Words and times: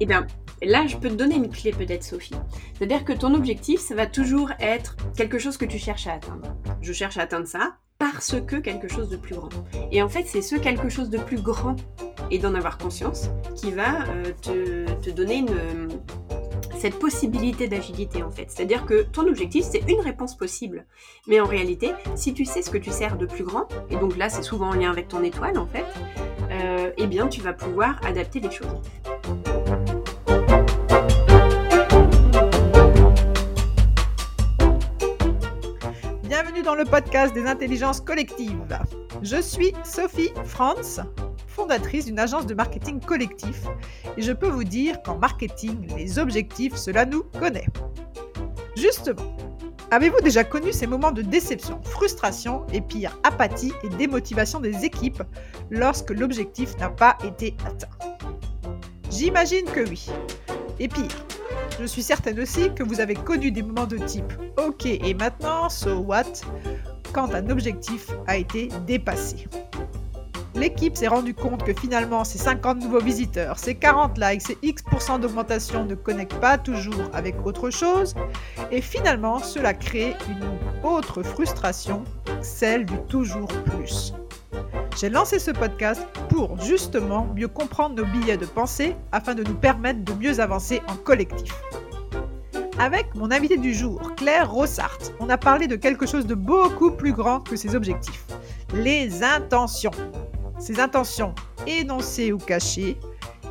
Eh 0.00 0.06
bien, 0.06 0.26
là, 0.62 0.86
je 0.86 0.96
peux 0.96 1.08
te 1.08 1.14
donner 1.14 1.36
une 1.36 1.48
clé 1.48 1.72
peut-être, 1.72 2.04
Sophie. 2.04 2.34
C'est-à-dire 2.74 3.04
que 3.04 3.12
ton 3.12 3.34
objectif, 3.34 3.80
ça 3.80 3.94
va 3.94 4.06
toujours 4.06 4.50
être 4.60 4.96
quelque 5.16 5.38
chose 5.38 5.56
que 5.56 5.64
tu 5.64 5.78
cherches 5.78 6.06
à 6.06 6.14
atteindre. 6.14 6.56
Je 6.80 6.92
cherche 6.92 7.16
à 7.16 7.22
atteindre 7.22 7.46
ça 7.46 7.76
parce 7.98 8.40
que 8.46 8.56
quelque 8.56 8.88
chose 8.88 9.08
de 9.08 9.16
plus 9.16 9.34
grand. 9.34 9.48
Et 9.90 10.02
en 10.02 10.08
fait, 10.08 10.24
c'est 10.26 10.42
ce 10.42 10.54
quelque 10.54 10.88
chose 10.88 11.10
de 11.10 11.18
plus 11.18 11.40
grand 11.40 11.76
et 12.30 12.38
d'en 12.38 12.54
avoir 12.54 12.78
conscience 12.78 13.30
qui 13.56 13.72
va 13.72 14.04
euh, 14.08 14.86
te, 15.02 15.10
donner 15.10 15.44
cette 16.78 16.98
possibilité 16.98 17.66
d'agilité 17.66 18.22
en 18.22 18.30
fait. 18.30 18.46
C'est-à-dire 18.48 18.86
que 18.86 19.02
ton 19.02 19.26
objectif, 19.26 19.64
c'est 19.64 19.82
une 19.88 20.00
réponse 20.00 20.36
possible. 20.36 20.86
Mais 21.26 21.40
en 21.40 21.46
réalité, 21.46 21.90
si 22.14 22.34
tu 22.34 22.44
sais 22.44 22.62
ce 22.62 22.70
que 22.70 22.78
tu 22.78 22.90
sers 22.90 23.16
de 23.16 23.26
plus 23.26 23.42
grand, 23.42 23.66
et 23.90 23.96
donc 23.96 24.16
là, 24.16 24.28
c'est 24.28 24.42
souvent 24.42 24.68
en 24.68 24.74
lien 24.74 24.90
avec 24.90 25.08
ton 25.08 25.24
étoile 25.24 25.58
en 25.58 25.66
fait, 25.66 25.86
euh, 26.52 26.92
eh 26.96 27.06
bien, 27.06 27.26
tu 27.26 27.40
vas 27.40 27.52
pouvoir 27.52 28.00
adapter 28.04 28.38
les 28.38 28.50
choses. 28.50 28.80
Dans 36.68 36.74
le 36.74 36.84
podcast 36.84 37.32
des 37.32 37.46
intelligences 37.46 37.98
collectives. 37.98 38.78
Je 39.22 39.40
suis 39.40 39.72
Sophie 39.84 40.28
Franz, 40.44 41.00
fondatrice 41.46 42.04
d'une 42.04 42.18
agence 42.18 42.44
de 42.44 42.52
marketing 42.52 43.00
collectif 43.00 43.62
et 44.18 44.20
je 44.20 44.32
peux 44.32 44.50
vous 44.50 44.64
dire 44.64 45.02
qu'en 45.02 45.16
marketing, 45.16 45.88
les 45.96 46.18
objectifs, 46.18 46.76
cela 46.76 47.06
nous 47.06 47.22
connaît. 47.40 47.68
Justement, 48.76 49.34
avez-vous 49.90 50.20
déjà 50.20 50.44
connu 50.44 50.70
ces 50.74 50.86
moments 50.86 51.10
de 51.10 51.22
déception, 51.22 51.80
frustration 51.84 52.66
et 52.74 52.82
pire, 52.82 53.18
apathie 53.22 53.72
et 53.82 53.88
démotivation 53.88 54.60
des 54.60 54.84
équipes 54.84 55.22
lorsque 55.70 56.10
l'objectif 56.10 56.76
n'a 56.76 56.90
pas 56.90 57.16
été 57.24 57.56
atteint? 57.64 57.88
J'imagine 59.10 59.64
que 59.64 59.88
oui. 59.88 60.10
Et 60.80 60.88
pire, 60.88 61.24
je 61.80 61.86
suis 61.86 62.02
certaine 62.02 62.38
aussi 62.40 62.72
que 62.74 62.82
vous 62.82 63.00
avez 63.00 63.14
connu 63.14 63.50
des 63.50 63.62
moments 63.62 63.86
de 63.86 63.98
type 63.98 64.32
OK 64.56 64.86
et 64.86 65.14
maintenant, 65.14 65.68
so 65.68 65.98
what 65.98 66.24
quand 67.12 67.34
un 67.34 67.48
objectif 67.50 68.10
a 68.26 68.36
été 68.36 68.68
dépassé. 68.86 69.46
L'équipe 70.54 70.96
s'est 70.96 71.08
rendue 71.08 71.34
compte 71.34 71.62
que 71.62 71.72
finalement 71.72 72.24
ces 72.24 72.38
50 72.38 72.82
nouveaux 72.82 73.00
visiteurs, 73.00 73.58
ces 73.58 73.76
40 73.76 74.18
likes, 74.18 74.42
ces 74.42 74.58
X% 74.62 75.20
d'augmentation 75.20 75.84
ne 75.84 75.94
connectent 75.94 76.40
pas 76.40 76.58
toujours 76.58 77.10
avec 77.12 77.34
autre 77.46 77.70
chose. 77.70 78.14
Et 78.72 78.80
finalement, 78.80 79.38
cela 79.38 79.72
crée 79.72 80.16
une 80.28 80.88
autre 80.88 81.22
frustration, 81.22 82.02
celle 82.42 82.86
du 82.86 82.96
toujours 83.08 83.46
plus. 83.46 84.12
J'ai 84.96 85.10
lancé 85.10 85.38
ce 85.38 85.50
podcast 85.50 86.06
pour 86.28 86.60
justement 86.60 87.26
mieux 87.36 87.48
comprendre 87.48 87.96
nos 87.96 88.04
billets 88.04 88.36
de 88.36 88.46
pensée 88.46 88.96
afin 89.12 89.34
de 89.34 89.44
nous 89.44 89.54
permettre 89.54 90.04
de 90.04 90.12
mieux 90.14 90.40
avancer 90.40 90.82
en 90.88 90.96
collectif. 90.96 91.54
Avec 92.78 93.14
mon 93.14 93.30
invité 93.30 93.56
du 93.56 93.74
jour, 93.74 94.14
Claire 94.16 94.50
Rossart, 94.50 94.98
on 95.20 95.28
a 95.28 95.38
parlé 95.38 95.66
de 95.66 95.76
quelque 95.76 96.06
chose 96.06 96.26
de 96.26 96.34
beaucoup 96.34 96.90
plus 96.90 97.12
grand 97.12 97.40
que 97.40 97.56
ses 97.56 97.74
objectifs, 97.74 98.24
les 98.72 99.22
intentions 99.22 99.90
ses 100.58 100.80
intentions 100.80 101.34
énoncées 101.66 102.32
ou 102.32 102.38
cachées, 102.38 102.98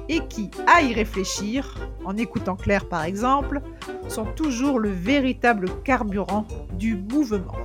et 0.10 0.26
qui, 0.28 0.50
à 0.68 0.82
y 0.82 0.94
réfléchir, 0.94 1.76
en 2.06 2.16
écoutant 2.16 2.56
Claire 2.56 2.88
par 2.88 3.04
exemple, 3.04 3.62
sont 4.08 4.26
toujours 4.26 4.80
le 4.80 4.90
véritable 4.90 5.70
carburant 5.84 6.46
du 6.74 6.96
mouvement. 6.96 7.56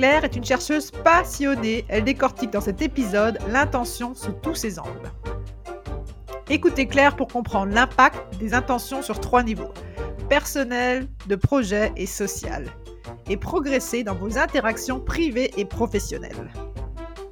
Claire 0.00 0.24
est 0.24 0.34
une 0.34 0.46
chercheuse 0.46 0.90
passionnée, 0.90 1.84
elle 1.88 2.04
décortique 2.04 2.50
dans 2.50 2.62
cet 2.62 2.80
épisode 2.80 3.38
l'intention 3.50 4.14
sous 4.14 4.32
tous 4.32 4.54
ses 4.54 4.78
angles. 4.78 5.12
Écoutez 6.48 6.86
Claire 6.86 7.16
pour 7.16 7.28
comprendre 7.28 7.74
l'impact 7.74 8.38
des 8.38 8.54
intentions 8.54 9.02
sur 9.02 9.20
trois 9.20 9.42
niveaux, 9.42 9.74
personnel, 10.30 11.06
de 11.26 11.36
projet 11.36 11.92
et 11.98 12.06
social, 12.06 12.64
et 13.28 13.36
progresser 13.36 14.02
dans 14.02 14.14
vos 14.14 14.38
interactions 14.38 15.00
privées 15.00 15.50
et 15.58 15.66
professionnelles. 15.66 16.50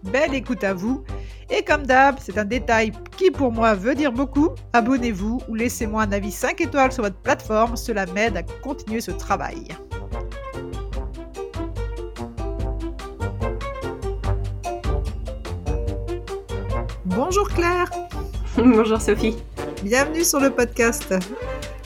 Belle 0.03 0.35
écoute 0.35 0.63
à 0.63 0.75
vous. 0.75 1.05
Et 1.49 1.65
comme 1.65 1.87
d'hab, 1.87 2.17
c'est 2.21 2.37
un 2.37 2.45
détail 2.45 2.93
qui 3.17 3.31
pour 3.31 3.51
moi 3.51 3.73
veut 3.73 3.95
dire 3.95 4.13
beaucoup. 4.13 4.51
Abonnez-vous 4.75 5.41
ou 5.49 5.55
laissez-moi 5.55 6.03
un 6.03 6.13
avis 6.13 6.33
5 6.33 6.61
étoiles 6.61 6.93
sur 6.93 7.05
votre 7.05 7.17
plateforme. 7.17 7.77
Cela 7.77 8.05
m'aide 8.05 8.37
à 8.37 8.43
continuer 8.43 9.01
ce 9.01 9.13
travail. 9.13 9.69
Bonjour 17.21 17.49
Claire. 17.49 17.91
Bonjour 18.57 19.01
Sophie. 19.01 19.35
Bienvenue 19.83 20.23
sur 20.23 20.39
le 20.39 20.51
podcast. 20.51 21.13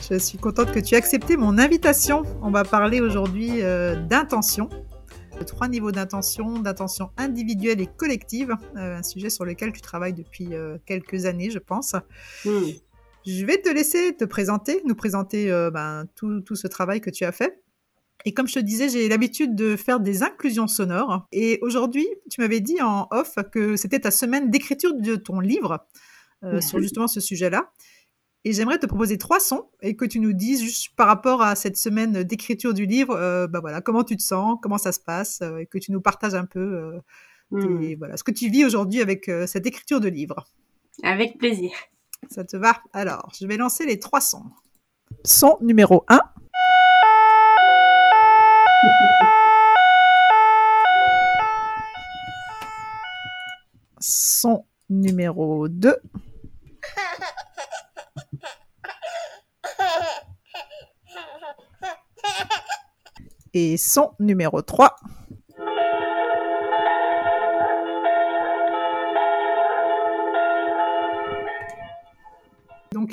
Je 0.07 0.19
suis 0.19 0.37
contente 0.37 0.71
que 0.71 0.79
tu 0.79 0.93
aies 0.93 0.99
accepté 0.99 1.37
mon 1.37 1.57
invitation. 1.57 2.21
On 2.43 2.51
va 2.51 2.63
parler 2.63 3.01
aujourd'hui 3.01 3.63
euh, 3.63 3.95
d'intention 3.95 4.69
trois 5.43 5.67
niveaux 5.67 5.91
d'intention, 5.91 6.59
d'intention 6.59 7.09
individuelle 7.17 7.81
et 7.81 7.87
collective, 7.87 8.55
euh, 8.77 8.97
un 8.97 9.03
sujet 9.03 9.29
sur 9.29 9.45
lequel 9.45 9.71
tu 9.71 9.81
travailles 9.81 10.13
depuis 10.13 10.53
euh, 10.53 10.77
quelques 10.85 11.25
années, 11.25 11.49
je 11.49 11.59
pense. 11.59 11.95
Hmm. 12.45 12.69
Je 13.25 13.45
vais 13.45 13.57
te 13.57 13.69
laisser 13.69 14.15
te 14.15 14.25
présenter, 14.25 14.81
nous 14.85 14.95
présenter 14.95 15.51
euh, 15.51 15.71
ben, 15.71 16.05
tout, 16.15 16.41
tout, 16.41 16.55
ce 16.55 16.67
travail 16.67 17.01
que 17.01 17.09
tu 17.09 17.23
as 17.23 17.31
fait. 17.31 17.62
Et 18.25 18.33
comme 18.33 18.47
je 18.47 18.53
te 18.53 18.59
disais, 18.59 18.89
j'ai 18.89 19.09
l'habitude 19.09 19.55
de 19.55 19.75
faire 19.75 19.99
des 19.99 20.23
inclusions 20.23 20.67
sonores. 20.67 21.27
Et 21.31 21.59
aujourd'hui, 21.61 22.07
tu 22.29 22.41
m'avais 22.41 22.61
dit 22.61 22.81
en 22.81 23.07
off 23.11 23.35
que 23.51 23.75
c'était 23.75 23.99
ta 23.99 24.11
semaine 24.11 24.49
d'écriture 24.49 24.93
de 24.93 25.15
ton 25.15 25.39
livre 25.39 25.85
sur 26.59 26.79
justement 26.81 27.07
ce 27.07 27.21
sujet-là. 27.21 27.71
Et 28.45 28.51
j'aimerais 28.51 28.77
te 28.77 28.85
proposer 28.85 29.17
trois 29.17 29.39
sons 29.39 29.69
et 29.81 29.95
que 29.95 30.03
tu 30.03 30.19
nous 30.19 30.33
dises 30.33 30.61
juste 30.61 30.95
par 30.95 31.07
rapport 31.07 31.41
à 31.41 31.55
cette 31.55 31.77
semaine 31.77 32.23
d'écriture 32.23 32.73
du 32.73 32.85
livre, 32.85 33.15
euh, 33.15 33.47
bah 33.47 33.61
voilà, 33.61 33.79
comment 33.79 34.03
tu 34.03 34.17
te 34.17 34.21
sens, 34.21 34.57
comment 34.61 34.77
ça 34.77 34.91
se 34.91 34.99
passe, 34.99 35.39
euh, 35.41 35.59
et 35.59 35.65
que 35.65 35.77
tu 35.77 35.93
nous 35.93 36.01
partages 36.01 36.33
un 36.33 36.45
peu 36.45 36.59
euh, 36.59 36.99
hmm. 37.51 37.95
voilà, 37.97 38.17
ce 38.17 38.23
que 38.23 38.31
tu 38.31 38.49
vis 38.49 38.65
aujourd'hui 38.65 39.01
avec 39.01 39.31
cette 39.47 39.65
écriture 39.65 40.01
de 40.01 40.09
livre. 40.09 40.45
Avec 41.03 41.37
plaisir. 41.37 41.71
Ça 42.29 42.43
te 42.43 42.57
va? 42.57 42.81
Alors, 42.91 43.31
je 43.39 43.47
vais 43.47 43.57
lancer 43.57 43.85
les 43.85 43.99
trois 43.99 44.21
sons. 44.21 44.43
Son 45.23 45.57
numéro 45.61 46.03
1. 46.09 46.19
Son 53.99 54.65
numéro 54.89 55.67
2. 55.69 55.95
et 63.53 63.77
son 63.77 64.13
numéro 64.19 64.61
3. 64.61 64.95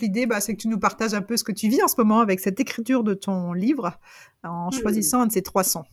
Donc 0.00 0.06
l'idée, 0.06 0.26
bah, 0.26 0.40
c'est 0.40 0.54
que 0.54 0.60
tu 0.60 0.68
nous 0.68 0.78
partages 0.78 1.14
un 1.14 1.20
peu 1.20 1.36
ce 1.36 1.44
que 1.44 1.52
tu 1.52 1.68
vis 1.68 1.82
en 1.82 1.88
ce 1.88 1.96
moment 1.98 2.20
avec 2.20 2.40
cette 2.40 2.58
écriture 2.58 3.04
de 3.04 3.12
ton 3.12 3.52
livre 3.52 3.98
en 4.42 4.68
hmm. 4.68 4.72
choisissant 4.72 5.20
un 5.20 5.26
de 5.26 5.32
ces 5.32 5.42
trois 5.42 5.64
sons. 5.64 5.84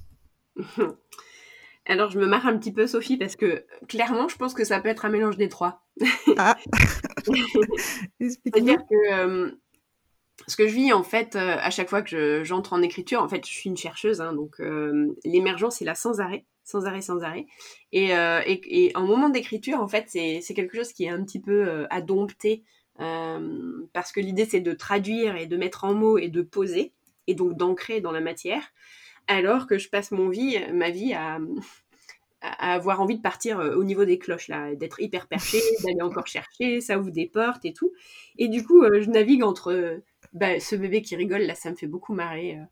Alors 1.86 2.10
je 2.10 2.20
me 2.20 2.26
marre 2.26 2.46
un 2.48 2.58
petit 2.58 2.72
peu 2.74 2.86
Sophie 2.86 3.18
parce 3.18 3.36
que 3.38 3.66
clairement 3.88 4.28
je 4.28 4.36
pense 4.36 4.54
que 4.54 4.66
ça 4.66 4.82
peut 4.82 4.90
être 4.90 5.06
un 5.06 5.10
mélange 5.10 5.38
des 5.38 5.48
trois. 5.48 5.86
Ah. 6.38 6.58
C'est-à-dire 8.20 8.80
que 8.90 9.14
euh, 9.14 9.52
ce 10.48 10.56
que 10.56 10.68
je 10.68 10.74
vis 10.74 10.94
en 10.94 11.04
fait 11.04 11.36
euh, 11.36 11.58
à 11.60 11.70
chaque 11.70 11.90
fois 11.90 12.02
que 12.02 12.44
j'entre 12.44 12.74
en 12.74 12.82
écriture, 12.82 13.22
en 13.22 13.28
fait 13.28 13.46
je 13.46 13.52
suis 13.52 13.70
une 13.70 13.78
chercheuse, 13.78 14.22
hein, 14.22 14.34
donc 14.34 14.60
euh, 14.60 15.16
l'émergence 15.26 15.82
est 15.82 15.86
là 15.86 15.96
sans 15.96 16.20
arrêt, 16.20 16.46
sans 16.64 16.86
arrêt, 16.86 17.02
sans 17.02 17.22
arrêt. 17.24 17.48
Et, 17.92 18.16
euh, 18.16 18.42
et, 18.46 18.92
en 18.96 19.06
moment 19.06 19.30
d'écriture, 19.30 19.80
en 19.80 19.88
fait 19.88 20.06
c'est 20.10 20.54
quelque 20.54 20.76
chose 20.76 20.94
qui 20.94 21.06
est 21.06 21.10
un 21.10 21.24
petit 21.24 21.42
peu 21.42 21.86
à 21.90 22.02
dompter 22.02 22.64
parce 22.98 24.12
que 24.12 24.20
l'idée 24.20 24.46
c'est 24.46 24.60
de 24.60 24.74
traduire 24.74 25.36
et 25.36 25.46
de 25.46 25.58
mettre 25.58 25.84
en 25.84 25.94
mots 25.94 26.18
et 26.18 26.30
de 26.30 26.42
poser 26.42 26.94
et 27.28 27.36
donc 27.36 27.56
d'ancrer 27.58 28.02
dans 28.02 28.12
la 28.12 28.22
matière, 28.22 28.64
alors 29.28 29.68
que 29.68 29.78
je 29.78 29.90
passe 29.90 30.12
mon 30.12 30.30
vie, 30.30 30.58
ma 30.74 30.90
vie 30.90 31.14
à, 31.14 31.40
à 32.42 32.74
avoir 32.74 33.02
envie 33.02 33.18
de 33.18 33.22
partir 33.22 33.60
au 33.60 33.84
niveau 33.84 34.06
des 34.06 34.20
cloches 34.20 34.48
là, 34.48 34.76
d'être 34.76 35.02
hyper 35.02 35.28
perché, 35.28 35.60
d'aller 35.84 36.02
encore 36.02 36.28
chercher, 36.28 36.82
ça 36.82 36.98
ouvre 37.00 37.12
des 37.12 37.28
portes 37.28 37.66
et 37.66 37.74
tout. 37.74 37.92
Et 38.38 38.48
du 38.48 38.64
coup, 38.64 38.84
je 38.84 39.10
navigue 39.10 39.44
entre 39.44 40.02
bah, 40.34 40.60
ce 40.60 40.76
bébé 40.76 41.02
qui 41.02 41.16
rigole, 41.16 41.42
là, 41.42 41.56
ça 41.56 41.72
me 41.72 41.76
fait 41.76 41.88
beaucoup 41.88 42.14
marrer. 42.14 42.58
Euh. 42.58 42.64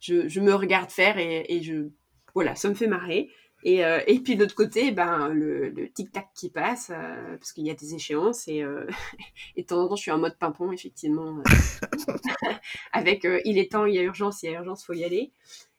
Je, 0.00 0.40
me 0.40 0.54
regarde 0.54 0.90
faire 0.90 1.16
et, 1.18 1.62
je, 1.62 1.88
voilà, 2.34 2.54
ça 2.54 2.68
me 2.68 2.74
fait 2.74 2.86
marrer. 2.86 3.30
Et, 3.64 3.84
euh, 3.84 4.00
et 4.06 4.20
puis 4.20 4.36
de 4.36 4.42
l'autre 4.42 4.54
côté, 4.54 4.92
ben, 4.92 5.28
le, 5.28 5.88
tic-tac 5.94 6.28
qui 6.34 6.50
passe, 6.50 6.90
euh, 6.94 7.36
parce 7.38 7.52
qu'il 7.52 7.66
y 7.66 7.70
a 7.70 7.74
des 7.74 7.94
échéances, 7.94 8.46
et, 8.46 8.62
et 9.56 9.62
de 9.62 9.66
temps 9.66 9.82
en 9.82 9.88
temps, 9.88 9.96
je 9.96 10.02
suis 10.02 10.10
en 10.10 10.18
mode 10.18 10.36
pimpon, 10.38 10.70
effectivement, 10.70 11.42
avec 12.92 13.26
il 13.44 13.58
est 13.58 13.72
temps, 13.72 13.86
il 13.86 13.94
y 13.94 13.98
a 13.98 14.02
urgence, 14.02 14.42
il 14.42 14.50
y 14.50 14.54
a 14.54 14.58
urgence, 14.58 14.84
faut 14.84 14.92
y 14.92 15.04
aller. 15.04 15.32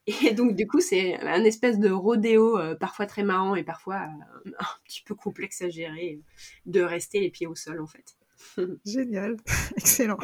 Et 0.07 0.33
donc, 0.33 0.55
du 0.55 0.67
coup, 0.67 0.81
c'est 0.81 1.19
un 1.21 1.43
espèce 1.43 1.79
de 1.79 1.89
rodéo, 1.89 2.59
parfois 2.79 3.07
très 3.07 3.23
marrant 3.23 3.55
et 3.55 3.63
parfois 3.63 3.95
un 3.97 4.65
petit 4.83 5.01
peu 5.03 5.15
complexe 5.15 5.61
à 5.61 5.69
gérer, 5.69 6.19
de 6.65 6.81
rester 6.81 7.19
les 7.19 7.29
pieds 7.29 7.47
au 7.47 7.55
sol, 7.55 7.81
en 7.81 7.87
fait. 7.87 8.15
Génial, 8.85 9.37
excellent. 9.77 10.17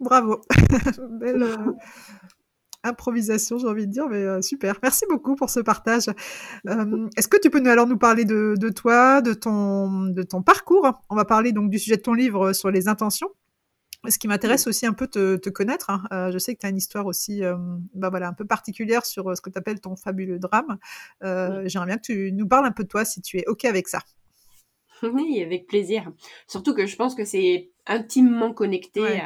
Bravo. 0.00 0.40
Belle 1.10 1.42
euh, 1.42 1.72
improvisation, 2.86 3.58
j'ai 3.58 3.66
envie 3.66 3.86
de 3.86 3.92
dire, 3.92 4.08
mais 4.08 4.18
euh, 4.18 4.42
super. 4.42 4.78
Merci 4.82 5.04
beaucoup 5.08 5.34
pour 5.34 5.50
ce 5.50 5.60
partage. 5.60 6.08
Euh, 6.68 7.08
est-ce 7.16 7.28
que 7.28 7.36
tu 7.38 7.50
peux 7.50 7.60
nous, 7.60 7.70
alors 7.70 7.86
nous 7.86 7.98
parler 7.98 8.24
de, 8.24 8.54
de, 8.58 8.68
toi, 8.68 9.20
de 9.20 9.34
ton, 9.34 10.04
de 10.06 10.22
ton 10.22 10.42
parcours? 10.42 10.90
On 11.10 11.16
va 11.16 11.24
parler 11.24 11.52
donc 11.52 11.70
du 11.70 11.78
sujet 11.78 11.96
de 11.96 12.02
ton 12.02 12.14
livre 12.14 12.52
sur 12.52 12.70
les 12.70 12.88
intentions. 12.88 13.28
Ce 14.08 14.18
qui 14.18 14.28
m'intéresse 14.28 14.66
aussi 14.68 14.86
un 14.86 14.92
peu 14.92 15.08
te, 15.08 15.36
te 15.36 15.50
connaître. 15.50 15.90
Hein. 15.90 16.04
Euh, 16.12 16.30
je 16.30 16.38
sais 16.38 16.54
que 16.54 16.60
tu 16.60 16.66
as 16.66 16.70
une 16.70 16.76
histoire 16.76 17.06
aussi 17.06 17.42
bah 17.94 18.08
voilà, 18.10 18.28
un 18.28 18.32
peu 18.32 18.44
particulière 18.44 19.04
sur 19.04 19.36
ce 19.36 19.40
que 19.40 19.50
tu 19.50 19.58
appelles 19.58 19.80
ton 19.80 19.96
fabuleux 19.96 20.38
drame. 20.38 20.78
Euh, 21.24 21.62
J'aimerais 21.66 21.86
bien 21.86 21.96
que 21.96 22.02
tu 22.02 22.32
nous 22.32 22.46
parles 22.46 22.66
un 22.66 22.72
peu 22.72 22.84
de 22.84 22.88
toi 22.88 23.04
si 23.04 23.20
tu 23.20 23.38
es 23.38 23.44
OK 23.46 23.64
avec 23.64 23.88
ça. 23.88 24.00
Oui, 25.12 25.42
avec 25.42 25.66
plaisir. 25.66 26.10
Surtout 26.46 26.74
que 26.74 26.86
je 26.86 26.96
pense 26.96 27.14
que 27.14 27.24
c'est 27.24 27.70
intimement 27.86 28.52
connecté 28.52 29.20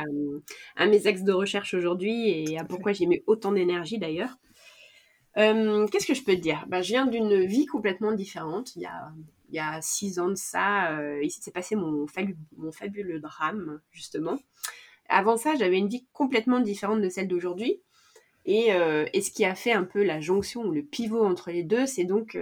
à, 0.77 0.87
mes 0.87 1.07
axes 1.07 1.23
de 1.23 1.33
recherche 1.33 1.75
aujourd'hui 1.75 2.29
et 2.29 2.59
à 2.59 2.65
pourquoi 2.65 2.93
j'ai 2.93 3.07
mis 3.07 3.23
autant 3.27 3.53
d'énergie 3.53 3.99
d'ailleurs. 3.99 4.37
Euh, 5.37 5.87
qu'est-ce 5.87 6.07
que 6.07 6.15
je 6.15 6.25
peux 6.25 6.35
te 6.35 6.41
dire? 6.41 6.65
Ben, 6.69 6.83
Je 6.83 6.89
viens 6.89 7.07
d'une 7.07 7.45
vie 7.45 7.67
complètement 7.67 8.13
différente. 8.13 8.75
Il 8.77 8.83
y 8.83 8.87
a, 8.87 9.13
il 9.49 9.55
y 9.55 9.59
a 9.59 9.81
six 9.81 10.19
ans 10.19 10.29
de 10.29 10.35
ça, 10.35 10.91
euh, 10.99 11.21
il 11.23 11.31
s'est 11.31 11.53
passé 11.53 11.77
mon, 11.77 12.07
mon 12.57 12.73
fabuleux 12.73 13.21
drame, 13.21 13.81
justement. 13.93 14.39
Avant 15.09 15.37
ça, 15.37 15.55
j'avais 15.57 15.79
une 15.79 15.89
vie 15.89 16.07
complètement 16.13 16.61
différente 16.61 17.01
de 17.01 17.09
celle 17.09 17.29
d'aujourd'hui. 17.29 17.81
Et, 18.45 18.73
euh, 18.73 19.07
et, 19.13 19.21
ce 19.21 19.31
qui 19.31 19.45
a 19.45 19.55
fait 19.55 19.73
un 19.73 19.85
peu 19.85 20.03
la 20.03 20.21
jonction 20.21 20.65
ou 20.65 20.73
le 20.73 20.83
pivot 20.83 21.23
entre 21.25 21.51
les 21.51 21.63
deux, 21.63 21.87
c'est 21.87 22.05
donc 22.05 22.39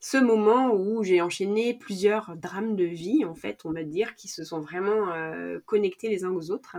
ce 0.00 0.16
moment 0.16 0.72
où 0.72 1.04
j'ai 1.04 1.20
enchaîné 1.20 1.74
plusieurs 1.74 2.34
drames 2.36 2.74
de 2.74 2.84
vie, 2.84 3.24
en 3.26 3.34
fait, 3.34 3.60
on 3.66 3.72
va 3.72 3.84
dire, 3.84 4.14
qui 4.14 4.28
se 4.28 4.44
sont 4.44 4.60
vraiment 4.60 5.12
euh, 5.12 5.60
connectés 5.66 6.08
les 6.08 6.24
uns 6.24 6.30
aux 6.30 6.50
autres. 6.50 6.76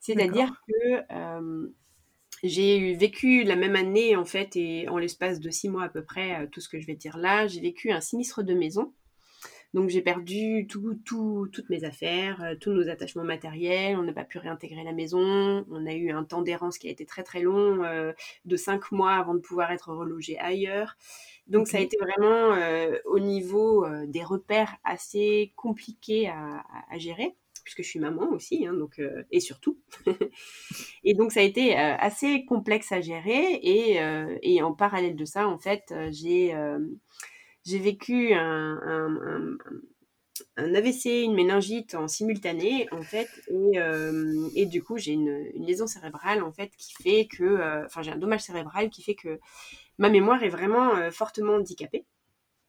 C'est-à-dire 0.00 0.52
que 0.66 1.02
euh, 1.12 1.68
j'ai 2.42 2.94
vécu 2.94 3.44
la 3.44 3.54
même 3.54 3.76
année, 3.76 4.16
en 4.16 4.24
fait, 4.24 4.56
et 4.56 4.88
en 4.88 4.98
l'espace 4.98 5.38
de 5.38 5.50
six 5.50 5.68
mois 5.68 5.84
à 5.84 5.88
peu 5.88 6.02
près, 6.02 6.42
euh, 6.42 6.46
tout 6.50 6.60
ce 6.60 6.68
que 6.68 6.80
je 6.80 6.86
vais 6.86 6.96
dire 6.96 7.16
là, 7.16 7.46
j'ai 7.46 7.60
vécu 7.60 7.92
un 7.92 8.00
sinistre 8.00 8.42
de 8.42 8.54
maison. 8.54 8.92
Donc 9.74 9.88
j'ai 9.88 10.02
perdu 10.02 10.66
tout, 10.68 10.98
toutes 11.52 11.70
mes 11.70 11.84
affaires, 11.84 12.56
tous 12.60 12.72
nos 12.72 12.88
attachements 12.88 13.24
matériels, 13.24 13.96
on 13.96 14.02
n'a 14.02 14.12
pas 14.12 14.24
pu 14.24 14.38
réintégrer 14.38 14.84
la 14.84 14.92
maison, 14.92 15.64
on 15.70 15.86
a 15.86 15.94
eu 15.94 16.10
un 16.10 16.24
temps 16.24 16.42
d'errance 16.42 16.76
qui 16.76 16.88
a 16.88 16.90
été 16.90 17.06
très 17.06 17.22
très 17.22 17.40
long, 17.40 17.82
de 18.44 18.56
cinq 18.56 18.92
mois 18.92 19.14
avant 19.14 19.34
de 19.34 19.40
pouvoir 19.40 19.72
être 19.72 19.92
relogé 19.92 20.38
ailleurs. 20.38 20.96
Donc 21.46 21.68
ça 21.68 21.78
a 21.78 21.80
été 21.80 21.96
vraiment 21.98 22.54
euh, 22.54 22.98
au 23.04 23.18
niveau 23.18 23.84
euh, 23.84 24.06
des 24.06 24.22
repères 24.22 24.76
assez 24.84 25.52
compliqué 25.56 26.28
à, 26.28 26.64
gérer 26.98 27.36
puisque 27.64 27.82
je 27.82 27.88
suis 27.88 28.00
maman 28.00 28.28
aussi, 28.30 28.66
hein, 28.66 28.74
donc 28.74 28.98
euh, 28.98 29.22
et 29.30 29.38
surtout. 29.38 29.78
et 31.04 31.14
donc 31.14 31.30
ça 31.30 31.40
a 31.40 31.42
été 31.44 31.76
assez 31.76 32.44
complexe 32.44 32.90
à 32.90 33.00
gérer 33.00 33.54
et, 33.54 34.00
et, 34.42 34.62
en 34.62 34.72
parallèle 34.72 35.14
de 35.14 35.24
ça, 35.24 35.46
en 35.46 35.58
fait, 35.58 35.94
j'ai 36.10 36.52
j'ai 37.64 37.78
vécu 37.78 38.32
un, 38.34 38.80
un, 38.84 39.56
un, 40.56 40.74
AVC, 40.74 41.24
une 41.24 41.34
méningite 41.34 41.94
en 41.94 42.08
simultané, 42.08 42.88
en 42.92 43.02
fait, 43.02 43.28
et, 43.48 43.78
et 44.54 44.66
du 44.66 44.82
coup 44.82 44.98
j'ai 44.98 45.12
une, 45.12 45.50
une, 45.54 45.66
lésion 45.66 45.86
cérébrale 45.86 46.42
en 46.42 46.52
fait 46.52 46.70
qui 46.76 46.94
fait 46.94 47.26
que, 47.26 47.84
enfin 47.84 48.02
j'ai 48.02 48.10
un 48.10 48.16
dommage 48.16 48.40
cérébral 48.40 48.90
qui 48.90 49.02
fait 49.02 49.14
que 49.14 49.38
ma 49.98 50.08
mémoire 50.08 50.42
est 50.42 50.48
vraiment 50.48 50.96
euh, 50.96 51.10
fortement 51.10 51.54
handicapée. 51.54 52.04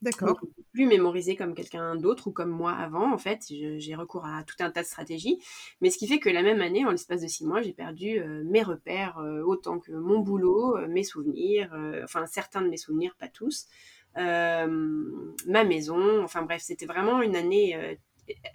D'accord. 0.01 0.37
plus 0.73 0.85
mémoriser 0.85 1.37
comme 1.37 1.55
quelqu'un 1.55 1.95
d'autre 1.95 2.27
ou 2.27 2.31
comme 2.31 2.49
moi 2.49 2.73
avant, 2.73 3.13
en 3.13 3.17
fait. 3.17 3.45
J'ai 3.47 3.95
recours 3.95 4.25
à 4.25 4.43
tout 4.43 4.57
un 4.59 4.69
tas 4.69 4.81
de 4.81 4.85
stratégies. 4.85 5.39
Mais 5.79 5.89
ce 5.89 5.97
qui 5.97 6.07
fait 6.07 6.19
que 6.19 6.29
la 6.29 6.41
même 6.41 6.59
année, 6.59 6.83
en 6.83 6.91
l'espace 6.91 7.21
de 7.21 7.27
six 7.27 7.45
mois, 7.45 7.61
j'ai 7.61 7.71
perdu 7.71 8.19
euh, 8.19 8.43
mes 8.43 8.63
repères, 8.63 9.17
euh, 9.19 9.41
autant 9.43 9.79
que 9.79 9.93
mon 9.93 10.19
boulot, 10.19 10.77
mes 10.89 11.03
souvenirs, 11.03 11.73
enfin 12.03 12.25
certains 12.25 12.61
de 12.61 12.67
mes 12.67 12.75
souvenirs, 12.75 13.15
pas 13.17 13.29
tous, 13.29 13.67
ma 14.15 15.63
maison. 15.63 16.23
Enfin 16.23 16.43
bref, 16.43 16.61
c'était 16.63 16.85
vraiment 16.85 17.21
une 17.21 17.35
année 17.35 17.97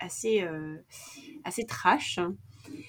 assez, 0.00 0.44
assez 1.44 1.66
trash. 1.66 2.18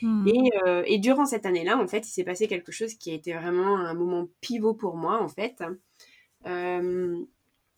Mmh. 0.01 0.27
Et, 0.27 0.94
et, 0.94 0.98
durant 1.00 1.25
cette 1.25 1.45
année-là, 1.45 1.77
en 1.77 1.88
fait, 1.88 2.07
il 2.07 2.12
s'est 2.12 2.25
passé 2.25 2.48
quelque 2.48 2.71
chose 2.71 2.95
qui 2.95 3.12
a 3.12 3.13
été 3.13 3.33
vraiment 3.33 3.77
un 3.77 3.94
moment 3.94 4.27
pivot 4.42 4.74
pour 4.74 4.98
moi, 4.98 5.21
en 5.21 5.30
fait. 5.30 5.63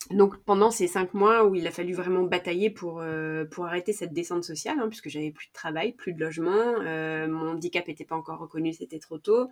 donc 0.10 0.38
pendant 0.44 0.72
ces 0.72 0.88
cinq 0.88 1.14
mois 1.14 1.46
où 1.46 1.54
il 1.54 1.68
a 1.68 1.72
fallu 1.72 1.94
vraiment 1.94 2.24
batailler 2.24 2.72
pour, 2.72 3.04
pour 3.52 3.66
arrêter 3.66 3.94
cette 3.94 4.14
descente 4.14 4.44
sociale, 4.44 4.80
hein, 4.80 4.88
puisque 4.90 5.10
j'avais 5.10 5.32
plus 5.32 5.48
de 5.48 5.54
travail, 5.54 5.94
plus 5.94 6.14
de 6.14 6.20
logement, 6.20 6.80
mon 7.28 7.52
handicap 7.52 7.88
n'était 7.88 8.06
pas 8.06 8.16
encore 8.16 8.40
reconnu, 8.40 8.74
c'était 8.74 9.00
trop 9.00 9.20
tôt. 9.20 9.48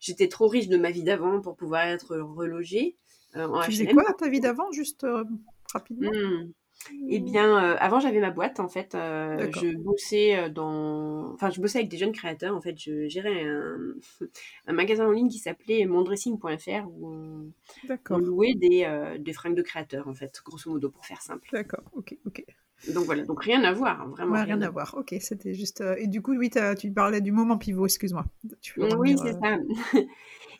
J'étais 0.00 0.28
trop 0.28 0.48
riche 0.48 0.68
de 0.68 0.76
ma 0.76 0.90
vie 0.90 1.02
d'avant 1.02 1.40
pour 1.40 1.56
pouvoir 1.56 1.86
être 1.86 2.18
relogée. 2.18 2.96
Tu 3.34 3.70
faisais 3.72 3.86
quoi 3.86 4.04
ta 4.14 4.28
vie 4.28 4.40
d'avant, 4.40 4.70
juste 4.72 5.06
rapidement? 5.72 6.10
Mmh. 6.10 6.52
Eh 7.08 7.20
bien, 7.20 7.56
euh, 7.56 7.76
avant 7.78 7.98
j'avais 7.98 8.20
ma 8.20 8.30
boîte 8.30 8.60
en 8.60 8.68
fait. 8.68 8.94
Euh, 8.94 9.50
je 9.54 9.74
bossais 9.76 10.36
euh, 10.36 10.48
dans, 10.50 11.32
enfin 11.32 11.50
je 11.50 11.60
bossais 11.60 11.78
avec 11.78 11.90
des 11.90 11.96
jeunes 11.96 12.12
créateurs 12.12 12.54
en 12.54 12.60
fait. 12.60 12.78
Je 12.78 13.08
gérais 13.08 13.44
un, 13.44 13.94
un 14.66 14.72
magasin 14.72 15.06
en 15.06 15.10
ligne 15.10 15.28
qui 15.28 15.38
s'appelait 15.38 15.86
mondressing.fr 15.86 16.88
où 16.88 17.52
on, 18.10 18.18
louait 18.18 18.54
des, 18.54 19.16
des 19.18 19.32
fringues 19.32 19.56
de 19.56 19.62
créateurs 19.62 20.08
en 20.08 20.14
fait, 20.14 20.40
grosso 20.44 20.70
modo 20.70 20.90
pour 20.90 21.06
faire 21.06 21.22
simple. 21.22 21.48
D'accord, 21.52 21.84
ok, 21.94 22.16
ok. 22.26 22.44
Donc 22.92 23.06
voilà, 23.06 23.22
donc 23.24 23.42
rien 23.42 23.64
à 23.64 23.72
voir, 23.72 24.02
hein, 24.02 24.08
vraiment. 24.10 24.42
rien, 24.42 24.60
à 24.60 24.68
voir. 24.68 24.94
Ok, 24.98 25.14
c'était 25.20 25.54
juste. 25.54 25.82
Et 25.96 26.06
du 26.06 26.20
coup, 26.20 26.34
oui, 26.36 26.50
tu 26.78 26.90
parlais 26.90 27.22
du 27.22 27.32
moment 27.32 27.56
pivot. 27.56 27.86
Excuse-moi. 27.86 28.26
Oui, 28.98 29.16
c'est 29.16 29.32
ça. 29.32 29.58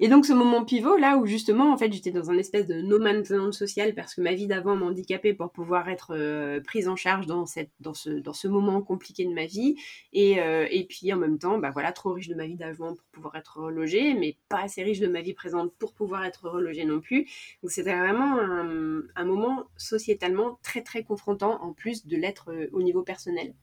Et 0.00 0.08
donc 0.08 0.26
ce 0.26 0.32
moment 0.32 0.64
pivot 0.64 0.96
là 0.96 1.16
où 1.16 1.26
justement 1.26 1.72
en 1.72 1.76
fait 1.76 1.92
j'étais 1.92 2.10
dans 2.10 2.30
un 2.30 2.38
espèce 2.38 2.66
de 2.66 2.80
no 2.80 2.98
man's 2.98 3.30
land 3.30 3.52
social 3.52 3.94
parce 3.94 4.14
que 4.14 4.20
ma 4.20 4.34
vie 4.34 4.46
d'avant 4.46 4.76
m'a 4.76 4.86
handicapée 4.86 5.34
pour 5.34 5.50
pouvoir 5.50 5.88
être 5.88 6.14
euh, 6.14 6.60
prise 6.60 6.88
en 6.88 6.96
charge 6.96 7.26
dans 7.26 7.46
cette 7.46 7.70
dans 7.80 7.94
ce 7.94 8.10
dans 8.10 8.32
ce 8.32 8.48
moment 8.48 8.82
compliqué 8.82 9.24
de 9.24 9.32
ma 9.32 9.46
vie 9.46 9.76
et 10.12 10.40
euh, 10.40 10.66
et 10.70 10.84
puis 10.84 11.12
en 11.12 11.16
même 11.16 11.38
temps 11.38 11.58
bah 11.58 11.70
voilà 11.70 11.92
trop 11.92 12.12
riche 12.12 12.28
de 12.28 12.34
ma 12.34 12.46
vie 12.46 12.56
d'avant 12.56 12.94
pour 12.94 13.06
pouvoir 13.12 13.36
être 13.36 13.58
relogée 13.58 14.14
mais 14.14 14.36
pas 14.48 14.62
assez 14.62 14.82
riche 14.82 15.00
de 15.00 15.06
ma 15.06 15.20
vie 15.20 15.34
présente 15.34 15.72
pour 15.78 15.94
pouvoir 15.94 16.24
être 16.24 16.48
relogée 16.48 16.84
non 16.84 17.00
plus. 17.00 17.28
Donc 17.62 17.70
c'était 17.70 17.96
vraiment 17.96 18.38
un, 18.38 19.02
un 19.14 19.24
moment 19.24 19.64
sociétalement 19.76 20.58
très 20.62 20.82
très 20.82 21.04
confrontant 21.04 21.62
en 21.62 21.72
plus 21.72 22.06
de 22.06 22.16
l'être 22.16 22.50
euh, 22.50 22.68
au 22.72 22.82
niveau 22.82 23.02
personnel. 23.02 23.54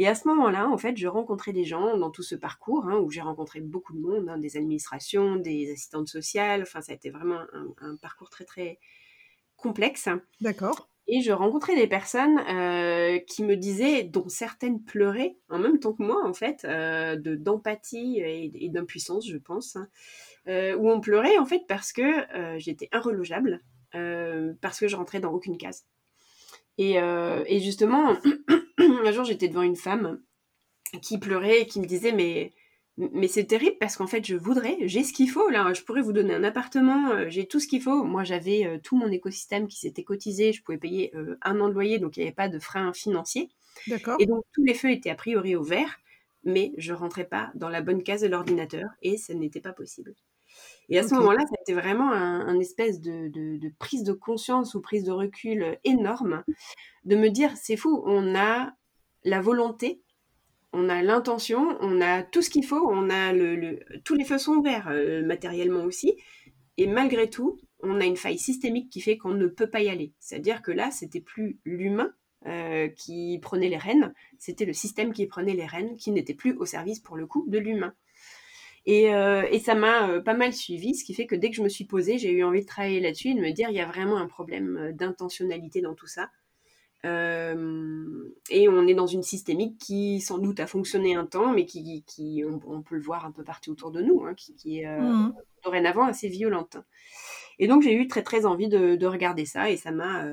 Et 0.00 0.06
à 0.06 0.14
ce 0.14 0.28
moment-là, 0.28 0.68
en 0.68 0.78
fait, 0.78 0.96
je 0.96 1.08
rencontrais 1.08 1.52
des 1.52 1.64
gens 1.64 1.98
dans 1.98 2.10
tout 2.10 2.22
ce 2.22 2.36
parcours, 2.36 2.86
hein, 2.86 2.98
où 2.98 3.10
j'ai 3.10 3.20
rencontré 3.20 3.60
beaucoup 3.60 3.92
de 3.92 3.98
monde, 3.98 4.28
hein, 4.28 4.38
des 4.38 4.56
administrations, 4.56 5.34
des 5.34 5.72
assistantes 5.72 6.06
sociales. 6.06 6.62
Enfin, 6.62 6.80
ça 6.80 6.92
a 6.92 6.94
été 6.94 7.10
vraiment 7.10 7.40
un, 7.80 7.96
parcours 7.96 8.30
très, 8.30 8.44
très 8.44 8.78
complexe. 9.56 10.08
D'accord. 10.40 10.88
Et 11.08 11.20
je 11.20 11.32
rencontrais 11.32 11.74
des 11.74 11.88
personnes 11.88 12.38
euh, 12.38 13.18
qui 13.26 13.42
me 13.42 13.56
disaient, 13.56 14.04
dont 14.04 14.28
certaines 14.28 14.84
pleuraient 14.84 15.36
en 15.48 15.58
même 15.58 15.80
temps 15.80 15.94
que 15.94 16.04
moi, 16.04 16.24
en 16.24 16.32
fait, 16.32 16.64
euh, 16.64 17.16
de 17.16 17.34
d'empathie 17.34 18.20
et, 18.20 18.68
d'impuissance, 18.68 19.26
je 19.26 19.38
pense, 19.38 19.74
hein, 19.74 19.88
euh, 20.46 20.76
où 20.76 20.88
on 20.88 21.00
pleurait 21.00 21.38
en 21.38 21.46
fait 21.46 21.62
parce 21.66 21.92
que 21.92 22.02
j'étais 22.58 22.88
irrelogeable, 22.92 23.62
parce 24.60 24.78
que 24.78 24.86
je 24.86 24.94
rentrais 24.94 25.18
dans 25.18 25.32
aucune 25.32 25.58
case. 25.58 25.86
Et, 26.76 26.98
et 26.98 27.60
justement, 27.60 28.16
un 29.06 29.12
jour, 29.12 29.24
j'étais 29.24 29.48
devant 29.48 29.62
une 29.62 29.76
femme 29.76 30.20
qui 31.02 31.18
pleurait 31.18 31.62
et 31.62 31.66
qui 31.66 31.80
me 31.80 31.86
disait 31.86 32.12
mais 32.12 32.52
mais 32.98 33.28
c'est 33.28 33.44
terrible 33.44 33.76
parce 33.78 33.96
qu'en 33.96 34.08
fait 34.08 34.26
je 34.26 34.34
voudrais, 34.34 34.76
j'ai 34.82 35.04
ce 35.04 35.12
qu'il 35.12 35.30
faut 35.30 35.48
là, 35.48 35.72
je 35.72 35.82
pourrais 35.82 36.02
vous 36.02 36.12
donner 36.12 36.34
un 36.34 36.42
appartement, 36.42 37.10
euh, 37.10 37.26
j'ai 37.28 37.46
tout 37.46 37.60
ce 37.60 37.68
qu'il 37.68 37.80
faut. 37.80 38.02
Moi 38.02 38.24
j'avais 38.24 38.66
euh, 38.66 38.78
tout 38.82 38.96
mon 38.96 39.10
écosystème 39.10 39.68
qui 39.68 39.78
s'était 39.78 40.02
cotisé, 40.02 40.52
je 40.52 40.62
pouvais 40.62 40.78
payer 40.78 41.14
euh, 41.14 41.38
un 41.42 41.60
an 41.60 41.68
de 41.68 41.74
loyer 41.74 41.98
donc 42.00 42.16
il 42.16 42.20
n'y 42.20 42.26
avait 42.26 42.34
pas 42.34 42.48
de 42.48 42.58
frein 42.58 42.92
financier. 42.92 43.50
D'accord. 43.86 44.16
Et 44.18 44.26
donc 44.26 44.44
tous 44.52 44.64
les 44.64 44.74
feux 44.74 44.90
étaient 44.90 45.10
a 45.10 45.14
priori 45.14 45.54
au 45.54 45.62
vert, 45.62 46.00
mais 46.42 46.72
je 46.76 46.92
rentrais 46.92 47.26
pas 47.26 47.52
dans 47.54 47.68
la 47.68 47.82
bonne 47.82 48.02
case 48.02 48.22
de 48.22 48.26
l'ordinateur 48.26 48.90
et 49.02 49.16
ça 49.16 49.32
n'était 49.32 49.60
pas 49.60 49.72
possible. 49.72 50.14
Et 50.88 50.98
à 50.98 51.06
ce 51.06 51.14
moment-là, 51.14 51.40
ça 51.40 51.54
a 51.58 51.60
été 51.60 51.74
vraiment 51.74 52.10
un, 52.10 52.58
espèce 52.58 53.00
de, 53.00 53.28
de, 53.28 53.72
prise 53.78 54.04
de 54.04 54.14
conscience 54.14 54.74
ou 54.74 54.80
prise 54.80 55.04
de 55.04 55.12
recul 55.12 55.78
énorme 55.84 56.42
de 57.04 57.14
me 57.14 57.28
dire 57.28 57.52
c'est 57.56 57.76
fou, 57.76 58.02
on 58.06 58.34
a 58.34 58.72
la 59.28 59.40
volonté, 59.40 60.02
on 60.72 60.88
a 60.88 61.02
l'intention, 61.02 61.78
on 61.80 62.00
a 62.00 62.22
tout 62.22 62.42
ce 62.42 62.50
qu'il 62.50 62.64
faut, 62.64 62.88
on 62.90 63.10
a 63.10 63.32
tous 64.04 64.14
les 64.14 64.24
feux 64.24 64.38
sont 64.38 64.60
verts 64.60 64.88
euh, 64.90 65.24
matériellement 65.24 65.84
aussi, 65.84 66.16
et 66.76 66.86
malgré 66.86 67.30
tout, 67.30 67.58
on 67.80 68.00
a 68.00 68.04
une 68.04 68.16
faille 68.16 68.38
systémique 68.38 68.90
qui 68.90 69.00
fait 69.00 69.16
qu'on 69.16 69.34
ne 69.34 69.46
peut 69.46 69.70
pas 69.70 69.80
y 69.80 69.88
aller. 69.88 70.12
C'est-à-dire 70.18 70.62
que 70.62 70.70
là, 70.70 70.90
c'était 70.90 71.20
plus 71.20 71.58
l'humain 71.64 72.12
euh, 72.46 72.88
qui 72.88 73.38
prenait 73.40 73.68
les 73.68 73.76
rênes, 73.76 74.12
c'était 74.38 74.64
le 74.64 74.72
système 74.72 75.12
qui 75.12 75.26
prenait 75.26 75.54
les 75.54 75.66
rênes, 75.66 75.96
qui 75.96 76.10
n'était 76.10 76.34
plus 76.34 76.54
au 76.56 76.66
service 76.66 77.00
pour 77.00 77.16
le 77.16 77.26
coup 77.26 77.46
de 77.48 77.58
l'humain. 77.58 77.94
Et, 78.86 79.12
euh, 79.14 79.58
ça 79.58 79.74
m'a 79.74 80.20
pas 80.20 80.34
mal 80.34 80.52
suivi, 80.52 80.94
ce 80.94 81.04
qui 81.04 81.14
fait 81.14 81.26
que 81.26 81.34
dès 81.34 81.50
que 81.50 81.56
je 81.56 81.62
me 81.62 81.68
suis 81.68 81.84
posée, 81.84 82.18
j'ai 82.18 82.30
eu 82.30 82.44
envie 82.44 82.62
de 82.62 82.66
travailler 82.66 83.00
là-dessus 83.00 83.28
et 83.28 83.34
de 83.34 83.40
me 83.40 83.52
dire 83.52 83.68
il 83.70 83.76
y 83.76 83.80
a 83.80 83.86
vraiment 83.86 84.16
un 84.16 84.28
problème 84.28 84.92
d'intentionnalité 84.94 85.80
dans 85.80 85.94
tout 85.94 86.06
ça. 86.06 86.30
Et 87.04 88.68
on 88.68 88.86
est 88.86 88.94
dans 88.94 89.06
une 89.06 89.22
systémique 89.22 89.78
qui 89.78 90.20
sans 90.20 90.38
doute 90.38 90.60
a 90.60 90.66
fonctionné 90.66 91.14
un 91.14 91.26
temps, 91.26 91.52
mais 91.52 91.64
qui, 91.64 92.04
qui 92.06 92.42
on, 92.44 92.82
peut 92.82 92.96
le 92.96 93.02
voir 93.02 93.24
un 93.24 93.30
peu 93.30 93.44
partout 93.44 93.72
autour 93.72 93.90
de 93.90 94.02
nous, 94.02 94.24
hein, 94.24 94.34
qui, 94.34 94.80
est 94.80 94.86
mmh. 94.86 95.34
dorénavant 95.64 96.06
assez 96.06 96.28
violente. 96.28 96.76
Et 97.58 97.66
donc 97.66 97.82
j'ai 97.82 97.94
eu 97.94 98.08
très 98.08 98.22
très 98.22 98.46
envie 98.46 98.68
de, 98.68 99.06
regarder 99.06 99.46
ça 99.46 99.70
et 99.70 99.76
ça 99.76 99.90
m'a 99.90 100.24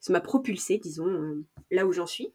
ça 0.00 0.12
m'a 0.12 0.20
propulsé, 0.20 0.78
disons, 0.78 1.44
là 1.70 1.86
où 1.86 1.92
j'en 1.92 2.06
suis. 2.06 2.34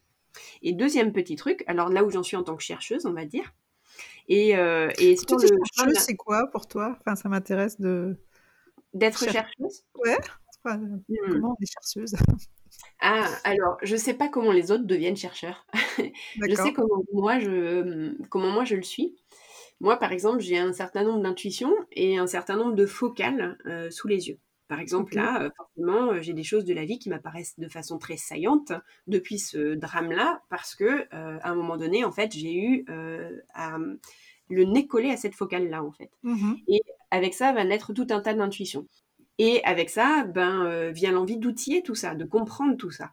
Et 0.61 0.73
deuxième 0.73 1.11
petit 1.11 1.35
truc, 1.35 1.63
alors 1.67 1.89
là 1.89 2.03
où 2.03 2.09
j'en 2.09 2.23
suis 2.23 2.37
en 2.37 2.43
tant 2.43 2.55
que 2.55 2.63
chercheuse, 2.63 3.05
on 3.05 3.13
va 3.13 3.25
dire. 3.25 3.53
Et, 4.27 4.57
euh, 4.57 4.89
et 4.99 5.15
chercheuse, 5.15 5.97
c'est 5.97 6.15
quoi 6.15 6.47
pour 6.51 6.67
toi? 6.67 6.97
Enfin, 6.99 7.15
ça 7.15 7.29
m'intéresse 7.29 7.79
de 7.79 8.17
d'être 8.93 9.29
chercheuse. 9.29 9.83
Ouais. 9.95 10.17
Hmm. 10.65 10.99
Comment 11.29 11.55
on 11.57 11.63
est 11.63 11.71
chercheuse? 11.71 12.15
Ah, 12.99 13.27
alors, 13.43 13.77
je 13.83 13.95
sais 13.95 14.13
pas 14.13 14.27
comment 14.27 14.51
les 14.51 14.71
autres 14.71 14.85
deviennent 14.85 15.17
chercheurs. 15.17 15.65
je 15.97 16.55
sais 16.55 16.73
comment 16.73 17.03
moi 17.13 17.39
je 17.39 18.15
comment 18.29 18.49
moi 18.49 18.65
je 18.65 18.75
le 18.75 18.83
suis. 18.83 19.15
Moi, 19.79 19.97
par 19.97 20.11
exemple, 20.11 20.39
j'ai 20.39 20.57
un 20.57 20.73
certain 20.73 21.03
nombre 21.03 21.21
d'intuitions 21.21 21.73
et 21.91 22.17
un 22.17 22.27
certain 22.27 22.55
nombre 22.55 22.73
de 22.73 22.85
focales 22.85 23.57
euh, 23.65 23.91
sous 23.91 24.07
les 24.07 24.27
yeux. 24.29 24.39
Par 24.67 24.79
exemple, 24.79 25.15
là, 25.15 25.43
euh, 25.43 25.49
forcément, 25.55 26.11
euh, 26.11 26.21
j'ai 26.21 26.33
des 26.33 26.43
choses 26.43 26.65
de 26.65 26.73
la 26.73 26.83
vie 26.83 26.99
qui 26.99 27.09
m'apparaissent 27.09 27.57
de 27.57 27.69
façon 27.69 27.99
très 27.99 28.17
saillante 28.17 28.73
depuis 29.05 29.39
ce 29.39 29.75
drame-là, 29.75 30.41
parce 30.49 30.75
que 30.75 31.05
à 31.11 31.49
un 31.49 31.55
moment 31.55 31.77
donné, 31.77 32.03
en 32.03 32.11
fait, 32.11 32.33
j'ai 32.33 32.55
eu 32.55 32.85
le 34.49 34.63
nez 34.63 34.87
collé 34.87 35.11
à 35.11 35.17
cette 35.17 35.35
focale-là, 35.35 35.83
en 35.83 35.91
fait. 35.91 36.09
Mmh 36.23 36.55
Et 36.67 36.81
avec 37.11 37.33
ça 37.33 37.53
va 37.53 37.63
naître 37.63 37.93
tout 37.93 38.07
un 38.09 38.19
tas 38.19 38.33
d'intuitions. 38.33 38.85
Et 39.37 39.63
avec 39.63 39.89
ça, 39.89 40.23
ben, 40.23 40.91
vient 40.91 41.11
l'envie 41.11 41.37
d'outiller 41.37 41.83
tout 41.83 41.95
ça, 41.95 42.15
de 42.15 42.25
comprendre 42.25 42.75
tout 42.75 42.91
ça. 42.91 43.11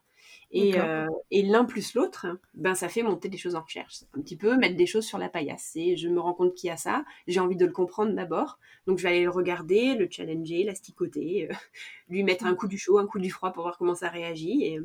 Euh, 0.54 1.08
et, 1.30 1.42
l'un 1.42 1.64
plus 1.64 1.94
l'autre, 1.94 2.26
ben 2.54 2.74
ça 2.74 2.88
fait 2.88 3.02
monter 3.02 3.28
des 3.28 3.36
choses 3.36 3.56
en 3.56 3.62
recherche. 3.62 4.04
Un 4.16 4.20
petit 4.20 4.36
peu 4.36 4.56
mettre 4.56 4.76
des 4.76 4.86
choses 4.86 5.04
sur 5.04 5.18
la 5.18 5.28
paillasse. 5.28 5.72
Et 5.74 5.96
je 5.96 6.08
me 6.08 6.20
rends 6.20 6.34
compte 6.34 6.54
qu'il 6.54 6.68
y 6.68 6.70
a 6.70 6.76
ça. 6.76 7.04
J'ai 7.26 7.40
envie 7.40 7.56
de 7.56 7.66
le 7.66 7.72
comprendre 7.72 8.12
d'abord. 8.12 8.58
Donc 8.86 8.98
je 8.98 9.02
vais 9.02 9.08
aller 9.10 9.24
le 9.24 9.30
regarder, 9.30 9.94
le 9.94 10.08
challenger, 10.08 10.62
l'asticoter, 10.62 11.48
euh, 11.50 11.54
lui 12.08 12.22
mettre 12.22 12.46
un 12.46 12.54
coup 12.54 12.68
du 12.68 12.78
chaud, 12.78 12.98
un 12.98 13.06
coup 13.06 13.18
du 13.18 13.30
froid 13.30 13.52
pour 13.52 13.64
voir 13.64 13.78
comment 13.78 13.96
ça 13.96 14.08
réagit. 14.08 14.64
Et, 14.64 14.80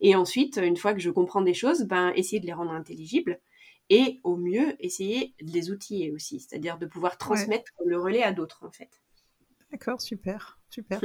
et 0.00 0.14
ensuite, 0.14 0.58
une 0.62 0.76
fois 0.76 0.94
que 0.94 1.00
je 1.00 1.10
comprends 1.10 1.42
des 1.42 1.54
choses, 1.54 1.82
ben 1.82 2.12
essayer 2.14 2.40
de 2.40 2.46
les 2.46 2.52
rendre 2.52 2.72
intelligibles. 2.72 3.40
Et 3.90 4.20
au 4.22 4.36
mieux, 4.36 4.76
essayer 4.78 5.34
de 5.42 5.52
les 5.52 5.70
outiller 5.70 6.12
aussi. 6.12 6.38
C'est-à-dire 6.40 6.78
de 6.78 6.86
pouvoir 6.86 7.18
transmettre 7.18 7.72
le 7.84 8.00
relais 8.00 8.22
à 8.22 8.32
d'autres, 8.32 8.64
en 8.64 8.70
fait. 8.70 9.00
D'accord, 9.72 10.00
super, 10.00 10.58
super. 10.68 11.00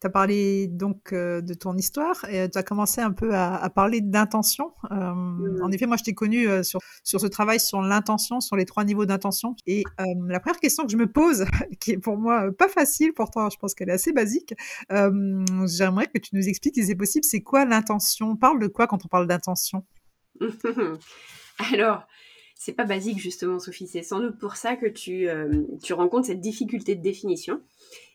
Tu 0.00 0.06
as 0.06 0.10
parlé 0.10 0.68
donc 0.68 1.12
euh, 1.12 1.40
de 1.40 1.54
ton 1.54 1.76
histoire 1.76 2.24
et 2.30 2.48
tu 2.50 2.56
as 2.56 2.62
commencé 2.62 3.00
un 3.00 3.12
peu 3.12 3.34
à, 3.34 3.68
parler 3.70 4.00
d'intention. 4.00 4.72
Euh, 4.90 5.12
mmh. 5.12 5.62
En 5.62 5.70
effet, 5.70 5.86
moi, 5.86 5.96
je 5.96 6.04
t'ai 6.04 6.14
connu 6.14 6.48
euh, 6.48 6.62
sur, 6.62 6.80
sur 7.04 7.20
ce 7.20 7.26
travail 7.26 7.60
sur 7.60 7.82
l'intention, 7.82 8.40
sur 8.40 8.56
les 8.56 8.64
trois 8.64 8.84
niveaux 8.84 9.04
d'intention. 9.04 9.54
Et 9.66 9.84
la 9.98 10.40
première 10.40 10.60
question 10.60 10.84
que 10.84 10.92
je 10.92 10.96
me 10.96 11.10
pose, 11.10 11.44
qui 11.80 11.92
est 11.92 11.98
pour 11.98 12.16
moi 12.16 12.50
pas 12.56 12.68
facile, 12.68 13.12
pourtant 13.14 13.50
je 13.50 13.58
pense 13.58 13.74
qu'elle 13.74 13.90
est 13.90 13.92
assez 13.92 14.12
basique, 14.12 14.54
j'aimerais 14.90 16.06
que 16.06 16.18
tu 16.18 16.34
nous 16.34 16.48
expliques 16.48 16.74
si 16.74 16.86
c'est 16.86 16.94
possible, 16.94 17.24
c'est 17.24 17.42
quoi 17.42 17.64
l'intention? 17.64 18.30
On 18.30 18.36
parle 18.36 18.60
de 18.60 18.68
quoi 18.68 18.86
quand 18.86 19.04
on 19.04 19.08
parle 19.08 19.26
d'intention? 19.26 19.84
Alors, 21.72 22.06
c'est 22.66 22.72
pas 22.72 22.84
basique 22.84 23.20
justement, 23.20 23.60
Sophie. 23.60 23.86
C'est 23.86 24.02
sans 24.02 24.18
doute 24.18 24.40
pour 24.40 24.56
ça 24.56 24.74
que 24.74 24.86
tu, 24.86 25.28
euh, 25.28 25.62
tu 25.84 25.92
rencontres 25.92 26.26
cette 26.26 26.40
difficulté 26.40 26.96
de 26.96 27.00
définition. 27.00 27.60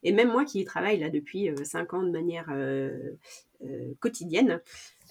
Et 0.03 0.12
même 0.12 0.29
moi 0.29 0.43
qui 0.43 0.60
y 0.60 0.65
travaille 0.65 1.00
là 1.00 1.10
depuis 1.10 1.50
5 1.63 1.93
euh, 1.93 1.98
ans 1.98 2.03
de 2.03 2.10
manière 2.10 2.48
euh, 2.50 3.13
quotidienne, 4.01 4.60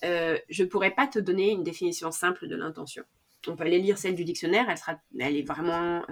je 0.03 0.65
pourrais 0.65 0.91
pas 0.91 1.07
te 1.07 1.19
donner 1.19 1.53
une 1.53 1.65
définition 1.65 2.11
simple 2.11 2.49
de 2.49 2.55
l'intention. 2.55 3.03
On 3.49 3.57
peut 3.57 3.65
aller 3.65 3.79
lire 3.79 3.97
celle 3.97 4.15
du 4.15 4.25
dictionnaire, 4.25 4.67
elle, 4.69 4.77
sera, 4.77 5.01
elle 5.19 5.39
est 5.39 5.49
vraiment 5.49 6.05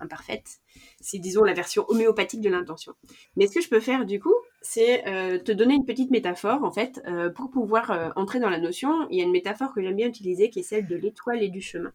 imparfaite. 0.00 0.60
C'est, 1.02 1.18
disons, 1.18 1.44
la 1.44 1.52
version 1.52 1.84
homéopathique 1.88 2.40
de 2.40 2.48
l'intention. 2.48 2.94
Mais 3.36 3.46
ce 3.48 3.56
que 3.56 3.60
je 3.60 3.68
peux 3.68 3.80
faire, 3.80 4.06
du 4.06 4.18
coup, 4.18 4.34
c'est 4.62 5.02
te 5.44 5.52
donner 5.52 5.74
une 5.74 5.84
petite 5.84 6.10
métaphore, 6.10 6.64
en 6.64 6.70
fait, 6.70 7.02
pour 7.34 7.50
pouvoir 7.50 8.14
entrer 8.16 8.40
dans 8.40 8.48
la 8.48 8.58
notion. 8.58 9.06
Il 9.10 9.18
y 9.18 9.20
a 9.20 9.24
une 9.24 9.32
métaphore 9.32 9.74
que 9.74 9.82
j'aime 9.82 9.96
bien 9.96 10.08
utiliser, 10.08 10.48
qui 10.48 10.60
est 10.60 10.62
celle 10.62 10.86
de 10.86 10.96
l'étoile 10.96 11.42
et 11.42 11.50
du 11.50 11.60
chemin. 11.60 11.92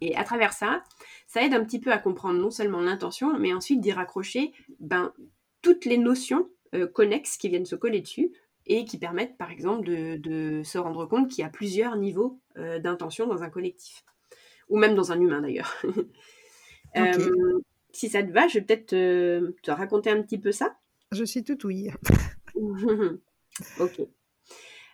Et 0.00 0.16
à 0.16 0.24
travers 0.24 0.52
ça, 0.52 0.82
ça 1.26 1.42
aide 1.42 1.54
un 1.54 1.64
petit 1.64 1.80
peu 1.80 1.92
à 1.92 1.98
comprendre 1.98 2.38
non 2.38 2.50
seulement 2.50 2.80
l'intention, 2.80 3.38
mais 3.38 3.52
ensuite 3.52 3.80
d'y 3.80 3.92
raccrocher 3.92 4.52
ben, 4.78 5.12
toutes 5.62 5.84
les 5.84 5.98
notions 5.98 6.48
euh, 6.74 6.86
connexes 6.86 7.36
qui 7.36 7.48
viennent 7.48 7.66
se 7.66 7.76
coller 7.76 8.00
dessus 8.00 8.32
et 8.66 8.84
qui 8.84 8.98
permettent 8.98 9.36
par 9.36 9.50
exemple 9.50 9.84
de, 9.84 10.62
se 10.64 10.78
rendre 10.78 11.06
compte 11.06 11.28
qu'il 11.28 11.42
y 11.42 11.46
a 11.46 11.50
plusieurs 11.50 11.96
niveaux 11.96 12.40
euh, 12.56 12.78
d'intention 12.78 13.26
dans 13.26 13.42
un 13.42 13.50
collectif, 13.50 14.04
ou 14.68 14.78
même 14.78 14.94
dans 14.94 15.12
un 15.12 15.20
humain 15.20 15.40
d'ailleurs. 15.40 15.74
Euh, 16.96 17.60
si 17.92 18.08
ça 18.08 18.20
te 18.20 18.32
va, 18.32 18.48
je 18.48 18.54
vais 18.54 18.64
peut-être 18.64 18.86
te, 18.86 19.70
raconter 19.70 20.10
un 20.10 20.20
petit 20.22 20.38
peu 20.38 20.50
ça. 20.50 20.76
Je 21.12 21.22
suis 21.22 21.44
tout 21.44 21.64
oui. 21.64 21.88
ok. 23.78 24.00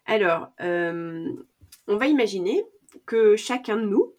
Alors, 0.04 0.50
on 0.58 1.96
va 1.96 2.06
imaginer 2.06 2.62
que 3.06 3.34
chacun 3.36 3.78
de 3.78 3.86
nous, 3.86 4.12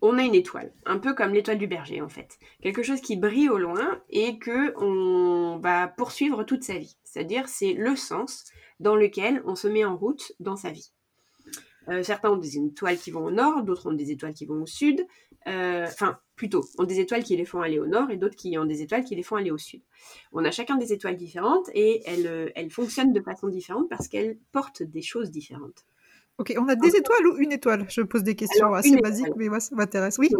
on 0.00 0.18
a 0.18 0.22
une 0.22 0.34
étoile, 0.34 0.72
un 0.84 0.98
peu 0.98 1.14
comme 1.14 1.32
l'étoile 1.32 1.58
du 1.58 1.66
berger 1.66 2.00
en 2.00 2.08
fait. 2.08 2.38
Quelque 2.62 2.82
chose 2.82 3.00
qui 3.00 3.16
brille 3.16 3.48
au 3.48 3.58
loin 3.58 4.02
et 4.10 4.38
que 4.38 4.74
on 4.82 5.58
va 5.58 5.88
poursuivre 5.88 6.44
toute 6.44 6.62
sa 6.62 6.78
vie. 6.78 6.96
C'est-à-dire 7.04 7.48
c'est 7.48 7.72
le 7.72 7.96
sens 7.96 8.44
dans 8.80 8.96
lequel 8.96 9.42
on 9.46 9.54
se 9.54 9.68
met 9.68 9.84
en 9.84 9.96
route 9.96 10.32
dans 10.40 10.56
sa 10.56 10.70
vie. 10.70 10.92
Euh, 11.88 12.02
certains 12.02 12.30
ont 12.30 12.36
des 12.36 12.58
étoiles 12.58 12.96
qui 12.96 13.10
vont 13.10 13.24
au 13.24 13.30
nord, 13.30 13.62
d'autres 13.62 13.90
ont 13.90 13.92
des 13.92 14.10
étoiles 14.10 14.32
qui 14.32 14.46
vont 14.46 14.62
au 14.62 14.66
sud. 14.66 15.06
Euh, 15.46 15.84
enfin, 15.86 16.18
plutôt, 16.36 16.64
ont 16.78 16.84
des 16.84 17.00
étoiles 17.00 17.22
qui 17.22 17.36
les 17.36 17.44
font 17.44 17.60
aller 17.60 17.78
au 17.78 17.86
nord 17.86 18.10
et 18.10 18.16
d'autres 18.16 18.36
qui 18.36 18.56
ont 18.56 18.64
des 18.64 18.80
étoiles 18.80 19.04
qui 19.04 19.14
les 19.14 19.22
font 19.22 19.36
aller 19.36 19.50
au 19.50 19.58
sud. 19.58 19.82
On 20.32 20.44
a 20.44 20.50
chacun 20.50 20.76
des 20.76 20.92
étoiles 20.92 21.16
différentes 21.16 21.68
et 21.74 22.02
elles, 22.06 22.52
elles 22.54 22.70
fonctionnent 22.70 23.12
de 23.12 23.20
façon 23.20 23.48
différente 23.48 23.88
parce 23.90 24.08
qu'elles 24.08 24.38
portent 24.52 24.82
des 24.82 25.02
choses 25.02 25.30
différentes. 25.30 25.84
Ok, 26.38 26.52
on 26.58 26.68
a 26.68 26.74
des 26.74 26.96
étoiles 26.96 27.26
ou 27.28 27.36
une 27.38 27.52
étoile? 27.52 27.86
Je 27.88 28.02
pose 28.02 28.24
des 28.24 28.34
questions 28.34 28.74
assez 28.74 28.96
basiques, 28.96 29.36
mais 29.36 29.48
moi, 29.48 29.60
ça 29.60 29.74
m'intéresse. 29.76 30.18
Oui? 30.18 30.30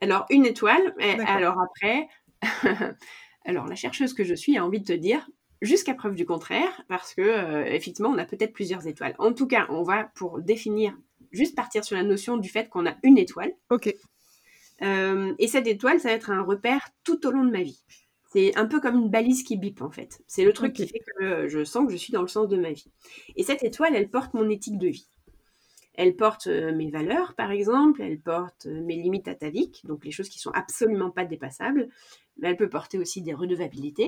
Alors, 0.00 0.26
une 0.30 0.44
étoile. 0.44 0.94
Et 0.98 1.18
alors 1.20 1.58
après, 1.60 2.08
alors 3.44 3.66
la 3.66 3.74
chercheuse 3.74 4.14
que 4.14 4.24
je 4.24 4.34
suis 4.34 4.58
a 4.58 4.64
envie 4.64 4.80
de 4.80 4.84
te 4.84 4.92
dire, 4.92 5.28
jusqu'à 5.62 5.94
preuve 5.94 6.14
du 6.14 6.26
contraire, 6.26 6.82
parce 6.88 7.14
que 7.14 7.22
euh, 7.22 7.64
effectivement, 7.64 8.10
on 8.10 8.18
a 8.18 8.26
peut-être 8.26 8.52
plusieurs 8.52 8.86
étoiles. 8.86 9.14
En 9.18 9.32
tout 9.32 9.46
cas, 9.46 9.66
on 9.70 9.82
va 9.82 10.10
pour 10.14 10.40
définir, 10.40 10.94
juste 11.30 11.56
partir 11.56 11.84
sur 11.84 11.96
la 11.96 12.02
notion 12.02 12.36
du 12.36 12.50
fait 12.50 12.68
qu'on 12.68 12.86
a 12.86 12.96
une 13.02 13.16
étoile. 13.16 13.52
Ok. 13.70 13.94
Euh, 14.82 15.32
et 15.38 15.46
cette 15.46 15.66
étoile, 15.66 16.00
ça 16.00 16.08
va 16.08 16.14
être 16.14 16.30
un 16.30 16.42
repère 16.42 16.90
tout 17.04 17.26
au 17.26 17.30
long 17.30 17.44
de 17.44 17.50
ma 17.50 17.62
vie. 17.62 17.82
C'est 18.32 18.56
un 18.56 18.66
peu 18.66 18.80
comme 18.80 18.96
une 18.96 19.10
balise 19.10 19.42
qui 19.44 19.56
bip 19.56 19.82
en 19.82 19.90
fait. 19.90 20.22
C'est 20.26 20.44
le 20.44 20.52
truc 20.52 20.72
qui 20.72 20.88
fait 20.88 21.02
que 21.18 21.48
je 21.48 21.64
sens 21.64 21.86
que 21.86 21.92
je 21.92 21.98
suis 21.98 22.12
dans 22.12 22.22
le 22.22 22.28
sens 22.28 22.48
de 22.48 22.56
ma 22.56 22.72
vie. 22.72 22.90
Et 23.36 23.42
cette 23.42 23.62
étoile, 23.62 23.94
elle 23.94 24.08
porte 24.08 24.32
mon 24.32 24.48
éthique 24.48 24.78
de 24.78 24.88
vie. 24.88 25.06
Elle 25.94 26.16
porte 26.16 26.46
euh, 26.46 26.74
mes 26.74 26.90
valeurs, 26.90 27.34
par 27.34 27.50
exemple, 27.50 28.00
elle 28.00 28.18
porte 28.18 28.66
euh, 28.66 28.80
mes 28.82 28.96
limites 28.96 29.28
ataviques, 29.28 29.82
donc 29.84 30.04
les 30.04 30.10
choses 30.10 30.30
qui 30.30 30.38
sont 30.38 30.50
absolument 30.52 31.10
pas 31.10 31.24
dépassables, 31.24 31.88
mais 32.38 32.48
elle 32.48 32.56
peut 32.56 32.70
porter 32.70 32.98
aussi 32.98 33.20
des 33.20 33.34
redevabilités. 33.34 34.06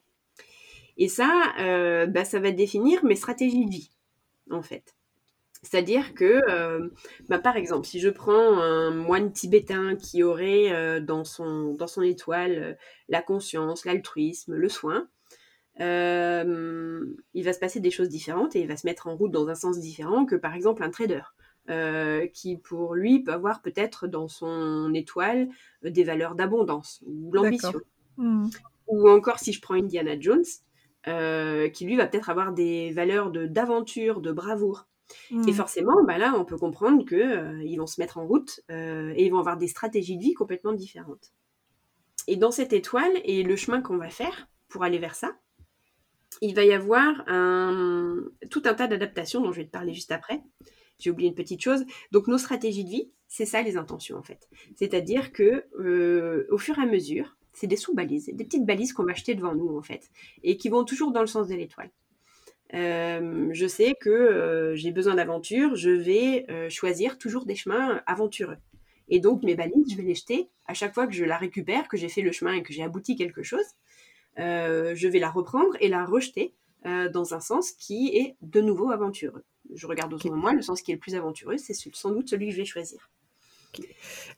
Et 0.97 1.09
ça, 1.09 1.53
euh, 1.61 2.07
bah, 2.07 2.25
ça 2.25 2.41
va 2.41 2.53
définir 2.53 3.05
mes 3.05 3.17
stratégies 3.17 3.67
de 3.67 3.71
vie, 3.71 3.91
en 4.51 4.63
fait. 4.63 4.95
C'est-à-dire 5.63 6.15
que, 6.15 6.43
bah, 7.31 7.39
par 7.39 7.57
exemple, 7.57 7.87
si 7.87 7.99
je 7.99 8.11
prends 8.11 8.59
un 8.59 8.91
moine 8.91 9.33
tibétain 9.33 9.97
qui 9.97 10.23
aurait 10.23 11.01
dans, 11.01 11.25
son, 11.25 11.73
dans 11.73 11.87
son 11.87 12.03
étoile 12.03 12.77
la 13.09 13.23
conscience, 13.23 13.87
l'altruisme, 13.87 14.53
le 14.53 14.69
soin, 14.69 15.09
il 15.79 15.85
va 17.45 17.53
se 17.55 17.59
passer 17.59 17.81
des 17.81 17.91
choses 17.91 18.11
différentes 18.11 18.55
et 18.57 18.61
il 18.61 18.69
va 18.69 18.77
se 18.77 18.87
mettre 18.87 19.07
en 19.07 19.17
route 19.17 19.33
dans 19.33 19.49
un 19.49 19.55
sens 19.55 19.81
différent 19.81 20.27
que, 20.27 20.37
par 20.37 20.55
exemple, 20.55 20.83
un 20.83 20.91
trader. 20.91 21.23
Euh, 21.71 22.27
qui 22.27 22.59
pour 22.59 22.95
lui 22.95 23.21
peut 23.23 23.33
avoir 23.33 23.63
peut-être 23.63 24.07
dans 24.07 24.29
son 24.29 24.93
étoile 24.93 25.49
euh, 25.83 25.91
des 25.91 26.05
valeurs 26.05 26.35
d'abondance 26.35 27.03
ou 27.07 27.33
l'ambition. 27.33 27.73
Hmm. 28.19 28.49
Ou 28.87 29.09
encore 29.09 29.39
si 29.39 29.55
je 29.55 29.63
prends 29.63 29.73
Indiana 29.73 30.21
Jones, 30.21 30.45
euh, 31.09 31.71
qui 31.71 31.87
lui 31.87 31.97
va 31.97 32.07
peut-être 32.07 32.29
avoir 32.29 32.53
des 32.53 32.91
valeurs 32.91 33.31
de 33.31 33.47
d'aventure, 33.47 34.21
de 34.21 34.31
bravoure. 34.31 34.89
Et 35.31 35.37
hmm. 35.37 35.53
forcément, 35.55 36.05
bah 36.05 36.19
là, 36.19 36.35
on 36.37 36.45
peut 36.45 36.59
comprendre 36.59 37.03
que 37.07 37.63
ils 37.63 37.79
vont 37.79 37.87
se 37.87 37.99
mettre 37.99 38.19
en 38.19 38.27
route 38.27 38.61
et 38.69 39.25
ils 39.25 39.31
vont 39.31 39.39
avoir 39.39 39.57
des 39.57 39.69
stratégies 39.69 40.19
de 40.19 40.23
vie 40.23 40.35
complètement 40.35 40.73
différentes. 40.73 41.33
Et 42.27 42.37
dans 42.37 42.51
cette 42.51 42.75
étoile 42.75 43.13
et 43.25 43.43
le 43.43 43.57
chemin 43.57 43.81
qu'on 43.81 43.97
va 43.97 44.11
faire 44.11 44.49
pour 44.69 44.83
aller 44.83 44.99
vers 44.99 45.15
ça, 45.15 45.35
il 46.43 46.55
va 46.55 46.65
y 46.65 46.73
avoir 46.73 47.23
un, 47.27 48.17
tout 48.51 48.63
un 48.67 48.75
tas 48.75 48.87
d'adaptations 48.87 49.41
dont 49.41 49.53
je 49.53 49.61
vais 49.61 49.67
te 49.67 49.71
parler 49.71 49.95
juste 49.95 50.13
après, 50.13 50.43
j'ai 50.99 51.11
oublié 51.11 51.29
une 51.29 51.35
petite 51.35 51.61
chose. 51.61 51.85
Donc 52.13 52.29
nos 52.29 52.39
stratégies 52.39 52.85
de 52.85 52.91
vie, 52.91 53.11
c'est 53.29 53.47
ça 53.47 53.63
les 53.63 53.77
intentions 53.77 54.17
en 54.17 54.23
fait. 54.23 54.49
C'est-à-dire 54.77 55.33
que 55.33 55.65
euh, 55.79 56.47
au 56.51 56.59
fur 56.59 56.79
et 56.79 56.83
à 56.83 56.87
mesure, 56.87 57.37
c'est 57.53 57.67
des 57.67 57.77
sous-balises, 57.77 58.31
des 58.33 58.45
petites 58.45 58.67
balises 58.67 58.93
qu'on 58.93 59.05
va 59.05 59.13
acheter 59.13 59.35
devant 59.35 59.55
nous 59.55 59.77
en 59.77 59.83
fait, 59.83 60.11
et 60.43 60.57
qui 60.57 60.69
vont 60.69 60.85
toujours 60.85 61.13
dans 61.13 61.21
le 61.21 61.27
sens 61.27 61.49
de 61.49 61.55
l'étoile. 61.55 61.91
je 62.73 63.67
sais 63.69 63.95
que 64.01 64.73
j'ai 64.75 64.91
besoin 64.91 65.15
d'aventure, 65.15 65.77
je 65.77 65.91
vais 65.91 66.47
choisir 66.69 67.17
toujours 67.17 67.47
des 67.47 67.55
chemins 67.55 68.03
aventureux. 68.07 68.59
Et 69.09 69.21
donc 69.21 69.45
mes 69.45 69.55
balises, 69.55 69.91
je 69.91 69.97
vais 69.97 70.03
les 70.03 70.17
jeter 70.17 70.49
à 70.67 70.75
chaque 70.75 70.95
fois 70.95 71.07
que 71.07 71.13
je 71.13 71.25
la 71.25 71.37
récupère, 71.37 71.87
que 71.87 71.97
j'ai 71.97 72.09
fait 72.09 72.23
le 72.23 72.33
chemin 72.33 72.55
et 72.55 72.63
que 72.63 72.73
j'ai 72.73 72.83
abouti 72.83 73.15
quelque 73.15 73.45
chose. 73.45 73.67
je 74.37 75.09
vais 75.09 75.21
la 75.21 75.31
reprendre 75.31 75.77
et 75.79 75.89
la 75.89 76.05
rejeter 76.05 76.55
dans 76.85 77.35
un 77.35 77.41
sens 77.41 77.73
qui 77.73 78.09
est 78.17 78.37
de 78.43 78.61
nouveau 78.61 78.91
aventureux. 78.91 79.45
Je 79.75 79.87
regarde 79.87 80.13
autour 80.13 80.31
de 80.31 80.37
moi, 80.37 80.53
le 80.53 80.63
sens 80.63 80.83
qui 80.83 80.91
est 80.91 80.95
le 80.95 81.01
plus 81.01 81.15
aventureux, 81.15 81.57
c'est 81.57 81.75
sans 81.75 82.11
doute 82.11 82.29
celui 82.29 82.47
que 82.47 82.53
je 82.53 82.59
vais 82.59 82.65
choisir. 82.65 83.11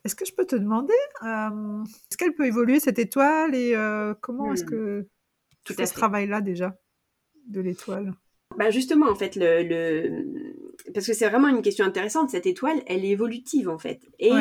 Est-ce 0.03 0.15
que 0.15 0.25
je 0.25 0.33
peux 0.33 0.45
te 0.45 0.55
demander, 0.55 0.93
est-ce 1.21 2.17
qu'elle 2.17 2.33
peut 2.33 2.45
évoluer 2.45 2.79
cette 2.79 2.99
étoile 2.99 3.53
et 3.53 3.75
comment 4.21 4.53
est-ce 4.53 4.63
hmm. 4.65 4.69
que 4.69 5.07
tu 5.63 5.73
fais 5.73 5.85
ce 5.85 5.93
travail-là 5.93 6.41
déjà 6.41 6.77
de 7.47 7.61
l'étoile? 7.61 8.13
Bah 8.55 8.71
justement, 8.71 9.09
en 9.09 9.15
fait, 9.15 9.35
le, 9.35 10.25
parce 10.93 11.05
que 11.05 11.13
c'est 11.13 11.29
vraiment 11.29 11.49
une 11.49 11.61
question 11.61 11.85
intéressante, 11.85 12.29
cette 12.31 12.45
étoile, 12.45 12.81
elle 12.87 13.03
est 13.05 13.09
évolutive, 13.09 13.69
en 13.69 13.77
fait. 13.77 14.01
Et 14.19 14.31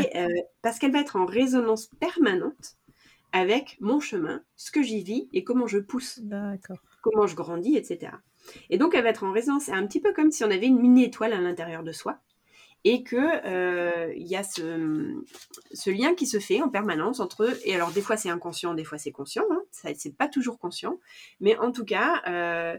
parce 0.63 0.79
qu'elle 0.79 0.93
va 0.93 1.01
être 1.01 1.17
en 1.17 1.27
résonance 1.27 1.89
permanente 2.01 2.77
avec 3.33 3.77
mon 3.81 4.01
chemin, 4.01 4.43
ce 4.55 4.71
que 4.71 4.83
j'y 4.83 5.03
vis 5.03 5.29
et 5.33 5.45
comment 5.45 5.67
je 5.67 5.79
pousse, 5.79 6.21
comment 7.11 7.27
je 7.27 7.37
grandis, 7.37 7.77
etc. 7.77 8.13
Et 8.71 8.79
donc, 8.79 8.95
elle 8.95 9.05
va 9.05 9.11
être 9.11 9.25
en 9.25 9.33
résonance. 9.33 9.65
C'est 9.65 9.73
un 9.73 9.87
petit 9.87 10.01
peu 10.01 10.13
comme 10.13 10.31
si 10.31 10.45
on 10.45 10.51
avait 10.51 10.67
une 10.67 10.81
mini-étoile 10.81 11.33
à 11.33 11.41
l'intérieur 11.41 11.83
de 11.83 11.93
soi 11.93 12.21
et 12.89 13.03
que 13.03 13.17
euh, 13.17 14.13
y 14.17 14.37
a 14.37 14.45
ce, 14.45 15.91
lien 15.91 16.15
qui 16.15 16.25
se 16.25 16.39
fait 16.39 16.63
en 16.63 16.69
permanence 16.69 17.19
entre 17.19 17.43
eux. 17.43 17.59
Et 17.65 17.75
alors 17.75 17.91
des 17.91 18.01
fois 18.01 18.17
c'est 18.17 18.31
inconscient, 18.31 18.75
des 18.75 18.85
fois 18.85 18.97
c'est 18.97 19.11
conscient. 19.11 19.43
Hein, 19.51 19.61
ça 19.73 19.89
c'est 19.97 20.17
pas 20.17 20.29
toujours 20.29 20.57
conscient, 20.59 21.01
mais 21.41 21.59
en 21.59 21.73
tout 21.73 21.85
cas 21.85 22.23
euh, 22.29 22.79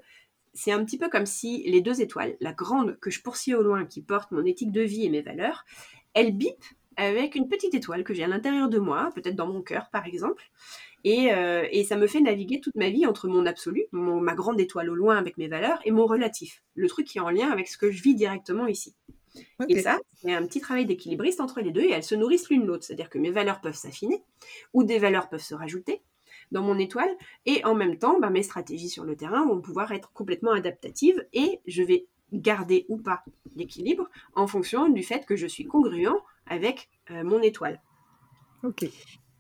c'est 0.54 0.72
un 0.72 0.84
petit 0.86 0.98
peu 0.98 1.10
comme 1.10 1.26
si 1.26 1.62
les 1.70 1.82
deux 1.82 2.00
étoiles, 2.00 2.38
la 2.40 2.54
grande 2.54 2.98
que 3.02 3.10
je 3.10 3.22
poursuis 3.22 3.54
au 3.54 3.62
loin, 3.62 3.86
qui 3.86 4.02
porte 4.02 4.32
mon 4.32 4.46
éthique 4.46 4.72
de 4.72 4.82
vie 4.82 5.06
et 5.06 5.10
mes 5.10 5.22
valeurs, 5.22 5.66
elle 6.14 6.32
bip 6.32 6.64
avec 6.96 7.36
une 7.36 7.50
petite 7.50 7.76
étoile 7.76 8.06
que 8.06 8.14
j'ai 8.14 8.24
à 8.24 8.28
l'intérieur 8.28 8.70
de 8.70 8.80
moi, 8.80 9.10
peut-être 9.14 9.36
dans 9.36 9.48
mon 9.48 9.62
cœur 9.62 9.90
par 9.92 10.06
exemple. 10.06 10.50
Et, 11.04 11.32
euh, 11.32 11.66
et, 11.72 11.84
ça 11.84 11.96
me 11.96 12.08
fait 12.08 12.20
naviguer 12.20 12.60
toute 12.60 12.76
ma 12.76 12.90
vie 12.90 13.06
entre 13.06 13.28
mon 13.28 13.46
absolu, 13.46 13.86
ma 13.92 14.34
grande 14.34 14.60
étoile 14.60 14.90
au 14.90 14.96
loin 14.96 15.18
avec 15.18 15.38
mes 15.38 15.48
valeurs, 15.48 15.80
et 15.86 15.92
mon 15.92 16.06
relatif, 16.06 16.64
le 16.76 16.88
truc 16.90 17.08
qui 17.08 17.20
est 17.20 17.22
en 17.22 17.30
lien 17.30 17.50
avec 17.50 17.68
ce 17.68 17.78
que 17.78 17.92
je 17.92 18.02
vis 18.02 18.16
directement 18.16 18.68
ici. 18.68 18.96
Et 19.70 19.80
ça, 19.80 20.00
c'est 20.16 20.34
un 20.34 20.46
petit 20.46 20.60
travail 20.60 20.86
d'équilibriste 20.86 21.42
entre 21.42 21.62
les 21.62 21.72
deux 21.72 21.82
et 21.82 21.92
elles 21.92 22.04
se 22.04 22.16
nourrissent 22.16 22.50
l'une 22.50 22.66
l'autre. 22.66 22.84
C'est-à-dire 22.84 23.10
que 23.10 23.20
mes 23.20 23.32
valeurs 23.32 23.62
peuvent 23.62 23.76
s'affiner 23.76 24.24
ou 24.74 24.84
des 24.84 25.00
valeurs 25.00 25.30
peuvent 25.30 25.40
se 25.40 25.56
rajouter 25.56 26.02
dans 26.52 26.62
mon 26.62 26.80
étoile 26.80 27.10
et 27.46 27.64
en 27.66 27.76
même 27.76 27.98
temps, 27.98 28.20
bah, 28.20 28.30
mes 28.30 28.44
stratégies 28.44 28.90
sur 28.90 29.04
le 29.04 29.16
terrain 29.16 29.46
vont 29.46 29.62
pouvoir 29.62 29.92
être 29.92 30.12
complètement 30.14 30.52
adaptatives 30.52 31.26
et 31.34 31.60
je 31.68 31.84
vais 31.84 32.08
garder 32.34 32.86
ou 32.90 32.98
pas 32.98 33.24
l'équilibre 33.56 34.10
en 34.36 34.48
fonction 34.48 34.90
du 34.90 35.04
fait 35.04 35.26
que 35.26 35.36
je 35.36 35.48
suis 35.48 35.66
congruent 35.66 36.22
avec 36.46 36.90
euh, 37.12 37.24
mon 37.24 37.42
étoile. 37.42 37.82
Ok. 38.64 38.86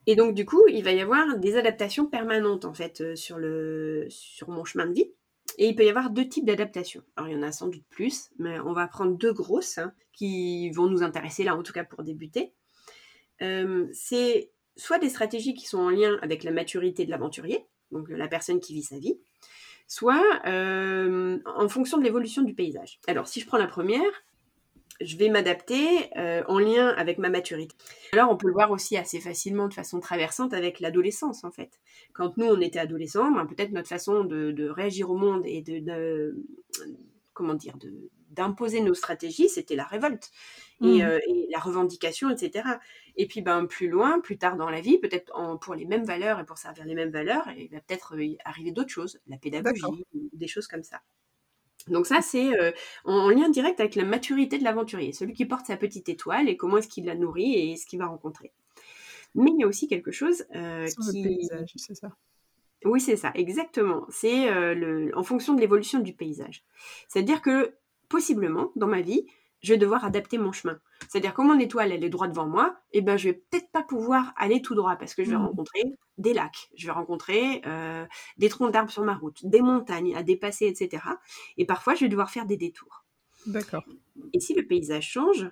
Et 0.07 0.15
donc 0.15 0.33
du 0.33 0.45
coup, 0.45 0.63
il 0.69 0.83
va 0.83 0.93
y 0.93 1.01
avoir 1.01 1.37
des 1.37 1.57
adaptations 1.57 2.07
permanentes 2.07 2.65
en 2.65 2.73
fait 2.73 3.01
euh, 3.01 3.15
sur, 3.15 3.37
le, 3.37 4.07
sur 4.09 4.49
mon 4.49 4.65
chemin 4.65 4.87
de 4.87 4.93
vie. 4.93 5.11
Et 5.57 5.67
il 5.67 5.75
peut 5.75 5.85
y 5.85 5.89
avoir 5.89 6.09
deux 6.09 6.27
types 6.27 6.45
d'adaptations. 6.45 7.03
Alors, 7.15 7.29
il 7.29 7.35
y 7.35 7.37
en 7.37 7.43
a 7.43 7.51
sans 7.51 7.67
doute 7.67 7.85
plus, 7.89 8.29
mais 8.37 8.59
on 8.59 8.73
va 8.73 8.87
prendre 8.87 9.17
deux 9.17 9.33
grosses 9.33 9.77
hein, 9.79 9.93
qui 10.13 10.69
vont 10.71 10.87
nous 10.87 11.03
intéresser 11.03 11.43
là, 11.43 11.55
en 11.55 11.63
tout 11.63 11.73
cas 11.73 11.83
pour 11.83 12.03
débuter. 12.03 12.53
Euh, 13.41 13.87
c'est 13.91 14.51
soit 14.75 14.99
des 14.99 15.09
stratégies 15.09 15.55
qui 15.55 15.65
sont 15.65 15.79
en 15.79 15.89
lien 15.89 16.17
avec 16.21 16.43
la 16.43 16.51
maturité 16.51 17.05
de 17.05 17.11
l'aventurier, 17.11 17.65
donc 17.91 18.09
la 18.09 18.27
personne 18.27 18.59
qui 18.59 18.73
vit 18.73 18.83
sa 18.83 18.99
vie, 18.99 19.19
soit 19.87 20.23
euh, 20.45 21.39
en 21.45 21.69
fonction 21.69 21.97
de 21.97 22.03
l'évolution 22.03 22.43
du 22.43 22.53
paysage. 22.53 22.99
Alors, 23.07 23.27
si 23.27 23.39
je 23.39 23.47
prends 23.47 23.57
la 23.57 23.67
première, 23.67 24.11
je 25.01 25.17
vais 25.17 25.29
m'adapter 25.29 26.09
euh, 26.17 26.43
en 26.47 26.59
lien 26.59 26.89
avec 26.89 27.17
ma 27.17 27.29
maturité. 27.29 27.75
Alors, 28.13 28.31
on 28.31 28.37
peut 28.37 28.47
le 28.47 28.53
voir 28.53 28.71
aussi 28.71 28.97
assez 28.97 29.19
facilement 29.19 29.67
de 29.67 29.73
façon 29.73 29.99
traversante 29.99 30.53
avec 30.53 30.79
l'adolescence, 30.79 31.43
en 31.43 31.51
fait. 31.51 31.79
Quand 32.13 32.37
nous, 32.37 32.45
on 32.45 32.59
était 32.61 32.79
adolescents, 32.79 33.31
ben, 33.31 33.45
peut-être 33.45 33.71
notre 33.71 33.89
façon 33.89 34.23
de, 34.23 34.69
réagir 34.69 35.09
au 35.09 35.17
monde 35.17 35.43
et 35.45 35.61
de, 35.61 36.35
comment 37.33 37.53
dire, 37.53 37.77
d'imposer 38.31 38.81
nos 38.81 38.93
stratégies, 38.93 39.49
c'était 39.49 39.75
la 39.75 39.85
révolte 39.85 40.31
mmh. 40.79 41.01
euh, 41.01 41.19
et, 41.27 41.47
la 41.51 41.59
revendication, 41.59 42.29
etc. 42.29 42.67
Et 43.15 43.27
puis, 43.27 43.41
ben, 43.41 43.65
plus 43.65 43.87
loin, 43.87 44.19
plus 44.19 44.37
tard 44.37 44.57
dans 44.57 44.69
la 44.69 44.81
vie, 44.81 44.97
peut-être 44.97 45.31
pour 45.59 45.75
les 45.75 45.85
mêmes 45.85 46.05
valeurs 46.05 46.39
et 46.39 46.45
pour 46.45 46.57
servir 46.57 46.85
les 46.85 46.95
mêmes 46.95 47.11
valeurs, 47.11 47.47
il 47.57 47.69
va 47.69 47.79
peut-être 47.81 48.15
euh, 48.15 48.35
arriver 48.45 48.71
d'autres 48.71 48.89
choses, 48.89 49.19
la 49.27 49.37
pédagogie, 49.37 50.05
des 50.33 50.47
choses 50.47 50.67
comme 50.67 50.83
ça. 50.83 51.01
Donc 51.87 52.05
ça, 52.05 52.21
c'est 52.21 52.59
euh, 52.59 52.71
en 53.05 53.29
lien 53.29 53.49
direct 53.49 53.79
avec 53.79 53.95
la 53.95 54.05
maturité 54.05 54.57
de 54.57 54.63
l'aventurier, 54.63 55.13
celui 55.13 55.33
qui 55.33 55.45
porte 55.45 55.65
sa 55.65 55.77
petite 55.77 56.09
étoile 56.09 56.49
et 56.49 56.57
comment 56.57 56.77
est-ce 56.77 56.87
qu'il 56.87 57.05
la 57.05 57.15
nourrit 57.15 57.55
et 57.55 57.75
ce 57.77 57.85
qu'il 57.85 57.99
va 57.99 58.07
rencontrer. 58.07 58.51
Mais 59.35 59.51
il 59.51 59.59
y 59.59 59.63
a 59.63 59.67
aussi 59.67 59.87
quelque 59.87 60.11
chose 60.11 60.45
euh, 60.55 60.87
qui... 60.87 61.23
Le 61.23 61.29
paysage, 61.29 61.73
c'est 61.75 61.95
ça. 61.95 62.11
Oui, 62.85 63.01
c'est 63.01 63.15
ça, 63.15 63.31
exactement. 63.33 64.05
C'est 64.09 64.49
euh, 64.49 65.09
en 65.15 65.23
fonction 65.23 65.53
de 65.53 65.61
l'évolution 65.61 65.99
du 65.99 66.13
paysage. 66.13 66.63
C'est-à-dire 67.07 67.41
que, 67.41 67.73
possiblement, 68.07 68.71
dans 68.75 68.87
ma 68.87 69.01
vie, 69.01 69.25
je 69.61 69.73
vais 69.73 69.77
devoir 69.77 70.05
adapter 70.05 70.37
mon 70.37 70.51
chemin. 70.51 70.79
C'est-à-dire 71.07 71.33
que 71.33 71.41
mon 71.41 71.59
étoile, 71.59 71.91
elle 71.91 72.03
est 72.03 72.09
droite 72.09 72.31
devant 72.31 72.47
moi, 72.47 72.75
et 72.91 72.99
eh 72.99 73.01
ben 73.01 73.17
je 73.17 73.29
vais 73.29 73.33
peut-être 73.33 73.69
pas 73.71 73.83
pouvoir 73.83 74.33
aller 74.37 74.61
tout 74.61 74.75
droit 74.75 74.95
parce 74.95 75.15
que 75.15 75.23
je 75.23 75.31
vais 75.31 75.37
mmh. 75.37 75.45
rencontrer 75.45 75.83
des 76.17 76.33
lacs, 76.33 76.69
je 76.75 76.87
vais 76.87 76.91
rencontrer 76.91 77.61
euh, 77.65 78.05
des 78.37 78.49
troncs 78.49 78.71
d'arbres 78.71 78.91
sur 78.91 79.03
ma 79.03 79.15
route, 79.15 79.45
des 79.45 79.61
montagnes 79.61 80.15
à 80.15 80.23
dépasser, 80.23 80.65
etc. 80.65 81.03
Et 81.57 81.65
parfois, 81.65 81.95
je 81.95 82.01
vais 82.01 82.09
devoir 82.09 82.29
faire 82.29 82.45
des 82.45 82.57
détours. 82.57 83.05
D'accord. 83.45 83.83
Et 84.33 84.39
si 84.39 84.53
le 84.53 84.65
paysage 84.65 85.07
change, 85.07 85.49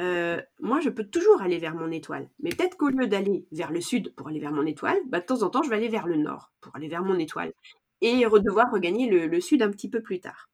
euh, 0.00 0.40
moi, 0.58 0.80
je 0.80 0.88
peux 0.88 1.04
toujours 1.04 1.42
aller 1.42 1.58
vers 1.58 1.74
mon 1.74 1.90
étoile. 1.90 2.28
Mais 2.40 2.50
peut-être 2.50 2.76
qu'au 2.76 2.88
lieu 2.88 3.06
d'aller 3.06 3.46
vers 3.52 3.70
le 3.70 3.80
sud 3.80 4.14
pour 4.14 4.28
aller 4.28 4.40
vers 4.40 4.52
mon 4.52 4.66
étoile, 4.66 4.98
bah, 5.06 5.20
de 5.20 5.26
temps 5.26 5.42
en 5.42 5.50
temps, 5.50 5.62
je 5.62 5.70
vais 5.70 5.76
aller 5.76 5.88
vers 5.88 6.06
le 6.06 6.16
nord 6.16 6.50
pour 6.60 6.74
aller 6.74 6.88
vers 6.88 7.04
mon 7.04 7.18
étoile. 7.18 7.52
Et 8.02 8.24
devoir 8.24 8.70
regagner 8.70 9.08
le 9.08 9.40
sud 9.40 9.62
un 9.62 9.70
petit 9.70 9.88
peu 9.88 10.02
plus 10.02 10.20
tard. 10.20 10.48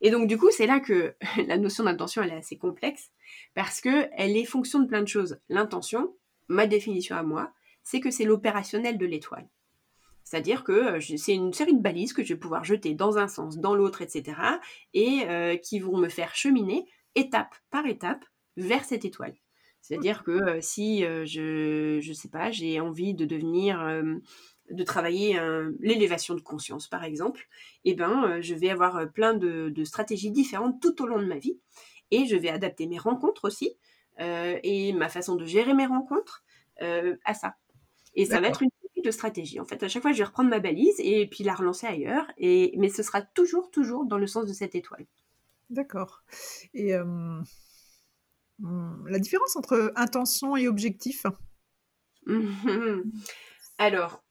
Et 0.00 0.10
donc, 0.10 0.28
du 0.28 0.38
coup, 0.38 0.50
c'est 0.50 0.66
là 0.66 0.80
que 0.80 1.14
la 1.46 1.58
notion 1.58 1.84
d'intention, 1.84 2.22
elle 2.22 2.30
est 2.30 2.36
assez 2.36 2.58
complexe 2.58 3.10
parce 3.54 3.80
que 3.80 4.08
elle 4.16 4.36
est 4.36 4.44
fonction 4.44 4.80
de 4.80 4.86
plein 4.86 5.02
de 5.02 5.08
choses. 5.08 5.38
L'intention, 5.48 6.14
ma 6.48 6.66
définition 6.66 7.16
à 7.16 7.22
moi, 7.22 7.52
c'est 7.82 8.00
que 8.00 8.10
c'est 8.10 8.24
l'opérationnel 8.24 8.98
de 8.98 9.06
l'étoile. 9.06 9.48
C'est-à-dire 10.24 10.62
que 10.62 10.72
euh, 10.72 11.16
c'est 11.16 11.34
une 11.34 11.52
série 11.52 11.74
de 11.74 11.82
balises 11.82 12.12
que 12.12 12.22
je 12.22 12.34
vais 12.34 12.38
pouvoir 12.38 12.62
jeter 12.62 12.94
dans 12.94 13.18
un 13.18 13.26
sens, 13.26 13.58
dans 13.58 13.74
l'autre, 13.74 14.02
etc. 14.02 14.38
et 14.94 15.22
euh, 15.26 15.56
qui 15.56 15.80
vont 15.80 15.96
me 15.96 16.08
faire 16.08 16.36
cheminer 16.36 16.86
étape 17.16 17.54
par 17.70 17.86
étape 17.86 18.24
vers 18.56 18.84
cette 18.84 19.04
étoile. 19.04 19.34
C'est-à-dire 19.80 20.22
que 20.22 20.30
euh, 20.30 20.60
si 20.60 21.00
je 21.00 21.96
ne 22.06 22.14
sais 22.14 22.28
pas, 22.28 22.50
j'ai 22.52 22.80
envie 22.80 23.14
de 23.14 23.24
devenir 23.24 23.80
de 24.70 24.84
travailler 24.84 25.40
l'élévation 25.80 26.34
de 26.34 26.40
conscience, 26.40 26.88
par 26.88 27.04
exemple, 27.04 27.48
eh 27.84 27.94
ben, 27.94 28.24
euh, 28.24 28.42
je 28.42 28.54
vais 28.54 28.70
avoir 28.70 28.96
euh, 28.96 29.06
plein 29.06 29.34
de, 29.34 29.84
stratégies 29.84 30.30
différentes 30.30 30.80
tout 30.80 31.02
au 31.02 31.06
long 31.06 31.18
de 31.18 31.26
ma 31.26 31.38
vie. 31.38 31.58
Et 32.10 32.26
je 32.26 32.36
vais 32.36 32.48
adapter 32.48 32.86
mes 32.86 32.98
rencontres 32.98 33.44
aussi 33.44 33.76
euh, 34.20 34.58
et 34.62 34.92
ma 34.92 35.08
façon 35.08 35.36
de 35.36 35.44
gérer 35.44 35.74
mes 35.74 35.86
rencontres 35.86 36.44
à 37.26 37.34
ça. 37.34 37.56
Et 38.14 38.24
ça 38.24 38.40
va 38.40 38.48
être 38.48 38.62
une 38.62 38.70
série 38.80 39.02
de 39.04 39.10
stratégies. 39.10 39.60
En 39.60 39.66
fait, 39.66 39.82
à 39.82 39.88
chaque 39.88 40.00
fois, 40.00 40.12
je 40.12 40.18
vais 40.18 40.24
reprendre 40.24 40.48
ma 40.48 40.60
balise 40.60 40.94
et 40.98 41.26
puis 41.26 41.44
la 41.44 41.54
relancer 41.54 41.86
ailleurs. 41.86 42.26
Et, 42.38 42.74
mais 42.78 42.88
ce 42.88 43.02
sera 43.02 43.20
toujours, 43.20 43.70
toujours 43.70 44.06
dans 44.06 44.16
le 44.16 44.26
sens 44.26 44.46
de 44.46 44.54
cette 44.54 44.74
étoile. 44.74 45.04
D'accord. 45.68 46.22
Et 46.72 46.92
la 48.62 49.18
différence 49.18 49.56
entre 49.56 49.92
intention 49.94 50.56
et 50.56 50.68
objectif? 50.68 51.26
Alors, 53.76 54.22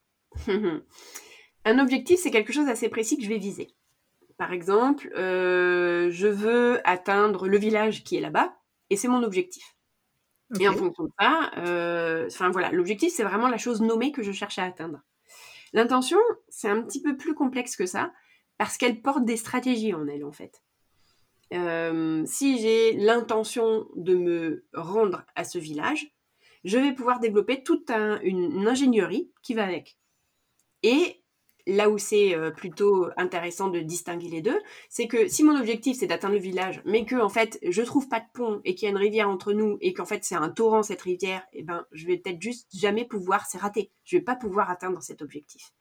un 1.66 1.80
objectif, 1.80 2.20
c'est 2.20 2.32
quelque 2.32 2.54
chose 2.54 2.66
d'assez 2.66 2.90
précis 2.90 3.18
que 3.18 3.24
je 3.24 3.30
vais 3.30 3.38
viser. 3.38 3.70
Par 4.38 4.54
exemple, 4.54 5.12
euh, 5.16 6.10
je 6.12 6.28
veux 6.28 6.80
atteindre 6.88 7.48
le 7.48 7.58
village 7.58 8.04
qui 8.04 8.16
est 8.16 8.22
là-bas, 8.22 8.56
et 8.90 8.96
c'est 8.96 9.10
mon 9.10 9.24
objectif. 9.24 9.76
Et 10.60 10.68
en 10.68 10.74
fonction 10.74 11.04
de 11.04 11.12
ça, 11.20 11.52
euh, 11.58 12.28
enfin 12.28 12.50
voilà, 12.50 12.72
l'objectif, 12.72 13.14
c'est 13.14 13.24
vraiment 13.24 13.50
la 13.50 13.58
chose 13.58 13.82
nommée 13.82 14.12
que 14.12 14.24
je 14.24 14.32
cherche 14.32 14.58
à 14.58 14.64
atteindre. 14.64 15.02
L'intention, 15.74 16.18
c'est 16.48 16.70
un 16.70 16.82
petit 16.82 17.02
peu 17.02 17.18
plus 17.18 17.36
complexe 17.36 17.76
que 17.76 17.86
ça, 17.86 18.12
parce 18.58 18.78
qu'elle 18.78 19.02
porte 19.02 19.26
des 19.26 19.38
stratégies 19.38 19.94
en 19.94 20.08
elle, 20.08 20.26
en 20.26 20.32
fait. 20.32 20.64
Euh, 21.54 22.24
si 22.26 22.60
j'ai 22.60 22.94
l'intention 22.94 23.88
de 23.96 24.16
me 24.16 24.66
rendre 24.74 25.26
à 25.36 25.44
ce 25.44 25.60
village, 25.60 26.16
je 26.64 26.78
vais 26.78 26.94
pouvoir 26.94 27.20
développer 27.20 27.62
toute 27.62 27.92
une, 27.92 28.68
ingénierie 28.68 29.32
qui 29.44 29.54
va 29.54 29.66
avec. 29.66 29.99
Et 30.84 31.20
là 31.68 31.90
où 31.90 31.98
c'est 31.98 32.36
euh, 32.36 32.52
plutôt 32.52 33.10
intéressant 33.18 33.70
de 33.70 33.80
distinguer 33.80 34.30
les 34.30 34.42
deux, 34.42 34.60
c'est 34.90 35.08
que 35.08 35.28
si 35.28 35.44
mon 35.44 35.58
objectif 35.58 35.98
c'est 35.98 36.08
d'atteindre 36.08 36.36
le 36.36 36.40
village, 36.40 36.82
mais 36.86 37.06
que 37.06 37.16
en 37.16 37.30
fait 37.30 37.60
je 37.68 37.82
trouve 37.82 38.08
pas 38.10 38.20
de 38.20 38.26
pont 38.34 38.62
et 38.66 38.76
qu'il 38.76 38.86
y 38.86 38.88
a 38.88 38.92
une 38.92 38.98
rivière 38.98 39.30
entre 39.30 39.54
nous 39.54 39.78
et 39.82 39.94
qu'en 39.94 40.06
fait 40.06 40.24
c'est 40.24 40.36
un 40.36 40.50
torrent 40.50 40.84
cette 40.84 41.02
rivière, 41.02 41.44
eh 41.54 41.64
ben 41.64 41.86
je 41.92 42.08
vais 42.08 42.18
peut-être 42.18 42.42
juste 42.42 42.70
jamais 42.76 43.06
pouvoir, 43.06 43.46
c'est 43.46 43.60
raté, 43.60 43.92
je 44.04 44.18
vais 44.18 44.24
pas 44.24 44.36
pouvoir 44.36 44.70
atteindre 44.70 45.02
cet 45.02 45.22
objectif. 45.22 45.74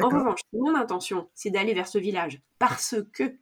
En 0.00 0.08
revanche, 0.08 0.40
mon 0.52 0.74
intention, 0.74 1.28
c'est 1.34 1.50
d'aller 1.50 1.74
vers 1.74 1.86
ce 1.86 1.98
village 1.98 2.42
parce 2.58 2.96
que 3.12 3.36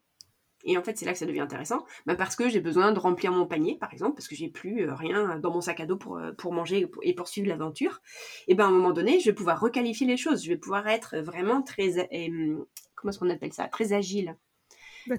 et 0.65 0.77
en 0.77 0.83
fait, 0.83 0.99
c'est 0.99 1.07
là 1.07 1.13
que 1.13 1.19
ça 1.19 1.27
devient 1.27 1.41
intéressant, 1.41 1.85
bah, 2.07 2.17
parce 2.17 2.35
que 2.35 2.49
j'ai 2.49 2.61
besoin 2.61 2.93
de 2.93 2.99
remplir 2.99 3.33
mon 3.33 3.47
panier, 3.47 3.77
par 3.79 3.93
exemple, 3.93 4.17
parce 4.17 4.29
que 4.29 4.35
j'ai 4.35 4.49
plus 4.49 4.89
euh, 4.89 4.95
rien 4.95 5.39
dans 5.39 5.53
mon 5.53 5.61
sac 5.61 5.81
à 5.81 5.87
dos 5.87 5.97
pour, 5.97 6.19
euh, 6.19 6.33
pour 6.33 6.53
manger 6.53 6.91
et 7.03 7.15
poursuivre 7.15 7.49
l'aventure. 7.49 8.01
Et 8.49 8.55
ben 8.55 8.65
à 8.65 8.69
un 8.69 8.73
moment 8.73 8.93
donné, 8.93 9.21
je 9.21 9.27
vais 9.27 9.35
pouvoir 9.35 9.61
requalifier 9.61 10.07
les 10.07 10.17
choses. 10.17 10.43
Je 10.45 10.49
vais 10.49 10.57
pouvoir 10.57 10.87
être 10.89 11.19
vraiment 11.19 11.63
très, 11.63 12.01
hum, 12.29 12.65
comment 12.95 13.11
est-ce 13.11 13.19
qu'on 13.19 13.31
appelle 13.31 13.53
ça, 13.53 13.69
très 13.69 13.93
agile. 13.93 14.37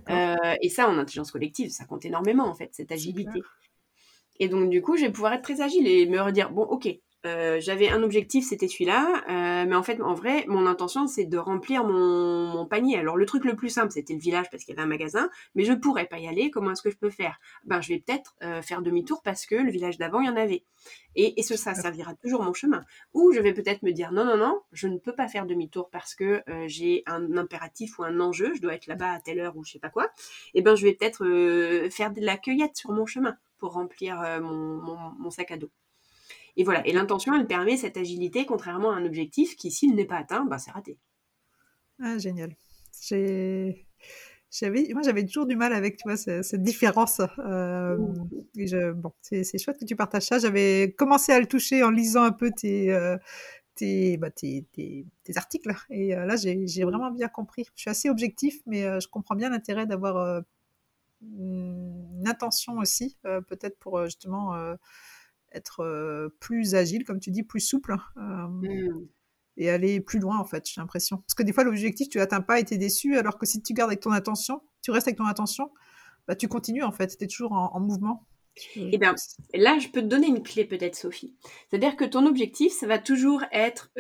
Euh, 0.10 0.36
et 0.62 0.69
ça, 0.69 0.88
en 0.88 0.97
intelligence 0.97 1.32
collective, 1.32 1.69
ça 1.69 1.86
compte 1.86 2.06
énormément 2.06 2.45
en 2.45 2.54
fait, 2.54 2.69
cette 2.73 2.91
agilité. 2.91 3.41
Et 4.39 4.49
donc 4.49 4.69
du 4.69 4.82
coup, 4.82 4.97
je 4.97 5.06
vais 5.06 5.12
pouvoir 5.12 5.34
être 5.34 5.41
très 5.41 5.62
agile 5.62 5.88
et 5.88 6.06
me 6.06 6.21
redire 6.21 6.52
bon, 6.52 6.63
ok, 6.63 6.88
euh, 7.25 7.60
j'avais 7.60 7.89
un 7.89 8.01
objectif, 8.01 8.45
c'était 8.47 8.69
celui-là, 8.69 9.23
euh, 9.29 9.65
mais 9.67 9.75
en 9.75 9.84
fait, 9.84 10.01
en 10.01 10.13
vrai, 10.13 10.45
mon 10.47 10.65
intention, 10.65 11.05
c'est 11.05 11.25
de 11.25 11.38
remplir 11.38 11.84
mon, 11.84 12.65
panier. 12.65 12.97
Alors, 12.97 13.17
le 13.17 13.25
truc 13.25 13.45
le 13.45 13.55
plus 13.55 13.69
simple, 13.69 13.91
c'était 13.91 14.13
le 14.13 14.19
village 14.19 14.49
parce 14.49 14.63
qu'il 14.63 14.73
y 14.73 14.77
avait 14.77 14.86
un 14.86 14.89
magasin, 14.89 15.29
mais 15.55 15.65
je 15.65 15.73
pourrais 15.73 16.05
pas 16.05 16.19
y 16.19 16.27
aller. 16.27 16.49
Comment 16.49 16.71
est-ce 16.71 16.82
que 16.82 16.89
je 16.89 16.97
peux 16.97 17.10
faire? 17.10 17.39
Ben, 17.65 17.82
je 17.82 17.89
vais 17.89 17.99
peut-être 17.99 18.36
euh, 18.43 18.62
faire 18.62 18.82
demi-tour 18.82 19.21
parce 19.21 19.45
que 19.45 19.55
le 19.55 19.71
village 19.71 19.97
d'avant, 19.97 20.21
il 20.21 20.27
y 20.27 20.29
en 20.29 20.38
avait. 20.38 20.63
Et, 21.15 21.41
ça 21.43 21.73
servira 21.73 22.13
toujours 22.15 22.43
mon 22.43 22.53
chemin. 22.53 22.84
Ou 23.13 23.34
je 23.34 23.39
vais 23.41 23.53
peut-être 23.53 23.84
me 23.84 23.91
dire 23.91 24.12
non, 24.13 24.23
non, 24.23 24.38
non, 24.38 24.62
je 24.71 24.88
ne 24.88 24.97
peux 24.97 25.13
pas 25.13 25.27
faire 25.27 25.45
demi-tour 25.45 25.89
parce 25.89 26.15
que 26.15 26.41
j'ai 26.67 27.03
un 27.05 27.36
impératif 27.38 27.99
ou 27.99 28.03
un 28.03 28.19
enjeu, 28.19 28.53
je 28.55 28.62
dois 28.62 28.75
être 28.75 28.88
là-bas 28.88 29.13
à 29.13 29.19
telle 29.19 29.39
heure 29.39 29.58
ou 29.58 29.65
je 29.65 29.71
sais 29.73 29.79
pas 29.79 29.89
quoi. 29.89 30.05
Et 30.53 30.60
eh 30.60 30.62
ben, 30.62 30.75
je 30.75 30.86
vais 30.86 30.93
peut-être 30.93 31.89
faire 31.89 32.12
de 32.12 32.21
la 32.21 32.38
cueillette 32.38 32.77
sur 32.77 32.91
mon 32.91 33.05
chemin 33.05 33.36
pour 33.58 33.73
remplir 33.73 34.21
mon 34.41 35.29
sac 35.32 35.51
à 35.51 35.58
dos. 35.58 35.71
Et 36.57 36.63
voilà. 36.63 36.85
Et 36.88 36.91
l'intention, 36.91 37.33
elle 37.33 37.47
permet 37.47 37.77
cette 37.77 37.97
agilité, 37.97 38.45
contrairement 38.45 38.91
à 38.91 38.95
un 38.95 39.05
objectif 39.05 39.55
qui, 39.55 39.71
s'il 39.71 39.95
n'est 39.95 40.05
pas 40.05 40.17
atteint, 40.17 40.45
bah, 40.45 40.57
c'est 40.57 40.71
raté. 40.71 40.97
Ah, 42.01 42.17
génial. 42.17 42.55
J'avais, 44.51 44.89
moi, 44.93 45.03
j'avais 45.03 45.25
toujours 45.25 45.45
du 45.45 45.55
mal 45.55 45.73
avec 45.73 45.97
tu 45.97 46.07
vois, 46.07 46.17
cette, 46.17 46.63
différence. 46.63 47.21
Euh, 47.38 47.97
bon, 47.97 49.13
c'est, 49.21 49.57
chouette 49.59 49.77
que 49.79 49.85
tu 49.85 49.95
partages 49.95 50.23
ça. 50.23 50.39
J'avais 50.39 50.95
commencé 50.97 51.31
à 51.31 51.39
le 51.39 51.45
toucher 51.45 51.83
en 51.83 51.91
lisant 51.91 52.23
un 52.23 52.31
peu 52.31 52.49
tes, 52.49 52.91
euh, 52.91 53.15
bah, 54.17 54.31
tes, 54.31 54.65
tes, 54.73 55.05
articles. 55.35 55.71
Et 55.91 56.15
euh, 56.15 56.25
là, 56.25 56.35
j'ai 56.35 56.83
vraiment 56.83 57.12
bien 57.12 57.27
compris. 57.27 57.65
Je 57.75 57.81
suis 57.81 57.89
assez 57.91 58.09
objectif, 58.09 58.59
mais 58.65 58.83
je 58.99 59.07
comprends 59.07 59.35
bien 59.35 59.49
l'intérêt 59.49 59.85
d'avoir 59.85 60.43
une 61.21 62.23
intention 62.25 62.77
aussi, 62.79 63.17
peut-être 63.23 63.77
pour 63.77 64.03
justement 64.05 64.55
être 65.51 66.31
plus 66.39 66.75
agile, 66.75 67.03
comme 67.03 67.19
tu 67.19 67.31
dis, 67.31 67.43
plus 67.43 67.62
souple. 67.62 67.95
Mmh. 68.15 69.05
Et 69.57 69.69
aller 69.69 69.99
plus 69.99 70.19
loin, 70.19 70.38
en 70.39 70.45
fait, 70.45 70.65
j'ai 70.65 70.79
l'impression. 70.79 71.17
Parce 71.17 71.33
que 71.33 71.43
des 71.43 71.51
fois, 71.51 71.65
l'objectif, 71.65 72.07
tu 72.07 72.17
l'atteins 72.17 72.41
pas 72.41 72.59
et 72.59 72.65
tu 72.65 72.75
es 72.75 72.77
déçu, 72.77 73.17
alors 73.17 73.38
que 73.38 73.45
si 73.45 73.62
tu 73.62 73.73
gardes 73.73 73.89
avec 73.89 73.99
ton 73.99 74.12
attention, 74.12 74.62
tu 74.81 74.91
restes 74.91 75.07
avec 75.07 75.17
ton 75.17 75.25
attention, 75.25 75.71
bah, 76.27 76.35
tu 76.35 76.47
continues, 76.47 76.83
en 76.83 76.91
fait, 76.91 77.17
tu 77.17 77.23
es 77.23 77.27
toujours 77.27 77.51
en, 77.51 77.79
mouvement. 77.79 78.25
Et 78.75 78.91
eh 78.93 78.97
bien, 78.97 79.15
là, 79.53 79.77
je 79.79 79.89
peux 79.89 80.01
te 80.01 80.05
donner 80.05 80.27
une 80.27 80.43
clé 80.43 80.65
peut-être, 80.65 80.95
Sophie. 80.95 81.35
C'est-à-dire 81.69 81.95
que 81.95 82.05
ton 82.05 82.25
objectif, 82.25 82.71
ça 82.71 82.88
va 82.88 82.99
toujours 82.99 83.43
être 83.51 83.91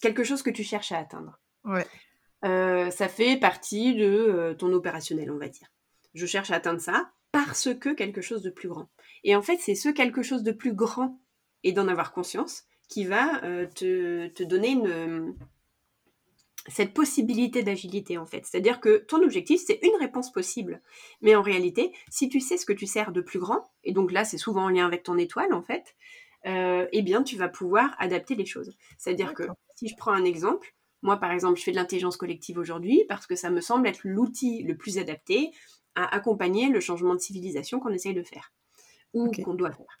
quelque 0.00 0.24
chose 0.24 0.42
que 0.42 0.50
tu 0.50 0.64
cherches 0.64 0.92
à 0.92 0.98
atteindre. 0.98 1.38
Ouais. 1.64 1.86
ça 2.42 3.08
fait 3.08 3.38
partie 3.38 3.94
de 3.94 4.54
ton 4.58 4.72
opérationnel, 4.72 5.30
on 5.30 5.38
va 5.38 5.48
dire. 5.48 5.68
Je 6.14 6.26
cherche 6.26 6.50
à 6.50 6.56
atteindre 6.56 6.80
ça 6.80 7.10
parce 7.34 7.74
que 7.74 7.88
quelque 7.88 8.20
chose 8.20 8.42
de 8.42 8.50
plus 8.50 8.68
grand. 8.68 8.88
Et 9.24 9.34
en 9.34 9.42
fait, 9.42 9.56
c'est 9.58 9.74
ce 9.74 9.88
quelque 9.88 10.22
chose 10.22 10.44
de 10.44 10.52
plus 10.52 10.72
grand 10.72 11.18
et 11.64 11.72
d'en 11.72 11.88
avoir 11.88 12.12
conscience 12.12 12.62
qui 12.88 13.04
va 13.04 13.42
euh, 13.42 13.66
te, 13.66 14.44
donner 14.44 14.70
une, 14.70 15.34
cette 16.68 16.94
possibilité 16.94 17.64
d'agilité 17.64 18.18
en 18.18 18.26
fait. 18.26 18.46
C'est-à-dire 18.46 18.78
que 18.78 18.98
ton 18.98 19.20
objectif, 19.20 19.60
c'est 19.66 19.80
une 19.82 19.96
réponse 19.98 20.30
possible. 20.30 20.80
Mais 21.22 21.34
en 21.34 21.42
réalité, 21.42 21.92
si 22.08 22.28
tu 22.28 22.38
sais 22.38 22.56
ce 22.56 22.66
que 22.66 22.72
tu 22.72 22.86
sers 22.86 23.10
de 23.10 23.20
plus 23.20 23.40
grand, 23.40 23.68
et 23.82 23.92
donc 23.92 24.12
là, 24.12 24.24
c'est 24.24 24.38
souvent 24.38 24.66
en 24.66 24.68
lien 24.68 24.86
avec 24.86 25.02
ton 25.02 25.18
étoile 25.18 25.52
en 25.52 25.62
fait, 25.62 25.96
euh, 26.46 26.86
eh 26.92 27.02
bien, 27.02 27.24
tu 27.24 27.36
vas 27.36 27.48
pouvoir 27.48 27.96
adapter 27.98 28.36
les 28.36 28.46
choses. 28.46 28.76
C'est-à-dire 28.96 29.34
que 29.34 29.42
si 29.74 29.88
je 29.88 29.96
prends 29.96 30.12
un 30.12 30.24
exemple, 30.24 30.72
moi 31.02 31.16
par 31.16 31.32
exemple, 31.32 31.58
je 31.58 31.64
fais 31.64 31.72
de 31.72 31.76
l'intelligence 31.76 32.16
collective 32.16 32.58
aujourd'hui 32.58 33.04
parce 33.08 33.26
que 33.26 33.34
ça 33.34 33.50
me 33.50 33.60
semble 33.60 33.88
être 33.88 34.02
l'outil 34.04 34.62
le 34.62 34.76
plus 34.76 34.98
adapté 34.98 35.50
à 35.94 36.14
accompagner 36.14 36.68
le 36.68 36.80
changement 36.80 37.14
de 37.14 37.20
civilisation 37.20 37.80
qu'on 37.80 37.90
essaye 37.90 38.14
de 38.14 38.22
faire 38.22 38.52
ou 39.12 39.30
qu'on 39.30 39.54
doit 39.54 39.72
faire. 39.72 39.98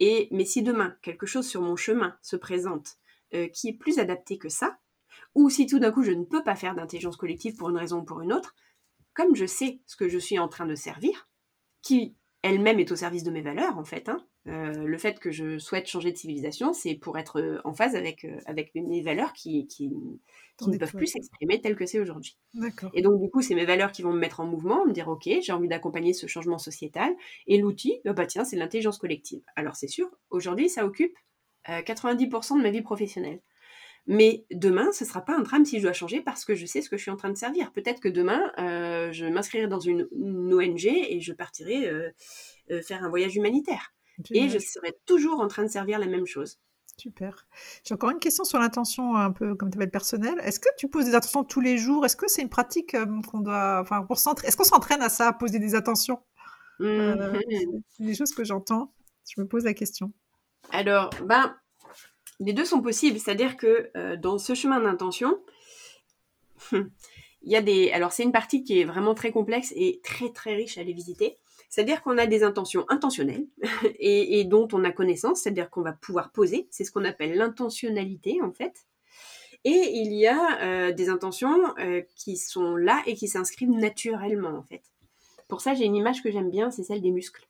Et, 0.00 0.28
mais 0.30 0.44
si 0.44 0.62
demain, 0.62 0.96
quelque 1.02 1.26
chose 1.26 1.46
sur 1.46 1.60
mon 1.60 1.76
chemin 1.76 2.16
se 2.22 2.36
présente 2.36 2.98
euh, 3.34 3.48
qui 3.48 3.68
est 3.68 3.72
plus 3.72 3.98
adapté 3.98 4.38
que 4.38 4.48
ça, 4.48 4.78
ou 5.34 5.50
si 5.50 5.66
tout 5.66 5.78
d'un 5.78 5.90
coup 5.90 6.02
je 6.02 6.12
ne 6.12 6.24
peux 6.24 6.42
pas 6.42 6.56
faire 6.56 6.74
d'intelligence 6.74 7.16
collective 7.16 7.56
pour 7.56 7.70
une 7.70 7.76
raison 7.76 8.00
ou 8.00 8.04
pour 8.04 8.20
une 8.20 8.32
autre, 8.32 8.54
comme 9.12 9.34
je 9.34 9.46
sais 9.46 9.80
ce 9.86 9.96
que 9.96 10.08
je 10.08 10.18
suis 10.18 10.38
en 10.38 10.48
train 10.48 10.66
de 10.66 10.74
servir, 10.74 11.28
qui 11.82 12.16
elle-même 12.42 12.80
est 12.80 12.92
au 12.92 12.96
service 12.96 13.24
de 13.24 13.30
mes 13.30 13.42
valeurs 13.42 13.78
en 13.78 13.84
fait, 13.84 14.08
hein, 14.08 14.24
euh, 14.46 14.72
le 14.84 14.98
fait 14.98 15.18
que 15.18 15.30
je 15.30 15.58
souhaite 15.58 15.86
changer 15.86 16.12
de 16.12 16.16
civilisation, 16.16 16.72
c'est 16.72 16.94
pour 16.94 17.18
être 17.18 17.40
euh, 17.40 17.60
en 17.64 17.72
phase 17.72 17.96
avec, 17.96 18.26
avec 18.46 18.74
mes 18.74 19.02
valeurs 19.02 19.32
qui, 19.32 19.66
qui, 19.66 19.90
qui 20.58 20.70
ne 20.70 20.78
peuvent 20.78 20.94
plus 20.94 21.06
s'exprimer 21.06 21.60
tel 21.60 21.76
que 21.76 21.86
c'est 21.86 21.98
aujourd'hui. 21.98 22.36
Et 22.92 23.02
donc, 23.02 23.20
du 23.20 23.30
coup, 23.30 23.42
c'est 23.42 23.54
mes 23.54 23.64
valeurs 23.64 23.92
qui 23.92 24.02
vont 24.02 24.12
me 24.12 24.18
mettre 24.18 24.40
en 24.40 24.46
mouvement, 24.46 24.84
me 24.86 24.92
dire, 24.92 25.08
OK, 25.08 25.28
j'ai 25.40 25.52
envie 25.52 25.68
d'accompagner 25.68 26.12
ce 26.12 26.26
changement 26.26 26.58
sociétal. 26.58 27.12
Et 27.46 27.58
l'outil, 27.58 28.00
bah, 28.04 28.12
bah, 28.12 28.26
tiens, 28.26 28.44
c'est 28.44 28.56
l'intelligence 28.56 28.98
collective. 28.98 29.42
Alors, 29.56 29.76
c'est 29.76 29.88
sûr, 29.88 30.08
aujourd'hui, 30.30 30.68
ça 30.68 30.84
occupe 30.84 31.16
90% 31.66 32.54
euh, 32.54 32.58
de 32.58 32.62
ma 32.62 32.70
vie 32.70 32.82
professionnelle. 32.82 33.40
Mais 34.06 34.44
demain, 34.50 34.92
ce 34.92 35.04
ne 35.04 35.08
sera 35.08 35.22
pas 35.22 35.34
un 35.34 35.40
drame 35.40 35.64
si 35.64 35.78
je 35.78 35.84
dois 35.84 35.94
changer 35.94 36.20
parce 36.20 36.44
que 36.44 36.54
je 36.54 36.66
sais 36.66 36.82
ce 36.82 36.90
que 36.90 36.98
je 36.98 37.02
suis 37.02 37.10
en 37.10 37.16
train 37.16 37.30
de 37.30 37.38
servir. 37.38 37.72
Peut-être 37.72 38.00
que 38.00 38.08
demain, 38.10 38.52
euh, 38.58 39.10
je 39.12 39.24
m'inscrirai 39.24 39.66
dans 39.66 39.80
une, 39.80 40.06
ONG 40.12 40.84
et 40.84 41.20
je 41.20 41.32
partirai 41.32 41.88
euh, 41.88 42.10
faire 42.82 43.02
un 43.02 43.08
voyage 43.08 43.34
humanitaire. 43.34 43.94
Et 44.30 44.48
je 44.48 44.58
serai 44.58 44.96
toujours 45.06 45.40
en 45.40 45.48
train 45.48 45.62
de 45.62 45.68
servir 45.68 45.98
la 45.98 46.06
même 46.06 46.26
chose. 46.26 46.58
Super. 46.96 47.46
J'ai 47.84 47.94
encore 47.94 48.10
une 48.10 48.20
question 48.20 48.44
sur 48.44 48.58
l'intention, 48.58 49.16
un 49.16 49.32
peu 49.32 49.54
comme 49.54 49.70
tu 49.70 49.76
appelles 49.76 49.90
personnelle. 49.90 50.38
Est-ce 50.44 50.60
que 50.60 50.68
tu 50.78 50.88
poses 50.88 51.06
des 51.06 51.14
attentions 51.14 51.42
tous 51.42 51.60
les 51.60 51.76
jours? 51.76 52.04
Est-ce 52.06 52.16
que 52.16 52.28
c'est 52.28 52.42
une 52.42 52.48
pratique 52.48 52.94
euh, 52.94 53.06
qu'on 53.28 53.40
doit. 53.40 53.80
Enfin, 53.80 54.02
pour 54.02 54.16
Est-ce 54.16 54.56
qu'on 54.56 54.64
s'entraîne 54.64 55.02
à 55.02 55.08
ça, 55.08 55.28
à 55.28 55.32
poser 55.32 55.58
des 55.58 55.74
attentions 55.74 56.20
euh, 56.80 57.32
mmh 57.32 57.82
C'est 57.88 58.04
des 58.04 58.14
choses 58.14 58.32
que 58.32 58.44
j'entends. 58.44 58.92
Je 59.28 59.40
me 59.40 59.46
pose 59.46 59.64
la 59.64 59.74
question. 59.74 60.12
Alors, 60.70 61.10
ben, 61.24 61.56
les 62.38 62.52
deux 62.52 62.64
sont 62.64 62.80
possibles. 62.80 63.18
C'est-à-dire 63.18 63.56
que 63.56 63.90
euh, 63.96 64.16
dans 64.16 64.38
ce 64.38 64.54
chemin 64.54 64.80
d'intention, 64.80 65.42
il 66.72 66.88
y 67.42 67.56
a 67.56 67.62
des. 67.62 67.90
Alors, 67.90 68.12
c'est 68.12 68.22
une 68.22 68.32
partie 68.32 68.62
qui 68.62 68.80
est 68.80 68.84
vraiment 68.84 69.14
très 69.14 69.32
complexe 69.32 69.72
et 69.74 70.00
très, 70.04 70.30
très 70.30 70.54
riche 70.54 70.78
à 70.78 70.84
les 70.84 70.92
visiter. 70.92 71.38
C'est-à-dire 71.74 72.02
qu'on 72.02 72.18
a 72.18 72.26
des 72.26 72.44
intentions 72.44 72.86
intentionnelles 72.88 73.48
et, 73.98 74.44
dont 74.44 74.68
on 74.72 74.84
a 74.84 74.92
connaissance, 74.92 75.40
c'est-à-dire 75.40 75.70
qu'on 75.70 75.82
va 75.82 75.92
pouvoir 75.92 76.30
poser. 76.30 76.68
C'est 76.70 76.84
ce 76.84 76.92
qu'on 76.92 77.04
appelle 77.04 77.36
l'intentionnalité 77.36 78.40
en 78.42 78.52
fait. 78.52 78.86
Et 79.64 79.90
il 79.92 80.12
y 80.12 80.28
a 80.28 80.62
euh, 80.62 80.92
des 80.92 81.08
intentions 81.08 81.76
euh, 81.80 82.02
qui 82.14 82.36
sont 82.36 82.76
là 82.76 83.02
et 83.06 83.14
qui 83.14 83.26
s'inscrivent 83.26 83.72
naturellement 83.72 84.56
en 84.56 84.62
fait. 84.62 84.82
Pour 85.48 85.62
ça, 85.62 85.74
j'ai 85.74 85.84
une 85.84 85.96
image 85.96 86.22
que 86.22 86.30
j'aime 86.30 86.48
bien, 86.48 86.70
c'est 86.70 86.84
celle 86.84 87.00
des 87.00 87.10
muscles, 87.10 87.48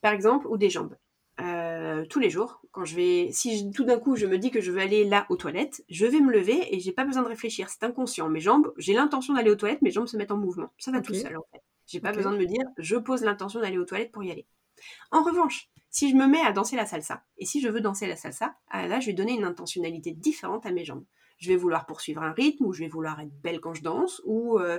par 0.00 0.12
exemple, 0.12 0.48
ou 0.48 0.56
des 0.56 0.68
jambes. 0.68 0.96
Euh, 1.40 2.04
tous 2.06 2.18
les 2.18 2.30
jours, 2.30 2.62
quand 2.72 2.84
je 2.84 2.96
vais, 2.96 3.28
si 3.30 3.70
tout 3.70 3.84
d'un 3.84 3.98
coup 4.00 4.16
je 4.16 4.26
me 4.26 4.38
dis 4.38 4.50
que 4.50 4.60
je 4.60 4.72
veux 4.72 4.80
aller 4.80 5.04
là 5.04 5.24
aux 5.28 5.36
toilettes, 5.36 5.84
je 5.88 6.06
vais 6.06 6.20
me 6.20 6.32
lever 6.32 6.74
et 6.74 6.80
j'ai 6.80 6.92
pas 6.92 7.04
besoin 7.04 7.22
de 7.22 7.28
réfléchir, 7.28 7.68
c'est 7.68 7.84
inconscient. 7.84 8.28
Mes 8.28 8.40
jambes, 8.40 8.72
j'ai 8.76 8.92
l'intention 8.92 9.34
d'aller 9.34 9.50
aux 9.50 9.56
toilettes, 9.56 9.82
mes 9.82 9.92
jambes 9.92 10.08
se 10.08 10.16
mettent 10.16 10.32
en 10.32 10.36
mouvement. 10.36 10.72
Ça 10.78 10.90
va 10.90 11.00
tout 11.00 11.14
seul 11.14 11.36
en 11.36 11.44
fait. 11.52 11.62
J'ai 11.86 12.00
pas 12.00 12.12
besoin 12.12 12.32
de 12.32 12.38
me 12.38 12.46
dire, 12.46 12.64
je 12.78 12.96
pose 12.96 13.22
l'intention 13.22 13.60
d'aller 13.60 13.78
aux 13.78 13.84
toilettes 13.84 14.12
pour 14.12 14.22
y 14.24 14.30
aller. 14.30 14.46
En 15.10 15.22
revanche, 15.22 15.68
si 15.90 16.10
je 16.10 16.16
me 16.16 16.26
mets 16.26 16.40
à 16.40 16.52
danser 16.52 16.76
la 16.76 16.86
salsa, 16.86 17.24
et 17.38 17.44
si 17.44 17.60
je 17.60 17.68
veux 17.68 17.80
danser 17.80 18.06
la 18.06 18.16
salsa, 18.16 18.54
ah 18.68 18.86
là, 18.86 19.00
je 19.00 19.06
vais 19.06 19.12
donner 19.12 19.32
une 19.32 19.44
intentionnalité 19.44 20.12
différente 20.12 20.64
à 20.66 20.72
mes 20.72 20.84
jambes. 20.84 21.04
Je 21.38 21.48
vais 21.48 21.56
vouloir 21.56 21.86
poursuivre 21.86 22.22
un 22.22 22.32
rythme, 22.32 22.64
ou 22.64 22.72
je 22.72 22.80
vais 22.80 22.88
vouloir 22.88 23.20
être 23.20 23.34
belle 23.42 23.60
quand 23.60 23.74
je 23.74 23.82
danse, 23.82 24.22
ou... 24.24 24.58
Euh, 24.58 24.78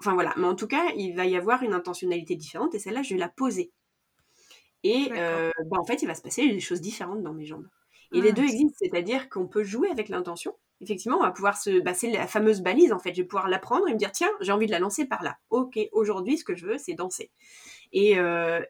enfin 0.00 0.14
voilà, 0.14 0.32
mais 0.36 0.46
en 0.46 0.54
tout 0.54 0.66
cas, 0.66 0.92
il 0.96 1.14
va 1.14 1.26
y 1.26 1.36
avoir 1.36 1.62
une 1.62 1.74
intentionnalité 1.74 2.34
différente, 2.34 2.74
et 2.74 2.78
celle-là, 2.78 3.02
je 3.02 3.14
vais 3.14 3.20
la 3.20 3.28
poser. 3.28 3.72
Et 4.84 5.08
euh, 5.12 5.50
bah, 5.66 5.78
en 5.78 5.84
fait, 5.84 6.02
il 6.02 6.06
va 6.06 6.14
se 6.14 6.22
passer 6.22 6.48
des 6.48 6.60
choses 6.60 6.80
différentes 6.80 7.22
dans 7.22 7.34
mes 7.34 7.46
jambes. 7.46 7.68
Et 8.12 8.20
les 8.20 8.30
ah, 8.30 8.32
deux 8.32 8.44
existent, 8.44 8.78
c'est-à-dire 8.78 9.28
qu'on 9.28 9.46
peut 9.46 9.64
jouer 9.64 9.90
avec 9.90 10.08
l'intention, 10.08 10.56
effectivement, 10.80 11.18
on 11.18 11.22
va 11.22 11.30
pouvoir 11.30 11.56
se. 11.56 11.80
Bah, 11.80 11.94
c'est 11.94 12.10
la 12.10 12.26
fameuse 12.26 12.60
balise, 12.60 12.92
en 12.92 12.98
fait. 12.98 13.14
Je 13.14 13.22
vais 13.22 13.26
pouvoir 13.26 13.48
la 13.48 13.58
prendre 13.58 13.88
et 13.88 13.92
me 13.92 13.98
dire 13.98 14.12
tiens, 14.12 14.30
j'ai 14.40 14.52
envie 14.52 14.66
de 14.66 14.70
la 14.70 14.78
lancer 14.78 15.06
par 15.06 15.22
là. 15.22 15.38
Ok, 15.50 15.78
aujourd'hui, 15.92 16.38
ce 16.38 16.44
que 16.44 16.54
je 16.54 16.66
veux, 16.66 16.78
c'est 16.78 16.94
danser. 16.94 17.30
Et, 17.92 18.18
euh, 18.18 18.60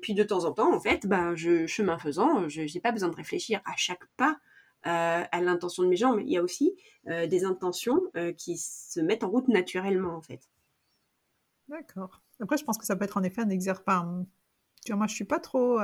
puis 0.00 0.14
de 0.14 0.22
temps 0.22 0.44
en 0.44 0.52
temps, 0.52 0.74
en 0.74 0.80
fait, 0.80 1.06
bah, 1.06 1.34
je, 1.34 1.66
chemin 1.66 1.98
faisant, 1.98 2.48
je 2.48 2.62
n'ai 2.62 2.80
pas 2.80 2.92
besoin 2.92 3.08
de 3.08 3.16
réfléchir 3.16 3.60
à 3.64 3.76
chaque 3.76 4.06
pas 4.16 4.38
euh, 4.86 5.22
à 5.30 5.40
l'intention 5.40 5.82
de 5.82 5.88
mes 5.88 5.96
jambes. 5.96 6.20
Il 6.20 6.30
y 6.30 6.36
a 6.36 6.42
aussi 6.42 6.74
euh, 7.08 7.26
des 7.26 7.44
intentions 7.44 8.00
qui 8.36 8.56
se 8.56 9.00
mettent 9.00 9.24
en 9.24 9.30
route 9.30 9.48
naturellement, 9.48 10.16
en 10.16 10.22
fait. 10.22 10.48
D'accord. 11.68 12.22
Après, 12.40 12.56
je 12.56 12.64
pense 12.64 12.78
que 12.78 12.84
ça 12.84 12.96
peut 12.96 13.04
être 13.04 13.16
en 13.16 13.22
effet 13.22 13.42
un 13.42 13.50
exercice. 13.50 13.84
Tu 14.84 14.90
vois, 14.90 14.96
moi, 14.96 15.06
je 15.06 15.14
suis 15.14 15.24
pas 15.24 15.38
trop 15.38 15.78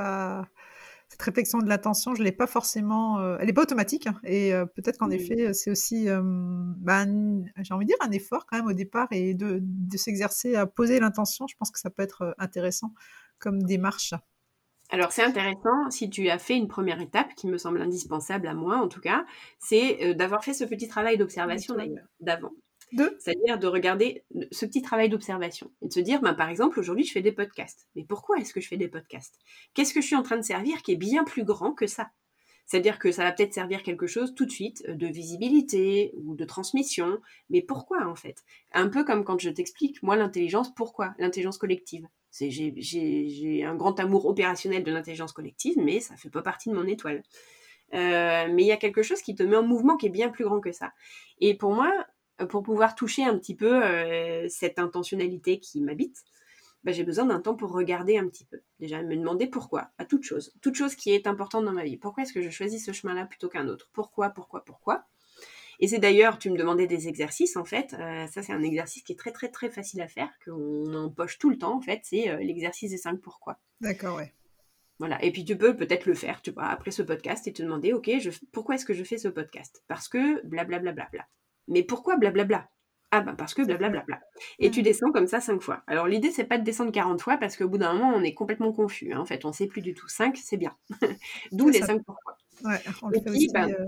cette 1.09 1.21
réflexion 1.21 1.59
de 1.59 1.67
l'attention, 1.67 2.15
je 2.15 2.23
l'ai 2.23 2.31
pas 2.31 2.47
forcément. 2.47 3.37
elle 3.37 3.47
n'est 3.47 3.53
pas 3.53 3.63
automatique. 3.63 4.07
Hein, 4.07 4.19
et 4.23 4.51
peut-être 4.75 4.97
qu'en 4.97 5.09
effet, 5.09 5.53
c'est 5.53 5.71
aussi, 5.71 6.07
ben, 6.07 7.43
j'ai 7.57 7.73
envie 7.73 7.85
de 7.85 7.89
dire, 7.89 7.97
un 8.01 8.11
effort 8.11 8.45
quand 8.45 8.57
même 8.57 8.67
au 8.67 8.73
départ 8.73 9.07
et 9.11 9.33
de, 9.33 9.59
de 9.61 9.97
s'exercer 9.97 10.55
à 10.55 10.65
poser 10.65 10.99
l'intention. 10.99 11.47
Je 11.47 11.55
pense 11.57 11.71
que 11.71 11.79
ça 11.79 11.89
peut 11.89 12.03
être 12.03 12.35
intéressant 12.37 12.93
comme 13.39 13.63
démarche. 13.63 14.13
Alors 14.91 15.11
c'est 15.11 15.23
intéressant, 15.23 15.89
si 15.91 16.09
tu 16.09 16.29
as 16.29 16.39
fait 16.39 16.55
une 16.55 16.67
première 16.67 16.99
étape, 16.99 17.35
qui 17.35 17.47
me 17.47 17.57
semble 17.57 17.81
indispensable 17.81 18.47
à 18.47 18.55
moi 18.55 18.77
en 18.77 18.87
tout 18.87 19.01
cas, 19.01 19.25
c'est 19.59 20.15
d'avoir 20.15 20.43
fait 20.43 20.53
ce 20.53 20.63
petit 20.63 20.87
travail 20.87 21.17
d'observation 21.17 21.75
d'ailleurs, 21.75 22.07
C'est-à-dire 23.19 23.59
de 23.59 23.67
regarder 23.67 24.23
ce 24.51 24.65
petit 24.65 24.81
travail 24.81 25.09
d'observation 25.09 25.71
et 25.81 25.87
de 25.87 25.93
se 25.93 25.99
dire, 25.99 26.21
ben, 26.21 26.33
par 26.33 26.49
exemple, 26.49 26.79
aujourd'hui, 26.79 27.05
je 27.05 27.11
fais 27.11 27.21
des 27.21 27.31
podcasts. 27.31 27.87
Mais 27.95 28.03
pourquoi 28.03 28.37
est-ce 28.37 28.53
que 28.53 28.61
je 28.61 28.67
fais 28.67 28.77
des 28.77 28.87
podcasts? 28.87 29.39
Qu'est-ce 29.73 29.93
que 29.93 30.01
je 30.01 30.07
suis 30.07 30.15
en 30.15 30.23
train 30.23 30.37
de 30.37 30.43
servir 30.43 30.81
qui 30.81 30.93
est 30.93 30.97
bien 30.97 31.23
plus 31.23 31.43
grand 31.43 31.73
que 31.73 31.87
ça? 31.87 32.09
C'est-à-dire 32.65 32.99
que 32.99 33.11
ça 33.11 33.23
va 33.23 33.31
peut-être 33.31 33.53
servir 33.53 33.81
quelque 33.81 34.05
chose 34.05 34.35
tout 34.35 34.45
de 34.45 34.51
suite 34.51 34.87
de 34.87 35.07
visibilité 35.07 36.13
ou 36.17 36.35
de 36.35 36.45
transmission, 36.45 37.19
mais 37.49 37.63
pourquoi 37.63 38.05
en 38.05 38.15
fait? 38.15 38.43
Un 38.73 38.89
peu 38.89 39.03
comme 39.03 39.23
quand 39.23 39.39
je 39.39 39.49
t'explique, 39.49 40.03
moi, 40.03 40.15
l'intelligence, 40.15 40.71
pourquoi? 40.75 41.15
L'intelligence 41.17 41.57
collective. 41.57 42.07
J'ai 42.31 43.63
un 43.63 43.75
grand 43.75 43.99
amour 43.99 44.27
opérationnel 44.27 44.83
de 44.83 44.91
l'intelligence 44.91 45.31
collective, 45.31 45.79
mais 45.79 45.99
ça 45.99 46.13
ne 46.13 46.19
fait 46.19 46.29
pas 46.29 46.43
partie 46.43 46.69
de 46.69 46.75
mon 46.75 46.85
étoile. 46.85 47.23
Euh, 47.95 48.47
mais 48.51 48.61
il 48.61 48.67
y 48.67 48.71
a 48.71 48.77
quelque 48.77 49.01
chose 49.01 49.23
qui 49.23 49.33
te 49.33 49.41
met 49.41 49.57
en 49.57 49.63
mouvement 49.63 49.97
qui 49.97 50.05
est 50.05 50.11
bien 50.11 50.29
plus 50.29 50.45
grand 50.45 50.59
que 50.59 50.71
ça. 50.71 50.93
Et 51.41 51.55
pour 51.55 51.73
moi, 51.73 51.91
euh, 51.91 52.03
pour 52.45 52.63
pouvoir 52.63 52.95
toucher 52.95 53.23
un 53.23 53.37
petit 53.37 53.55
peu 53.55 53.83
euh, 53.83 54.47
cette 54.49 54.79
intentionnalité 54.79 55.59
qui 55.59 55.81
m'habite, 55.81 56.23
bah, 56.83 56.91
j'ai 56.91 57.03
besoin 57.03 57.25
d'un 57.25 57.39
temps 57.39 57.55
pour 57.55 57.71
regarder 57.71 58.17
un 58.17 58.27
petit 58.27 58.45
peu. 58.45 58.61
Déjà, 58.79 59.01
me 59.01 59.15
demander 59.15 59.47
pourquoi, 59.47 59.91
à 59.97 60.05
toute 60.05 60.23
chose. 60.23 60.53
Toute 60.61 60.75
chose 60.75 60.95
qui 60.95 61.11
est 61.11 61.27
importante 61.27 61.65
dans 61.65 61.73
ma 61.73 61.83
vie. 61.83 61.97
Pourquoi 61.97 62.23
est-ce 62.23 62.33
que 62.33 62.41
je 62.41 62.49
choisis 62.49 62.85
ce 62.85 62.91
chemin-là 62.91 63.25
plutôt 63.25 63.49
qu'un 63.49 63.67
autre? 63.67 63.89
Pourquoi, 63.93 64.29
pourquoi, 64.29 64.63
pourquoi? 64.63 65.05
Et 65.81 65.87
c'est 65.87 65.99
d'ailleurs, 65.99 66.37
tu 66.37 66.49
me 66.49 66.57
demandais 66.57 66.87
des 66.87 67.07
exercices, 67.07 67.55
en 67.55 67.65
fait. 67.65 67.95
Euh, 67.99 68.27
ça, 68.27 68.41
c'est 68.41 68.53
un 68.53 68.63
exercice 68.63 69.03
qui 69.03 69.13
est 69.13 69.17
très, 69.17 69.31
très, 69.31 69.49
très 69.49 69.69
facile 69.69 70.01
à 70.01 70.07
faire, 70.07 70.29
qu'on 70.45 70.93
empoche 70.93 71.37
tout 71.37 71.49
le 71.49 71.57
temps, 71.57 71.75
en 71.75 71.81
fait. 71.81 72.01
C'est 72.03 72.37
l'exercice 72.43 72.91
des 72.91 72.97
cinq 72.97 73.21
pourquoi. 73.21 73.59
D'accord, 73.81 74.17
ouais. 74.17 74.33
Voilà. 74.99 75.23
Et 75.23 75.31
puis 75.31 75.45
tu 75.45 75.57
peux 75.57 75.75
peut-être 75.75 76.05
le 76.05 76.13
faire, 76.13 76.41
tu 76.41 76.51
vois, 76.51 76.65
après 76.65 76.91
ce 76.91 77.01
podcast 77.01 77.47
et 77.47 77.53
te 77.53 77.63
demander, 77.63 77.93
ok, 77.93 78.11
je, 78.19 78.31
pourquoi 78.51 78.75
est-ce 78.75 78.85
que 78.85 78.93
je 78.93 79.03
fais 79.05 79.17
ce 79.17 79.29
podcast? 79.29 79.83
Parce 79.87 80.09
que 80.09 80.45
blablabla. 80.45 80.91
Bla, 80.91 80.91
bla, 80.91 81.07
bla, 81.11 81.27
mais 81.69 81.83
pourquoi 81.83 82.17
blablabla? 82.17 82.69
Ah 83.11 83.21
ben 83.21 83.33
parce 83.33 83.55
que 83.55 83.63
blablabla. 83.63 84.19
Et 84.59 84.69
tu 84.69 84.83
descends 84.83 85.11
comme 85.11 85.25
ça 85.25 85.39
cinq 85.39 85.61
fois. 85.61 85.81
Alors 85.87 86.07
l'idée 86.07 86.31
c'est 86.31 86.43
pas 86.43 86.59
de 86.59 86.63
descendre 86.63 86.91
40 86.91 87.21
fois 87.21 87.37
parce 87.37 87.57
qu'au 87.57 87.67
bout 87.67 87.79
d'un 87.79 87.93
moment 87.93 88.13
on 88.15 88.21
est 88.21 88.35
complètement 88.35 88.71
confus. 88.71 89.13
Hein. 89.13 89.19
En 89.19 89.25
fait 89.25 89.45
on 89.45 89.51
sait 89.51 89.65
plus 89.65 89.81
du 89.81 89.93
tout. 89.95 90.07
5 90.07 90.37
c'est 90.37 90.57
bien. 90.57 90.75
D'où 91.51 91.69
les 91.69 91.81
5 91.81 92.03
pourquoi. 92.05 92.37
Ouais, 92.63 92.79
on 93.01 93.09
le 93.09 93.19
fait 93.19 93.29
aussi, 93.29 93.49
ben 93.53 93.69
euh, 93.71 93.85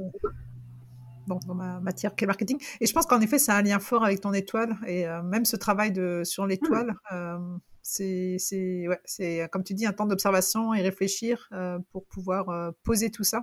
bon, 1.27 1.37
dans 1.45 1.53
ma 1.53 1.79
matière 1.81 2.15
qui 2.15 2.23
est 2.23 2.27
marketing. 2.27 2.57
Et 2.79 2.87
je 2.87 2.93
pense 2.93 3.05
qu'en 3.05 3.21
effet 3.21 3.37
c'est 3.37 3.51
un 3.51 3.61
lien 3.61 3.79
fort 3.79 4.03
avec 4.03 4.21
ton 4.21 4.33
étoile 4.33 4.75
et 4.87 5.07
euh, 5.07 5.21
même 5.21 5.45
ce 5.45 5.55
travail 5.55 5.91
de, 5.91 6.23
sur 6.23 6.47
l'étoile. 6.47 6.91
Mmh. 7.11 7.13
Euh, 7.13 7.57
c'est 7.83 8.87
ouais, 8.87 9.49
comme 9.51 9.63
tu 9.63 9.75
dis 9.75 9.85
un 9.85 9.93
temps 9.93 10.05
d'observation 10.05 10.73
et 10.73 10.81
réfléchir 10.81 11.49
pour 11.91 12.05
pouvoir 12.05 12.73
poser 12.83 13.11
tout 13.11 13.23
ça. 13.23 13.41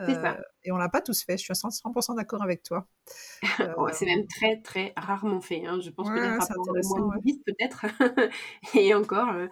Euh, 0.00 0.34
et 0.64 0.70
on 0.70 0.76
l'a 0.76 0.88
pas 0.88 1.00
tous 1.00 1.24
fait. 1.24 1.36
Je 1.36 1.42
suis 1.42 1.52
à 1.52 1.54
100% 1.54 2.16
d'accord 2.16 2.42
avec 2.42 2.62
toi. 2.62 2.86
c'est 3.92 4.06
même 4.06 4.26
très 4.26 4.60
très 4.60 4.92
rarement 4.96 5.40
fait. 5.40 5.66
Hein. 5.66 5.80
Je 5.80 5.90
pense 5.90 6.08
que 6.08 6.14
ouais. 6.14 7.34
peut-être. 7.46 7.86
et 8.76 8.94
encore. 8.94 9.30
Euh, 9.30 9.48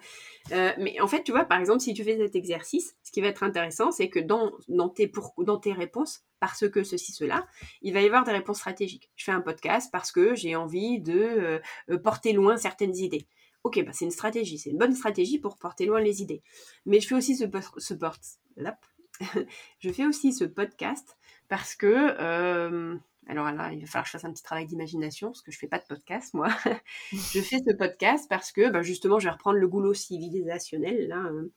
euh, 0.53 0.71
mais 0.77 0.99
en 1.01 1.07
fait, 1.07 1.23
tu 1.23 1.31
vois, 1.31 1.43
par 1.43 1.59
exemple, 1.59 1.81
si 1.81 1.93
tu 1.93 2.03
fais 2.03 2.17
cet 2.17 2.35
exercice, 2.35 2.95
ce 3.03 3.11
qui 3.11 3.21
va 3.21 3.27
être 3.27 3.43
intéressant, 3.43 3.91
c'est 3.91 4.09
que 4.09 4.19
dans, 4.19 4.51
dans, 4.69 4.89
tes 4.89 5.07
pour, 5.07 5.33
dans 5.37 5.57
tes 5.57 5.73
réponses, 5.73 6.23
parce 6.39 6.69
que 6.69 6.83
ceci, 6.83 7.11
cela, 7.11 7.45
il 7.81 7.93
va 7.93 8.01
y 8.01 8.05
avoir 8.05 8.23
des 8.23 8.31
réponses 8.31 8.57
stratégiques. 8.57 9.11
Je 9.15 9.25
fais 9.25 9.31
un 9.31 9.41
podcast 9.41 9.89
parce 9.91 10.11
que 10.11 10.35
j'ai 10.35 10.55
envie 10.55 11.01
de 11.01 11.61
porter 12.03 12.31
loin 12.31 12.57
certaines 12.57 12.95
idées. 12.95 13.27
Ok, 13.63 13.83
bah 13.83 13.91
c'est 13.91 14.05
une 14.05 14.11
stratégie, 14.11 14.59
c'est 14.59 14.69
une 14.69 14.77
bonne 14.77 14.93
stratégie 14.93 15.39
pour 15.39 15.57
porter 15.57 15.85
loin 15.85 15.99
les 15.99 16.21
idées. 16.21 16.41
Mais 16.85 17.01
je 17.01 17.07
fais 17.07 17.15
aussi 17.15 17.35
ce, 17.35 17.45
ce, 17.77 17.93
je 19.79 19.91
fais 19.91 20.05
aussi 20.05 20.33
ce 20.33 20.45
podcast 20.45 21.17
parce 21.47 21.75
que, 21.75 22.15
euh, 22.19 22.95
alors 23.27 23.51
là, 23.51 23.71
il 23.71 23.81
va 23.81 23.87
falloir 23.87 24.03
que 24.03 24.07
je 24.07 24.11
fasse 24.11 24.25
un 24.25 24.31
petit 24.31 24.43
travail 24.43 24.65
d'imagination 24.65 25.29
parce 25.29 25.41
que 25.41 25.51
je 25.51 25.57
fais 25.57 25.67
pas 25.67 25.79
de 25.79 25.85
podcast 25.85 26.33
moi. 26.33 26.49
je 27.11 27.41
fais 27.41 27.57
ce 27.57 27.73
podcast 27.73 28.27
parce 28.29 28.51
que, 28.51 28.69
bah, 28.69 28.81
justement, 28.81 29.19
je 29.19 29.25
vais 29.25 29.31
reprendre 29.31 29.57
le 29.57 29.67
goulot 29.67 29.93
civilisationnel 29.93 31.07
là. 31.07 31.17
Hein. 31.17 31.47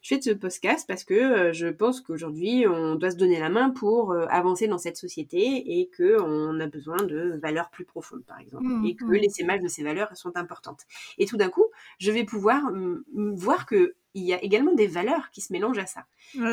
Je 0.00 0.14
fais 0.14 0.20
ce 0.20 0.30
podcast 0.30 0.86
parce 0.86 1.02
que 1.02 1.14
euh, 1.14 1.52
je 1.52 1.66
pense 1.66 2.00
qu'aujourd'hui, 2.00 2.66
on 2.68 2.94
doit 2.94 3.10
se 3.10 3.16
donner 3.16 3.40
la 3.40 3.48
main 3.48 3.70
pour 3.70 4.12
euh, 4.12 4.26
avancer 4.30 4.68
dans 4.68 4.78
cette 4.78 4.96
société 4.96 5.80
et 5.80 5.90
qu'on 5.96 6.60
a 6.60 6.66
besoin 6.66 6.96
de 6.96 7.38
valeurs 7.42 7.70
plus 7.70 7.84
profondes, 7.84 8.24
par 8.24 8.38
exemple, 8.38 8.66
mmh, 8.66 8.86
et 8.86 8.94
que 8.94 9.04
mmh. 9.04 9.12
les 9.14 9.28
sémages 9.28 9.60
de 9.60 9.68
ces 9.68 9.82
valeurs 9.82 10.16
sont 10.16 10.36
importantes. 10.36 10.82
Et 11.18 11.26
tout 11.26 11.36
d'un 11.36 11.48
coup, 11.48 11.66
je 11.98 12.10
vais 12.12 12.24
pouvoir 12.24 12.62
voir 13.12 13.66
que 13.66 13.94
il 14.14 14.24
y 14.24 14.34
a 14.34 14.42
également 14.42 14.72
des 14.72 14.86
valeurs 14.86 15.30
qui 15.30 15.40
se 15.40 15.52
mélangent 15.52 15.78
à 15.78 15.86
ça. 15.86 16.04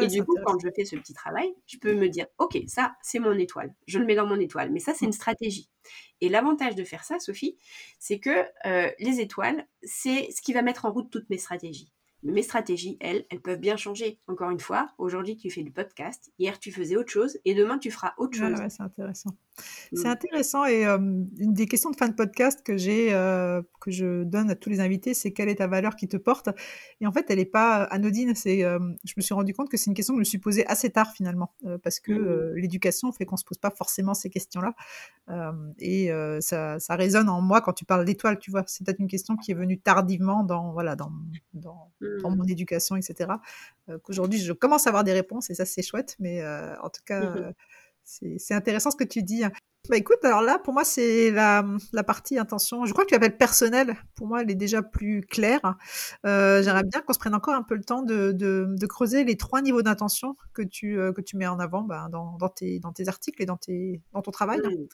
et 0.02 0.08
du 0.08 0.24
coup, 0.24 0.36
quand 0.46 0.58
je 0.60 0.70
fais 0.76 0.86
ce 0.86 0.96
petit 0.96 1.14
travail, 1.14 1.54
je 1.68 1.78
peux 1.78 1.94
me 1.94 2.08
dire, 2.08 2.28
OK, 2.38 2.58
ça, 2.68 2.96
c'est 3.02 3.20
mon 3.20 3.38
étoile. 3.38 3.74
Je 3.88 4.00
le 4.00 4.06
mets 4.06 4.16
dans 4.16 4.28
mon 4.28 4.40
étoile. 4.40 4.72
Mais 4.72 4.80
ça, 4.80 4.94
c'est 4.94 5.06
une 5.06 5.12
stratégie. 5.12 5.70
Et 6.22 6.30
l'avantage 6.30 6.76
de 6.76 6.84
faire 6.84 7.04
ça, 7.04 7.20
Sophie, 7.20 7.58
c'est 8.00 8.20
que 8.20 8.46
euh, 8.66 8.92
les 9.00 9.20
étoiles, 9.20 9.68
c'est 9.84 10.30
ce 10.32 10.42
qui 10.42 10.54
va 10.54 10.62
mettre 10.62 10.86
en 10.86 10.92
route 10.92 11.10
toutes 11.10 11.30
mes 11.30 11.38
stratégies 11.38 11.92
mes 12.24 12.44
stratégies, 12.44 12.98
elles, 13.00 13.26
elles 13.30 13.42
peuvent 13.42 13.60
bien 13.60 13.78
changer. 13.78 14.20
Encore 14.28 14.50
une 14.50 14.60
fois, 14.60 14.90
aujourd'hui 14.98 15.38
tu 15.38 15.50
fais 15.50 15.64
du 15.64 15.72
podcast, 15.72 16.32
hier 16.38 16.60
tu 16.60 16.72
faisais 16.72 16.96
autre 16.98 17.12
chose 17.12 17.38
et 17.46 17.56
demain 17.56 17.78
tu 17.78 17.92
feras 17.92 18.14
autre 18.18 18.38
chose. 18.38 18.58
c'est 18.70 18.84
intéressant. 18.84 19.32
C'est 19.94 20.08
mmh. 20.08 20.12
intéressant 20.12 20.66
et 20.66 20.86
une 20.86 21.54
des 21.54 21.66
questions 21.66 21.90
de 21.90 21.96
fin 21.96 22.08
de 22.08 22.14
podcast 22.14 22.62
que 22.64 22.78
j'ai, 22.78 23.10
que 23.82 23.92
je 23.92 24.24
donne 24.24 24.50
à 24.50 24.56
tous 24.56 24.70
les 24.70 24.80
invités, 24.80 25.14
c'est 25.14 25.32
quelle 25.32 25.50
est 25.50 25.56
ta 25.56 25.68
valeur 25.68 25.96
qui 25.96 26.08
te 26.08 26.18
porte? 26.18 26.50
Et 27.02 27.08
en 27.08 27.12
fait, 27.12 27.26
elle 27.30 27.38
n'est 27.38 27.46
pas 27.46 27.84
anodine. 27.84 28.36
C'est, 28.36 28.60
je 28.62 29.14
me 29.18 29.22
suis 29.22 29.34
rendu 29.34 29.54
compte 29.54 29.70
que 29.70 29.78
c'est 29.78 29.88
une 29.88 29.94
question 29.94 30.14
que 30.14 30.18
je 30.18 30.22
me 30.22 30.26
suis 30.26 30.38
posée 30.38 30.66
assez 30.68 30.90
tard 30.90 31.12
finalement, 31.12 31.54
parce 31.84 32.00
que 32.00 32.12
mmh. 32.12 32.56
l'éducation 32.56 33.12
fait 33.12 33.26
qu'on 33.26 33.38
se 33.38 33.46
pose 33.46 33.58
pas 33.58 33.72
forcément 33.72 34.14
ces 34.14 34.30
questions-là. 34.30 34.74
et 35.80 36.12
ça, 36.42 36.80
ça, 36.80 36.96
résonne 36.96 37.30
en 37.30 37.42
moi 37.42 37.62
quand 37.62 37.74
tu 37.74 37.86
parles 37.86 38.06
d'étoile, 38.06 38.40
tu 38.40 38.52
vois. 38.52 38.64
C'est 38.68 38.86
peut-être 38.86 39.00
une 39.00 39.08
question 39.08 39.36
qui 39.36 39.52
est 39.52 39.56
venue 39.56 39.80
tardivement 39.80 40.44
dans, 40.44 40.72
voilà, 40.72 40.96
dans, 40.96 41.12
dans, 41.54 41.92
dans 42.22 42.32
mmh. 42.32 42.36
mon 42.36 42.46
éducation, 42.46 42.96
etc. 42.96 43.32
Qu'aujourd'hui, 44.04 44.40
je 44.40 44.54
commence 44.54 44.88
à 44.88 44.90
avoir 44.90 45.04
des 45.04 45.14
réponses 45.14 45.50
et 45.50 45.56
ça, 45.56 45.66
c'est 45.66 45.82
chouette. 45.82 46.16
Mais 46.20 46.44
en 46.82 46.90
tout 46.90 47.02
cas, 47.06 47.34
c'est 48.38 48.54
intéressant 48.54 48.92
ce 48.92 48.98
que 48.98 49.04
tu 49.04 49.24
dis. 49.24 49.44
Bah 49.88 49.98
écoute, 49.98 50.24
alors 50.24 50.42
là, 50.42 50.60
pour 50.60 50.74
moi, 50.74 50.84
c'est 50.84 51.32
la, 51.32 51.66
la, 51.94 52.04
partie 52.04 52.38
intention. 52.38 52.86
Je 52.86 52.92
crois 52.92 53.06
que 53.06 53.10
tu 53.10 53.16
appelles 53.16 53.38
personnel. 53.38 53.96
Pour 54.16 54.28
moi, 54.28 54.42
elle 54.42 54.52
est 54.52 54.56
déjà 54.56 54.84
plus 54.84 55.22
claire. 55.22 55.78
Euh, 56.26 56.62
J'aimerais 56.62 56.84
bien 56.84 57.02
qu'on 57.02 57.14
se 57.14 57.18
prenne 57.20 57.34
encore 57.34 57.56
un 57.56 57.64
peu 57.64 57.76
le 57.76 57.84
temps 57.84 58.04
de, 58.04 58.32
de, 58.32 58.68
de 58.70 58.86
creuser 58.86 59.24
les 59.24 59.38
trois 59.38 59.62
niveaux 59.62 59.82
d'intention 59.82 60.36
que 60.54 60.62
tu, 60.62 61.00
euh, 61.00 61.12
que 61.12 61.22
tu 61.22 61.38
mets 61.38 61.48
en 61.48 61.60
avant 61.60 61.82
bah, 61.82 62.08
dans, 62.12 62.38
dans, 62.38 62.50
tes, 62.50 62.80
dans 62.80 62.92
tes 62.92 63.08
articles 63.08 63.42
et 63.42 63.46
dans, 63.46 63.58
tes, 63.58 64.02
dans 64.14 64.22
ton 64.22 64.32
travail. 64.32 64.60
Mmh. 64.60 64.88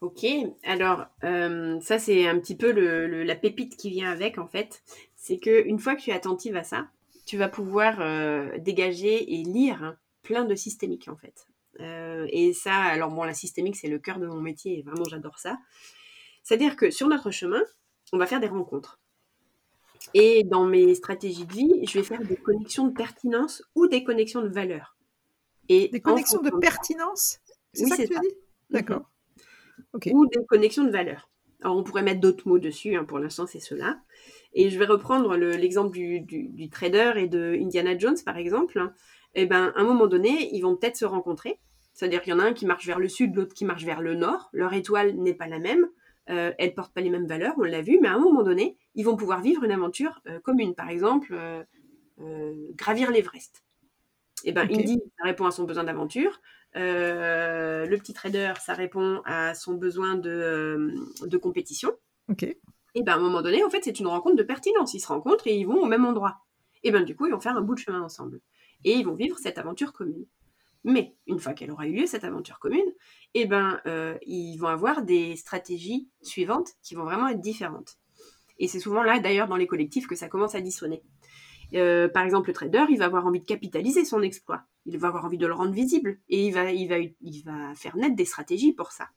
Ok, 0.00 0.26
alors 0.64 1.06
euh, 1.22 1.78
ça 1.80 2.00
c'est 2.00 2.26
un 2.26 2.36
petit 2.40 2.56
peu 2.56 2.72
le, 2.72 3.22
la 3.22 3.36
pépite 3.36 3.76
qui 3.76 3.90
vient 3.90 4.10
avec 4.10 4.36
en 4.36 4.48
fait. 4.48 4.82
C'est 5.14 5.38
que 5.38 5.64
une 5.64 5.78
fois 5.78 5.94
que 5.94 6.00
tu 6.00 6.10
es 6.10 6.12
attentive 6.12 6.56
à 6.56 6.64
ça, 6.64 6.88
tu 7.24 7.36
vas 7.38 7.48
pouvoir 7.48 7.98
dégager 8.58 9.32
et 9.34 9.44
lire 9.44 9.80
hein, 9.84 9.96
plein 10.22 10.44
de 10.44 10.54
systémiques 10.54 11.08
en 11.08 11.16
fait. 11.16 11.46
Euh, 11.80 12.26
et 12.30 12.52
ça, 12.52 12.74
alors 12.74 13.10
bon, 13.10 13.24
la 13.24 13.34
systémique, 13.34 13.76
c'est 13.76 13.88
le 13.88 13.98
cœur 13.98 14.18
de 14.18 14.26
mon 14.26 14.40
métier 14.40 14.78
et 14.78 14.82
vraiment 14.82 15.04
j'adore 15.04 15.38
ça. 15.38 15.58
C'est-à-dire 16.42 16.76
que 16.76 16.90
sur 16.90 17.08
notre 17.08 17.30
chemin, 17.30 17.62
on 18.12 18.18
va 18.18 18.26
faire 18.26 18.40
des 18.40 18.48
rencontres. 18.48 19.00
Et 20.14 20.44
dans 20.44 20.64
mes 20.64 20.94
stratégies 20.94 21.46
de 21.46 21.52
vie, 21.52 21.86
je 21.86 21.98
vais 21.98 22.04
faire 22.04 22.22
des 22.22 22.36
connexions 22.36 22.86
de 22.88 22.92
pertinence 22.92 23.62
ou 23.74 23.86
des 23.86 24.02
connexions 24.04 24.42
de 24.42 24.48
valeur. 24.48 24.96
Et 25.68 25.88
des 25.88 26.00
connexions 26.00 26.42
de 26.42 26.50
pertinence 26.50 27.38
C'est 27.72 27.86
ça 27.86 27.96
que 27.96 28.02
tu 28.02 28.16
as 28.16 28.20
dit? 28.20 28.34
D'accord. 28.70 29.10
Ou 30.10 30.26
des 30.26 30.44
connexions 30.46 30.84
de 30.84 30.90
valeur. 30.90 31.30
Alors 31.62 31.76
on 31.76 31.84
pourrait 31.84 32.02
mettre 32.02 32.20
d'autres 32.20 32.48
mots 32.48 32.58
dessus, 32.58 32.96
hein, 32.96 33.04
pour 33.04 33.18
l'instant 33.20 33.46
c'est 33.46 33.60
cela. 33.60 34.00
Et 34.52 34.68
je 34.68 34.78
vais 34.78 34.84
reprendre 34.84 35.36
l'exemple 35.36 35.96
du, 35.96 36.20
du, 36.20 36.68
trader 36.68 37.12
et 37.16 37.28
de 37.28 37.56
Indiana 37.58 37.96
Jones 37.96 38.16
par 38.24 38.36
exemple 38.36 38.92
eh 39.34 39.46
ben, 39.46 39.72
à 39.74 39.80
un 39.80 39.84
moment 39.84 40.06
donné, 40.06 40.54
ils 40.54 40.60
vont 40.60 40.76
peut-être 40.76 40.96
se 40.96 41.04
rencontrer. 41.04 41.58
C'est-à-dire 41.94 42.22
qu'il 42.22 42.32
y 42.32 42.36
en 42.36 42.38
a 42.38 42.44
un 42.44 42.52
qui 42.52 42.66
marche 42.66 42.86
vers 42.86 42.98
le 42.98 43.08
sud, 43.08 43.34
l'autre 43.34 43.54
qui 43.54 43.64
marche 43.64 43.84
vers 43.84 44.00
le 44.00 44.14
nord. 44.14 44.48
Leur 44.52 44.72
étoile 44.72 45.14
n'est 45.16 45.34
pas 45.34 45.46
la 45.46 45.58
même. 45.58 45.86
Euh, 46.30 46.52
elles 46.58 46.74
portent 46.74 46.94
pas 46.94 47.00
les 47.00 47.10
mêmes 47.10 47.26
valeurs, 47.26 47.54
on 47.58 47.62
l'a 47.62 47.82
vu, 47.82 47.98
mais 48.00 48.08
à 48.08 48.14
un 48.14 48.18
moment 48.18 48.42
donné, 48.42 48.76
ils 48.94 49.04
vont 49.04 49.16
pouvoir 49.16 49.40
vivre 49.40 49.64
une 49.64 49.72
aventure 49.72 50.20
euh, 50.28 50.38
commune. 50.40 50.74
Par 50.74 50.88
exemple, 50.88 51.32
euh, 51.32 51.62
euh, 52.20 52.54
gravir 52.74 53.10
l'Everest. 53.10 53.64
Eh 54.44 54.52
ben, 54.52 54.68
Indy, 54.70 55.00
ça 55.18 55.24
répond 55.24 55.46
à 55.46 55.50
son 55.50 55.64
besoin 55.64 55.84
d'aventure. 55.84 56.40
le 56.74 57.96
petit 57.96 58.12
trader, 58.12 58.54
ça 58.60 58.74
répond 58.74 59.20
à 59.24 59.54
son 59.54 59.74
besoin 59.74 60.14
de, 60.14 60.94
de 61.24 61.36
compétition. 61.36 61.92
Ok. 62.28 62.44
Et 62.94 63.02
ben, 63.02 63.12
à 63.12 63.16
un 63.16 63.20
moment 63.20 63.42
donné, 63.42 63.64
en 63.64 63.70
fait, 63.70 63.82
c'est 63.82 63.98
une 64.00 64.06
rencontre 64.06 64.36
de 64.36 64.42
pertinence. 64.42 64.94
Ils 64.94 65.00
se 65.00 65.08
rencontrent 65.08 65.46
et 65.46 65.56
ils 65.56 65.66
vont 65.66 65.80
au 65.80 65.86
même 65.86 66.04
endroit. 66.04 66.38
et 66.82 66.90
bien 66.90 67.02
du 67.02 67.16
coup, 67.16 67.26
ils 67.26 67.32
vont 67.32 67.40
faire 67.40 67.56
un 67.56 67.62
bout 67.62 67.74
de 67.74 67.80
chemin 67.80 68.02
ensemble. 68.02 68.40
Et 68.84 68.94
ils 68.94 69.04
vont 69.04 69.14
vivre 69.14 69.38
cette 69.38 69.58
aventure 69.58 69.92
commune. 69.92 70.26
Mais 70.84 71.14
une 71.26 71.38
fois 71.38 71.52
qu'elle 71.52 71.70
aura 71.70 71.86
eu 71.86 71.92
lieu, 71.92 72.06
cette 72.06 72.24
aventure 72.24 72.58
commune, 72.58 72.92
eh 73.34 73.46
ben, 73.46 73.80
euh, 73.86 74.18
ils 74.26 74.56
vont 74.56 74.66
avoir 74.66 75.02
des 75.02 75.36
stratégies 75.36 76.08
suivantes 76.22 76.70
qui 76.82 76.94
vont 76.94 77.04
vraiment 77.04 77.28
être 77.28 77.40
différentes. 77.40 77.98
Et 78.58 78.68
c'est 78.68 78.80
souvent 78.80 79.02
là, 79.02 79.20
d'ailleurs, 79.20 79.48
dans 79.48 79.56
les 79.56 79.66
collectifs 79.66 80.06
que 80.06 80.16
ça 80.16 80.28
commence 80.28 80.54
à 80.54 80.60
dissonner. 80.60 81.02
Euh, 81.74 82.08
par 82.08 82.24
exemple, 82.24 82.48
le 82.48 82.54
trader, 82.54 82.84
il 82.90 82.98
va 82.98 83.06
avoir 83.06 83.26
envie 83.26 83.40
de 83.40 83.46
capitaliser 83.46 84.04
son 84.04 84.22
exploit. 84.22 84.64
Il 84.84 84.98
va 84.98 85.08
avoir 85.08 85.24
envie 85.24 85.38
de 85.38 85.46
le 85.46 85.54
rendre 85.54 85.72
visible. 85.72 86.18
Et 86.28 86.46
il 86.46 86.52
va, 86.52 86.70
il 86.72 86.88
va, 86.88 86.98
il 86.98 87.42
va 87.44 87.74
faire 87.74 87.96
naître 87.96 88.16
des 88.16 88.24
stratégies 88.24 88.72
pour 88.72 88.92
ça. 88.92 89.08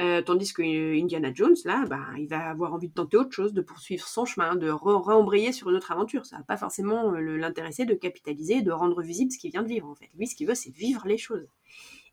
Euh, 0.00 0.22
tandis 0.22 0.52
que 0.52 0.62
Indiana 1.00 1.32
Jones, 1.32 1.54
là, 1.64 1.84
bah, 1.88 2.04
il 2.18 2.26
va 2.26 2.48
avoir 2.48 2.74
envie 2.74 2.88
de 2.88 2.94
tenter 2.94 3.16
autre 3.16 3.30
chose, 3.30 3.52
de 3.52 3.60
poursuivre 3.60 4.06
son 4.08 4.24
chemin, 4.24 4.56
de 4.56 4.68
re 4.68 5.52
sur 5.52 5.70
une 5.70 5.76
autre 5.76 5.92
aventure. 5.92 6.26
Ça 6.26 6.38
va 6.38 6.42
pas 6.42 6.56
forcément 6.56 7.12
l'intéresser 7.12 7.84
de 7.84 7.94
capitaliser, 7.94 8.62
de 8.62 8.72
rendre 8.72 9.02
visible 9.02 9.30
ce 9.30 9.38
qu'il 9.38 9.52
vient 9.52 9.62
de 9.62 9.68
vivre, 9.68 9.88
en 9.88 9.94
fait. 9.94 10.08
Lui, 10.16 10.26
ce 10.26 10.34
qu'il 10.34 10.48
veut, 10.48 10.56
c'est 10.56 10.74
vivre 10.74 11.06
les 11.06 11.18
choses. 11.18 11.46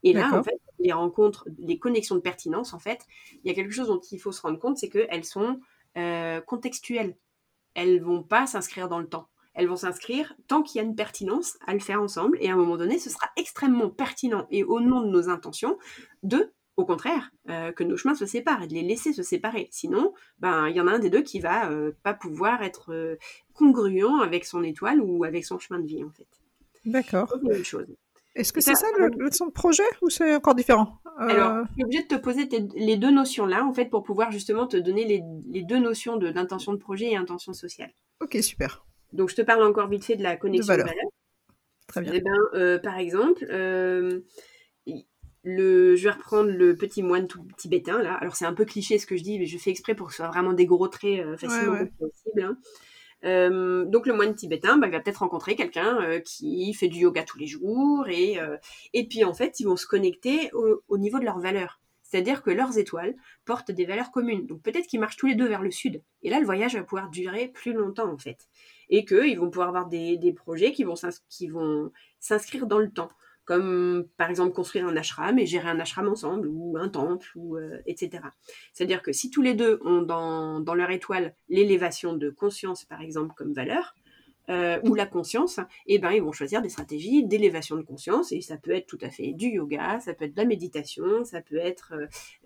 Et 0.04 0.13
là, 0.13 0.32
en 0.34 0.44
fait, 0.44 0.60
les 0.80 0.91
rencontres, 0.91 1.48
les 1.60 1.80
connexions 1.80 2.15
de 2.15 2.22
pertinence, 2.22 2.74
en 2.74 2.80
fait, 2.80 3.06
il 3.44 3.48
y 3.48 3.52
a 3.52 3.54
quelque 3.54 3.74
chose 3.74 3.88
dont 3.88 4.00
il 4.12 4.20
faut 4.20 4.32
se 4.32 4.41
rendre 4.41 4.60
compte, 4.60 4.78
c'est 4.78 4.89
qu'elles 4.89 5.26
sont 5.26 5.60
euh, 5.98 6.41
contextuelles. 6.41 7.15
Elles 7.74 8.02
vont 8.02 8.24
pas 8.24 8.48
s'inscrire 8.48 8.89
dans 8.89 9.00
le 9.00 9.08
temps. 9.08 9.28
Elles 9.54 9.67
vont 9.67 9.76
s'inscrire 9.76 10.34
tant 10.48 10.62
qu'il 10.62 10.82
y 10.82 10.84
a 10.84 10.88
une 10.88 10.96
pertinence 10.96 11.58
à 11.67 11.74
le 11.74 11.80
faire 11.80 12.02
ensemble. 12.02 12.38
Et 12.41 12.50
à 12.50 12.54
un 12.54 12.58
moment 12.58 12.78
donné, 12.78 13.00
ce 13.00 13.10
sera 13.10 13.28
extrêmement 13.38 13.89
pertinent 13.89 14.48
et 14.50 14.63
au 14.63 14.80
nom 14.80 15.02
de 15.02 15.08
nos 15.08 15.30
intentions 15.30 15.78
de 16.24 16.52
au 16.82 16.86
contraire, 16.86 17.32
euh, 17.50 17.72
que 17.72 17.84
nos 17.84 17.98
chemins 17.98 18.15
se 18.15 18.26
séparent 18.26 18.63
et 18.63 18.67
de 18.67 18.74
les 18.74 18.82
laisser 18.82 19.13
se 19.13 19.24
séparer. 19.24 19.67
Sinon, 19.72 20.13
ben 20.39 20.67
il 20.67 20.76
y 20.76 20.82
en 20.82 20.88
a 20.88 20.91
un 20.91 21.00
des 21.00 21.10
deux 21.10 21.22
qui 21.22 21.39
va 21.39 21.70
euh, 21.70 21.91
pas 22.04 22.13
pouvoir 22.13 22.63
être 22.63 23.17
congruent 23.54 24.22
avec 24.22 24.46
son 24.46 24.63
étoile 24.63 25.00
ou 25.02 25.24
avec 25.24 25.46
son 25.46 25.60
chemin 25.60 25.80
de 25.80 25.88
vie 25.88 26.04
en 26.04 26.12
fait. 26.12 26.28
D'accord. 26.86 27.34
une 27.44 27.63
chose. 27.63 27.88
Est-ce 28.36 28.54
que 28.54 28.62
c'est 28.62 28.76
ça, 28.76 28.88
le, 28.98 29.10
de 29.10 29.52
projet 29.52 29.84
ou 30.02 30.10
c'est 30.10 30.36
encore 30.36 30.56
différent? 30.56 31.00
Alors, 31.17 31.52
euh, 31.52 31.63
je 31.70 31.74
suis 31.74 31.84
obligée 31.84 32.04
de 32.04 32.08
te 32.08 32.15
poser 32.15 32.50
les 32.76 32.96
deux 32.96 33.12
notions 33.12 33.46
là, 33.46 33.65
en 33.65 33.74
fait, 33.74 33.86
pour 33.86 34.04
pouvoir 34.04 34.32
justement 34.32 34.67
te 34.67 34.78
donner 34.78 35.06
les, 35.06 35.63
deux 35.63 35.80
notions 35.80 36.15
d'intention 36.15 36.72
de, 36.72 36.78
projet 36.78 37.12
et 37.12 37.17
intention 37.17 37.54
sociale. 37.54 37.91
Ok, 38.22 38.38
super. 38.41 38.86
Donc, 39.12 39.30
je 39.30 39.36
te 39.36 39.41
parle 39.41 39.63
encore 39.63 39.89
vite 39.89 40.06
fait 40.06 40.15
de 40.15 40.24
la 40.24 40.38
connexion 40.38 40.74
de 40.74 40.80
valeur. 40.80 40.94
Très 41.88 42.02
bien. 42.02 42.13
Eh 42.15 42.22
ben, 42.22 42.32
euh, 42.54 42.80
par 42.80 42.98
exemple, 42.98 43.46
euh, 43.50 44.22
le, 45.43 45.95
je 45.95 46.04
vais 46.04 46.12
reprendre 46.12 46.51
le 46.51 46.75
petit 46.75 47.01
moine 47.01 47.27
tout 47.27 47.45
tibétain 47.58 48.01
là. 48.01 48.15
Alors, 48.15 48.36
c'est 48.36 48.45
un 48.45 48.54
peu 48.54 48.65
cliché 48.65 48.99
ce 48.99 49.06
que 49.06 49.17
je 49.17 49.23
dis, 49.23 49.39
mais 49.39 49.45
je 49.45 49.58
fais 49.58 49.71
exprès 49.71 49.95
pour 49.95 50.08
que 50.08 50.13
ce 50.13 50.17
soit 50.17 50.27
vraiment 50.27 50.54
des 50.54 50.65
gros 50.65 50.88
traits 50.88 51.38
facilement 51.38 51.86
possibles. 51.99 52.41
Hein. 52.43 52.58
Euh, 53.23 53.86
donc 53.86 54.08
le 54.08 54.13
moine 54.13 54.34
tibétain, 54.36 54.77
bah, 54.77 54.88
il 54.88 54.91
va 54.91 54.99
peut-être 54.99 55.17
rencontrer 55.17 55.56
quelqu'un 55.56 56.01
euh, 56.01 56.19
qui 56.19 56.73
fait 56.73 56.88
du 56.88 56.99
yoga 56.99 57.23
tous 57.23 57.38
les 57.38 57.45
jours 57.45 58.08
et, 58.08 58.39
euh, 58.39 58.58
et 58.93 59.08
puis 59.08 59.23
en 59.23 59.34
fait 59.34 59.60
ils 59.60 59.65
vont 59.65 59.75
se 59.75 59.86
connecter 59.86 60.49
au, 60.54 60.97
niveau 60.97 61.19
de 61.19 61.25
leurs 61.25 61.39
valeurs. 61.39 61.80
C'est-à-dire 62.04 62.43
que 62.43 62.51
leurs 62.51 62.77
étoiles 62.77 63.15
portent 63.45 63.71
des 63.71 63.86
valeurs 63.86 64.12
communes. 64.12 64.45
Donc 64.45 64.62
peut-être 64.62 64.88
qu'ils 64.88 64.99
marchent 64.99 65.15
tous 65.15 65.27
les 65.27 65.36
deux 65.36 65.47
vers 65.47 65.62
le 65.62 65.71
sud. 65.71 66.04
Et 66.23 66.30
là, 66.30 66.39
le 66.39 66.45
voyage 66.45 66.75
va 66.75 66.84
pouvoir 66.84 67.10
durer 67.10 67.47
plus 67.47 67.71
longtemps 67.71 68.12
en 68.12 68.17
fait. 68.17 68.49
Et 68.89 69.06
qu'ils 69.06 69.39
vont 69.39 69.49
pouvoir 69.49 69.69
avoir 69.69 69.88
des, 69.88 70.17
des 70.17 70.34
projets 70.34 70.73
qui 70.73 70.84
vont 70.84 70.95
s'inscrire 72.19 72.67
dans 72.67 72.80
le 72.80 72.91
temps 72.91 73.12
comme 73.52 74.08
par 74.16 74.30
exemple 74.30 74.54
construire 74.54 74.88
un 74.88 74.96
ashram 74.96 75.38
et 75.38 75.46
gérer 75.46 75.68
un 75.68 75.78
ashram 75.82 76.08
ensemble, 76.08 76.48
ou 76.48 76.78
un 76.78 76.88
temple, 76.88 77.28
ou, 77.36 77.58
euh, 77.58 77.82
etc. 77.86 78.24
C'est-à-dire 78.72 79.02
que 79.02 79.12
si 79.12 79.30
tous 79.30 79.42
les 79.42 79.56
deux 79.56 79.78
ont 79.84 80.04
dans, 80.04 80.74
leur 80.74 80.90
étoile 80.90 81.36
l'élévation 81.50 82.14
de 82.14 82.30
conscience, 82.30 82.86
par 82.86 83.02
exemple, 83.02 83.34
comme 83.36 83.52
valeur, 83.52 83.94
euh, 84.48 84.80
ou 84.86 84.96
la 84.96 85.06
conscience, 85.06 85.60
eh 85.86 86.00
ben, 86.00 86.12
ils 86.12 86.22
vont 86.22 86.32
choisir 86.32 86.62
des 86.62 86.70
stratégies 86.70 87.26
d'élévation 87.26 87.76
de 87.76 87.82
conscience, 87.82 88.32
et 88.32 88.40
ça 88.40 88.56
peut 88.56 88.72
être 88.72 88.88
tout 88.88 89.00
à 89.02 89.10
fait 89.10 89.34
du 89.34 89.48
yoga, 89.48 90.00
ça 90.00 90.14
peut 90.14 90.24
être 90.24 90.34
de 90.34 90.40
la 90.40 90.48
méditation, 90.48 91.26
ça 91.26 91.42
peut 91.42 91.58
être 91.58 91.94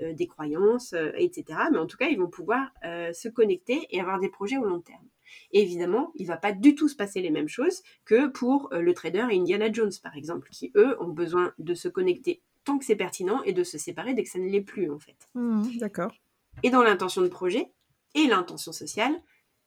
euh, 0.01 0.13
des 0.13 0.25
croyances, 0.25 0.95
etc. 1.17 1.59
Mais 1.71 1.77
en 1.77 1.85
tout 1.85 1.97
cas, 1.97 2.07
ils 2.07 2.17
vont 2.17 2.31
pouvoir 2.31 2.71
se 2.81 3.29
connecter 3.29 3.85
et 3.91 4.01
avoir 4.01 4.19
des 4.19 4.29
projets 4.29 4.57
au 4.57 4.65
long 4.65 4.81
terme 4.81 5.05
évidemment, 5.51 6.11
il 6.15 6.27
va 6.27 6.37
pas 6.37 6.51
du 6.51 6.75
tout 6.75 6.87
se 6.87 6.95
passer 6.95 7.21
les 7.21 7.31
mêmes 7.31 7.47
choses 7.47 7.81
que 8.05 8.27
pour 8.27 8.69
euh, 8.73 8.81
le 8.81 8.93
trader 8.93 9.27
et 9.31 9.37
Indiana 9.37 9.71
Jones, 9.71 9.91
par 10.01 10.15
exemple, 10.15 10.49
qui, 10.51 10.71
eux, 10.75 11.01
ont 11.01 11.09
besoin 11.09 11.53
de 11.59 11.73
se 11.73 11.87
connecter 11.87 12.41
tant 12.63 12.77
que 12.77 12.85
c'est 12.85 12.95
pertinent 12.95 13.43
et 13.43 13.53
de 13.53 13.63
se 13.63 13.77
séparer 13.77 14.13
dès 14.13 14.23
que 14.23 14.29
ça 14.29 14.39
ne 14.39 14.49
l'est 14.49 14.61
plus, 14.61 14.91
en 14.91 14.99
fait. 14.99 15.15
Mmh, 15.35 15.77
d'accord. 15.77 16.11
Et 16.63 16.69
dans 16.69 16.83
l'intention 16.83 17.21
de 17.21 17.27
projet 17.27 17.71
et 18.15 18.27
l'intention 18.27 18.71
sociale, 18.71 19.13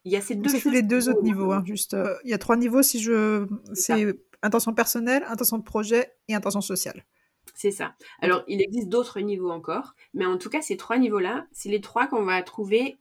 il 0.05 0.13
y 0.13 0.17
a 0.17 0.21
ces 0.21 0.35
deux 0.35 0.51
choses. 0.51 0.73
les 0.73 0.83
deux 0.83 1.09
autres 1.09 1.23
niveaux, 1.23 1.53
hein, 1.53 1.63
juste. 1.67 1.95
Euh, 1.95 2.15
il 2.25 2.31
y 2.31 2.35
a 2.35 2.39
trois 2.39 2.57
niveaux 2.57 2.83
si 2.83 3.01
je. 3.01 3.47
C'est 3.73 4.19
intention 4.43 4.73
personnelle, 4.73 5.25
intention 5.29 5.59
de 5.59 5.65
projet 5.65 6.13
et 6.29 6.35
intention 6.35 6.61
sociale. 6.61 7.05
C'est 7.55 7.71
ça. 7.71 7.95
Alors, 8.21 8.45
il 8.47 8.63
existe 8.63 8.89
d'autres 8.89 9.21
niveaux 9.21 9.51
encore, 9.51 9.95
mais 10.15 10.27
en 10.27 10.39
tout 10.39 10.49
cas, 10.49 10.63
ces 10.63 10.77
trois 10.77 10.99
niveaux-là, 10.99 11.47
c'est 11.53 11.69
les 11.69 11.81
trois 11.81 12.07
qu'on 12.07 12.23
va 12.23 12.41
trouver 12.43 12.99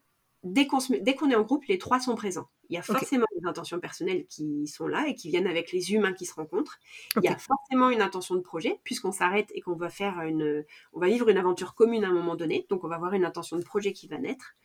dès 0.52 0.68
qu'on, 0.68 0.80
est 0.80 1.36
en 1.36 1.44
groupe, 1.44 1.66
les 1.66 1.78
trois 1.78 2.00
sont 2.00 2.16
présents. 2.16 2.50
Il 2.70 2.76
y 2.76 2.78
a 2.78 2.82
forcément 2.82 3.26
des 3.36 3.48
intentions 3.48 3.80
personnelles 3.80 4.26
qui 4.28 4.68
sont 4.68 4.88
là 4.88 5.08
et 5.08 5.16
qui 5.16 5.30
viennent 5.30 5.48
avec 5.48 5.72
les 5.72 5.94
humains 5.94 6.14
qui 6.14 6.26
se 6.26 6.34
rencontrent. 6.34 6.80
Il 7.16 7.24
y 7.24 7.28
a 7.28 7.38
forcément 7.38 7.90
une 7.90 8.02
intention 8.02 8.36
de 8.36 8.42
projet, 8.42 8.80
puisqu'on 8.84 9.12
s'arrête 9.12 9.50
et 9.54 9.62
qu'on 9.62 9.76
va 9.76 9.90
faire 9.90 10.22
une, 10.22 10.66
on 10.94 11.00
va 11.00 11.08
vivre 11.08 11.30
une 11.30 11.38
aventure 11.38 11.76
commune 11.76 12.04
à 12.04 12.10
un 12.10 12.14
moment 12.14 12.36
donné. 12.36 12.66
Donc, 12.70 12.84
on 12.84 12.88
va 12.88 12.96
avoir 12.96 13.14
une 13.14 13.26
intention 13.26 13.58
de 13.58 13.64
projet 13.64 13.94
qui 13.94 14.08
va 14.08 14.18
naître. 14.18 14.56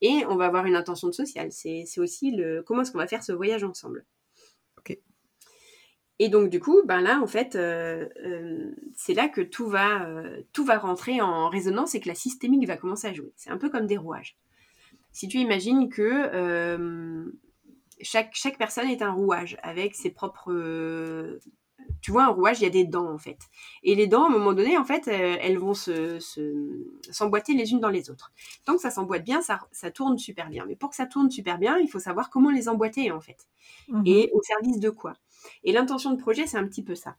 Et 0.00 0.24
on 0.28 0.36
va 0.36 0.46
avoir 0.46 0.66
une 0.66 0.76
intention 0.76 1.08
de 1.08 1.12
social. 1.12 1.52
C'est, 1.52 1.84
aussi 1.98 2.32
le, 2.32 2.62
comment 2.62 2.82
est-ce 2.82 2.92
qu'on 2.92 2.98
va 2.98 3.06
faire 3.06 3.22
ce 3.22 3.32
voyage 3.32 3.64
ensemble. 3.64 4.04
Ok. 4.78 4.98
Et 6.18 6.28
donc, 6.28 6.50
du 6.50 6.60
coup, 6.60 6.82
ben 6.84 7.00
là, 7.00 7.20
en 7.20 7.26
fait, 7.26 7.56
euh, 7.56 8.08
euh, 8.24 8.72
c'est 8.96 9.14
là 9.14 9.28
que 9.28 9.40
tout 9.40 9.68
va, 9.68 10.06
euh, 10.06 10.42
tout 10.52 10.64
va 10.64 10.78
rentrer 10.78 11.20
en 11.20 11.48
résonance 11.48 11.94
et 11.94 12.00
que 12.00 12.08
la 12.08 12.14
systémique 12.14 12.66
va 12.66 12.76
commencer 12.76 13.08
à 13.08 13.12
jouer. 13.12 13.32
C'est 13.36 13.50
un 13.50 13.58
peu 13.58 13.70
comme 13.70 13.86
des 13.86 13.96
rouages 13.96 14.36
si 15.12 15.28
tu 15.28 15.38
imagines 15.38 15.88
que 15.88 16.02
euh, 16.02 17.24
chaque, 18.00 18.30
chaque 18.34 18.58
personne 18.58 18.88
est 18.88 19.02
un 19.02 19.12
rouage 19.12 19.56
avec 19.62 19.94
ses 19.94 20.10
propres... 20.10 20.52
tu 22.00 22.10
vois, 22.10 22.24
un 22.24 22.28
rouage, 22.28 22.60
il 22.60 22.64
y 22.64 22.66
a 22.66 22.70
des 22.70 22.84
dents 22.84 23.12
en 23.12 23.18
fait. 23.18 23.38
Et 23.82 23.94
les 23.94 24.06
dents, 24.06 24.24
à 24.24 24.26
un 24.26 24.32
moment 24.32 24.52
donné, 24.52 24.76
en 24.78 24.84
fait, 24.84 25.08
euh, 25.08 25.36
elles 25.40 25.58
vont 25.58 25.74
se, 25.74 26.18
s'emboîter 27.10 27.54
les 27.54 27.72
unes 27.72 27.80
dans 27.80 27.90
les 27.90 28.10
autres. 28.10 28.32
Tant 28.64 28.74
que 28.74 28.80
ça 28.80 28.90
s'emboîte 28.90 29.24
bien, 29.24 29.42
ça, 29.42 29.60
ça, 29.70 29.90
tourne 29.90 30.18
super 30.18 30.48
bien. 30.48 30.64
Mais 30.66 30.76
pour 30.76 30.90
que 30.90 30.96
ça 30.96 31.06
tourne 31.06 31.30
super 31.30 31.58
bien, 31.58 31.78
il 31.78 31.88
faut 31.88 32.00
savoir 32.00 32.30
comment 32.30 32.50
les 32.50 32.68
emboîter 32.68 33.12
en 33.12 33.20
fait. 33.20 33.46
Mmh 33.88 34.02
Et 34.06 34.30
au 34.32 34.42
service 34.42 34.80
de 34.80 34.90
quoi? 34.90 35.14
Et 35.64 35.72
l'intention 35.72 36.12
de 36.12 36.20
projet, 36.20 36.46
c'est 36.46 36.58
un 36.58 36.66
petit 36.66 36.82
peu 36.82 36.94
ça. 36.94 37.16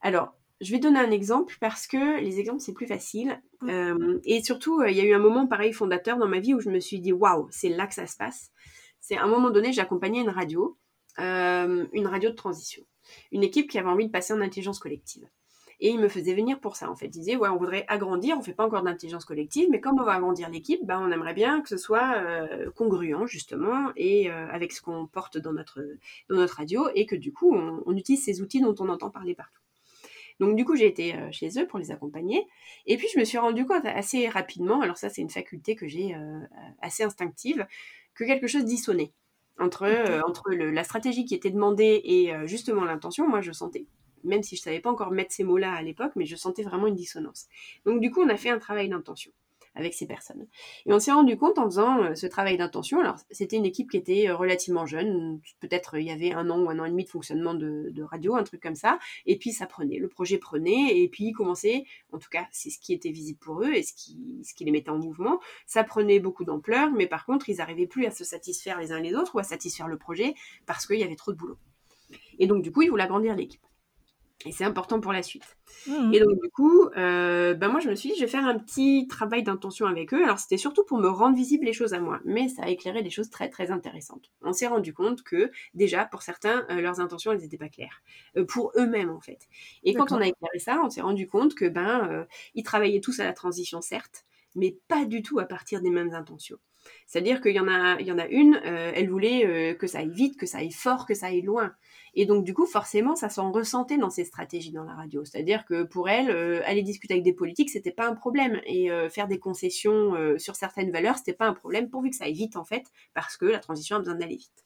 Alors, 0.00 0.34
je 0.62 0.70
vais 0.70 0.78
donner 0.78 1.00
un 1.00 1.10
exemple 1.10 1.56
parce 1.60 1.86
que 1.86 2.20
les 2.20 2.38
exemples, 2.38 2.60
c'est 2.60 2.72
plus 2.72 2.86
facile. 2.86 3.40
Euh, 3.64 4.20
et 4.24 4.42
surtout, 4.42 4.80
euh, 4.80 4.90
il 4.90 4.96
y 4.96 5.00
a 5.00 5.04
eu 5.04 5.12
un 5.12 5.18
moment 5.18 5.46
pareil 5.46 5.72
fondateur 5.72 6.16
dans 6.18 6.28
ma 6.28 6.38
vie 6.38 6.54
où 6.54 6.60
je 6.60 6.70
me 6.70 6.78
suis 6.78 7.00
dit, 7.00 7.12
waouh, 7.12 7.48
c'est 7.50 7.68
là 7.68 7.86
que 7.86 7.94
ça 7.94 8.06
se 8.06 8.16
passe. 8.16 8.50
C'est 9.00 9.16
à 9.16 9.24
un 9.24 9.26
moment 9.26 9.50
donné, 9.50 9.72
j'accompagnais 9.72 10.20
une 10.20 10.30
radio, 10.30 10.78
euh, 11.18 11.84
une 11.92 12.06
radio 12.06 12.30
de 12.30 12.36
transition. 12.36 12.84
Une 13.32 13.42
équipe 13.42 13.68
qui 13.68 13.78
avait 13.78 13.88
envie 13.88 14.06
de 14.06 14.12
passer 14.12 14.32
en 14.32 14.40
intelligence 14.40 14.78
collective. 14.78 15.28
Et 15.80 15.88
il 15.88 15.98
me 15.98 16.08
faisait 16.08 16.34
venir 16.34 16.60
pour 16.60 16.76
ça, 16.76 16.88
en 16.88 16.94
fait. 16.94 17.06
Il 17.06 17.10
disait, 17.10 17.34
ouais, 17.34 17.48
on 17.48 17.56
voudrait 17.56 17.84
agrandir, 17.88 18.36
on 18.38 18.42
fait 18.42 18.54
pas 18.54 18.64
encore 18.64 18.84
d'intelligence 18.84 19.24
collective, 19.24 19.68
mais 19.68 19.80
comme 19.80 19.98
on 19.98 20.04
va 20.04 20.12
agrandir 20.12 20.48
l'équipe, 20.48 20.86
ben, 20.86 21.00
on 21.00 21.10
aimerait 21.10 21.34
bien 21.34 21.60
que 21.60 21.68
ce 21.68 21.76
soit 21.76 22.22
congruent, 22.76 23.26
justement, 23.26 23.90
et 23.96 24.30
avec 24.30 24.70
ce 24.70 24.80
qu'on 24.80 25.08
porte 25.08 25.38
dans 25.38 25.52
notre, 25.52 25.80
dans 26.30 26.36
notre 26.36 26.58
radio, 26.58 26.88
et 26.94 27.04
que 27.04 27.16
du 27.16 27.32
coup, 27.32 27.52
on 27.52 27.96
utilise 27.96 28.24
ces 28.24 28.42
outils 28.42 28.60
dont 28.60 28.76
on 28.78 28.88
entend 28.90 29.10
parler 29.10 29.34
partout. 29.34 29.61
Donc 30.42 30.56
du 30.56 30.64
coup, 30.64 30.74
j'ai 30.74 30.88
été 30.88 31.14
euh, 31.14 31.28
chez 31.30 31.56
eux 31.60 31.68
pour 31.68 31.78
les 31.78 31.92
accompagner. 31.92 32.48
Et 32.86 32.96
puis, 32.96 33.06
je 33.14 33.20
me 33.20 33.24
suis 33.24 33.38
rendu 33.38 33.64
compte 33.64 33.84
assez 33.84 34.28
rapidement, 34.28 34.80
alors 34.80 34.96
ça, 34.96 35.08
c'est 35.08 35.22
une 35.22 35.30
faculté 35.30 35.76
que 35.76 35.86
j'ai 35.86 36.16
euh, 36.16 36.40
assez 36.80 37.04
instinctive, 37.04 37.64
que 38.14 38.24
quelque 38.24 38.48
chose 38.48 38.64
dissonnait. 38.64 39.12
Entre, 39.60 39.84
euh, 39.84 40.20
entre 40.26 40.50
la 40.50 40.82
stratégie 40.82 41.24
qui 41.26 41.36
était 41.36 41.52
demandée 41.52 42.00
et 42.02 42.32
justement 42.48 42.84
l'intention, 42.84 43.28
moi, 43.28 43.40
je 43.40 43.52
sentais 43.52 43.86
même 44.24 44.42
si 44.42 44.54
je 44.54 44.60
ne 44.60 44.64
savais 44.64 44.80
pas 44.80 44.90
encore 44.90 45.10
mettre 45.10 45.32
ces 45.32 45.42
mots-là 45.42 45.72
à 45.72 45.82
l'époque, 45.82 46.12
mais 46.14 46.26
je 46.26 46.36
sentais 46.36 46.62
vraiment 46.62 46.86
une 46.86 46.94
dissonance. 46.94 47.46
Donc 47.84 48.00
du 48.00 48.10
coup, 48.12 48.22
on 48.22 48.28
a 48.28 48.36
fait 48.36 48.50
un 48.50 48.58
travail 48.58 48.88
d'intention 48.88 49.32
avec 49.74 49.94
ces 49.94 50.06
personnes. 50.06 50.46
Et 50.86 50.92
on 50.92 50.98
s'est 50.98 51.12
rendu 51.12 51.36
compte 51.36 51.58
en 51.58 51.64
faisant 51.64 52.02
euh, 52.02 52.14
ce 52.14 52.26
travail 52.26 52.56
d'intention, 52.56 53.00
alors 53.00 53.16
c'était 53.30 53.56
une 53.56 53.64
équipe 53.64 53.90
qui 53.90 53.96
était 53.96 54.28
euh, 54.28 54.36
relativement 54.36 54.86
jeune, 54.86 55.40
peut-être 55.60 55.98
il 55.98 56.06
y 56.06 56.10
avait 56.10 56.32
un 56.32 56.50
an 56.50 56.60
ou 56.60 56.70
un 56.70 56.78
an 56.78 56.84
et 56.84 56.90
demi 56.90 57.04
de 57.04 57.08
fonctionnement 57.08 57.54
de, 57.54 58.02
radio, 58.02 58.34
un 58.34 58.42
truc 58.42 58.62
comme 58.62 58.74
ça, 58.74 58.98
et 59.26 59.38
puis 59.38 59.52
ça 59.52 59.66
prenait, 59.66 59.98
le 59.98 60.08
projet 60.08 60.38
prenait, 60.38 60.98
et 60.98 61.08
puis 61.08 61.32
commençait, 61.32 61.84
en 62.12 62.18
tout 62.18 62.28
cas 62.30 62.46
c'est 62.50 62.70
ce 62.70 62.78
qui 62.78 62.92
était 62.92 63.10
visible 63.10 63.38
pour 63.38 63.62
eux 63.62 63.72
et 63.72 63.82
ce 63.82 63.92
qui, 63.94 64.40
ce 64.44 64.54
qui 64.54 64.64
les 64.64 64.72
mettait 64.72 64.90
en 64.90 64.98
mouvement, 64.98 65.40
ça 65.66 65.84
prenait 65.84 66.20
beaucoup 66.20 66.44
d'ampleur, 66.44 66.90
mais 66.90 67.06
par 67.06 67.24
contre 67.24 67.48
ils 67.48 67.56
n'arrivaient 67.56 67.86
plus 67.86 68.06
à 68.06 68.10
se 68.10 68.24
satisfaire 68.24 68.78
les 68.78 68.92
uns 68.92 69.00
les 69.00 69.14
autres 69.14 69.34
ou 69.34 69.38
à 69.38 69.44
satisfaire 69.44 69.88
le 69.88 69.96
projet 69.96 70.34
parce 70.66 70.86
qu'il 70.86 70.98
y 70.98 71.04
avait 71.04 71.16
trop 71.16 71.32
de 71.32 71.36
boulot. 71.36 71.58
Et 72.38 72.46
donc 72.46 72.62
du 72.62 72.72
coup 72.72 72.82
ils 72.82 72.90
voulaient 72.90 73.04
agrandir 73.04 73.34
l'équipe. 73.36 73.62
Et 74.44 74.52
c'est 74.52 74.64
important 74.64 75.00
pour 75.00 75.12
la 75.12 75.22
suite. 75.22 75.56
Mmh. 75.86 76.14
Et 76.14 76.20
donc, 76.20 76.40
du 76.42 76.50
coup, 76.50 76.88
euh, 76.96 77.54
ben 77.54 77.68
moi, 77.68 77.80
je 77.80 77.88
me 77.88 77.94
suis 77.94 78.10
dit, 78.10 78.14
je 78.16 78.22
vais 78.22 78.30
faire 78.30 78.44
un 78.46 78.58
petit 78.58 79.06
travail 79.08 79.42
d'intention 79.42 79.86
avec 79.86 80.12
eux. 80.12 80.24
Alors, 80.24 80.38
c'était 80.38 80.56
surtout 80.56 80.84
pour 80.84 80.98
me 80.98 81.08
rendre 81.08 81.36
visible 81.36 81.64
les 81.64 81.72
choses 81.72 81.94
à 81.94 82.00
moi, 82.00 82.20
mais 82.24 82.48
ça 82.48 82.64
a 82.64 82.68
éclairé 82.68 83.02
des 83.02 83.10
choses 83.10 83.30
très, 83.30 83.48
très 83.48 83.70
intéressantes. 83.70 84.32
On 84.42 84.52
s'est 84.52 84.66
rendu 84.66 84.92
compte 84.92 85.22
que, 85.22 85.50
déjà, 85.74 86.04
pour 86.04 86.22
certains, 86.22 86.66
euh, 86.70 86.80
leurs 86.80 87.00
intentions, 87.00 87.32
elles 87.32 87.40
n'étaient 87.40 87.58
pas 87.58 87.68
claires. 87.68 88.02
Euh, 88.36 88.44
pour 88.44 88.72
eux-mêmes, 88.76 89.10
en 89.10 89.20
fait. 89.20 89.48
Et 89.84 89.94
quand 89.94 90.12
on 90.12 90.20
a 90.20 90.26
éclairé 90.26 90.58
ça, 90.58 90.80
on 90.84 90.90
s'est 90.90 91.02
rendu 91.02 91.26
compte 91.26 91.54
que, 91.54 91.68
ben, 91.68 92.26
ils 92.54 92.62
travaillaient 92.62 93.00
tous 93.00 93.20
à 93.20 93.24
la 93.24 93.32
transition, 93.32 93.80
certes, 93.80 94.24
mais 94.54 94.76
pas 94.88 95.04
du 95.04 95.22
tout 95.22 95.38
à 95.38 95.44
partir 95.44 95.80
des 95.80 95.90
mêmes 95.90 96.14
intentions. 96.14 96.58
C'est-à-dire 97.06 97.40
qu'il 97.40 97.52
y 97.52 97.60
en 97.60 97.68
a, 97.68 97.98
une, 98.30 98.60
euh, 98.64 98.92
elle 98.94 99.10
voulait 99.10 99.46
euh, 99.46 99.74
que 99.74 99.86
ça 99.86 99.98
aille 99.98 100.10
vite, 100.10 100.38
que 100.38 100.46
ça 100.46 100.58
aille 100.58 100.72
fort, 100.72 101.06
que 101.06 101.14
ça 101.14 101.26
aille 101.26 101.42
loin. 101.42 101.74
Et 102.14 102.26
donc, 102.26 102.44
du 102.44 102.54
coup, 102.54 102.66
forcément, 102.66 103.14
ça 103.14 103.28
s'en 103.28 103.52
ressentait 103.52 103.96
dans 103.96 104.10
ses 104.10 104.24
stratégies 104.24 104.72
dans 104.72 104.84
la 104.84 104.94
radio. 104.94 105.24
C'est-à-dire 105.24 105.64
que 105.64 105.82
pour 105.82 106.08
elle, 106.08 106.30
euh, 106.30 106.60
aller 106.64 106.82
discuter 106.82 107.14
avec 107.14 107.24
des 107.24 107.32
politiques, 107.32 107.70
c'était 107.70 107.90
pas 107.90 108.06
un 108.06 108.14
problème. 108.14 108.60
Et 108.66 108.90
faire 109.10 109.28
des 109.28 109.38
concessions 109.38 110.14
sur 110.38 110.56
certaines 110.56 110.90
valeurs, 110.90 111.16
c'était 111.16 111.32
pas 111.32 111.46
un 111.46 111.54
problème, 111.54 111.88
pourvu 111.88 112.10
que 112.10 112.16
ça 112.16 112.24
aille 112.24 112.32
vite, 112.32 112.56
en 112.56 112.64
fait, 112.64 112.84
parce 113.14 113.36
que 113.36 113.46
la 113.46 113.58
transition 113.58 113.96
a 113.96 113.98
besoin 113.98 114.14
d'aller 114.14 114.36
vite. 114.36 114.64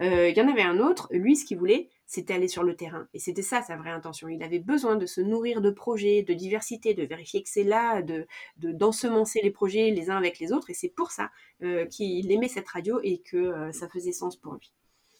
Il 0.00 0.36
y 0.36 0.40
en 0.40 0.48
avait 0.48 0.62
un 0.62 0.78
autre, 0.78 1.08
lui, 1.12 1.36
ce 1.36 1.44
qu'il 1.44 1.58
voulait, 1.58 1.88
c'était 2.06 2.34
aller 2.34 2.48
sur 2.48 2.62
le 2.62 2.76
terrain. 2.76 3.08
Et 3.14 3.18
c'était 3.18 3.42
ça 3.42 3.62
sa 3.62 3.76
vraie 3.76 3.90
intention. 3.90 4.28
Il 4.28 4.42
avait 4.42 4.58
besoin 4.60 4.96
de 4.96 5.06
se 5.06 5.20
nourrir 5.20 5.60
de 5.60 5.70
projets, 5.70 6.22
de 6.22 6.34
diversité, 6.34 6.94
de 6.94 7.04
vérifier 7.04 7.42
que 7.42 7.48
c'est 7.48 7.64
là, 7.64 8.02
de 8.02 8.26
de- 8.58 8.72
d'ensemencer 8.72 9.40
les 9.42 9.50
projets 9.50 9.90
les 9.90 10.10
uns 10.10 10.16
avec 10.16 10.38
les 10.38 10.52
autres. 10.52 10.70
Et 10.70 10.74
c'est 10.74 10.88
pour 10.88 11.10
ça 11.10 11.30
euh, 11.62 11.86
qu'il 11.86 12.30
aimait 12.32 12.48
cette 12.48 12.68
radio 12.68 13.00
et 13.02 13.18
que 13.18 13.36
euh, 13.36 13.72
ça 13.72 13.88
faisait 13.88 14.12
sens 14.12 14.36
pour 14.36 14.54
lui. 14.54 14.72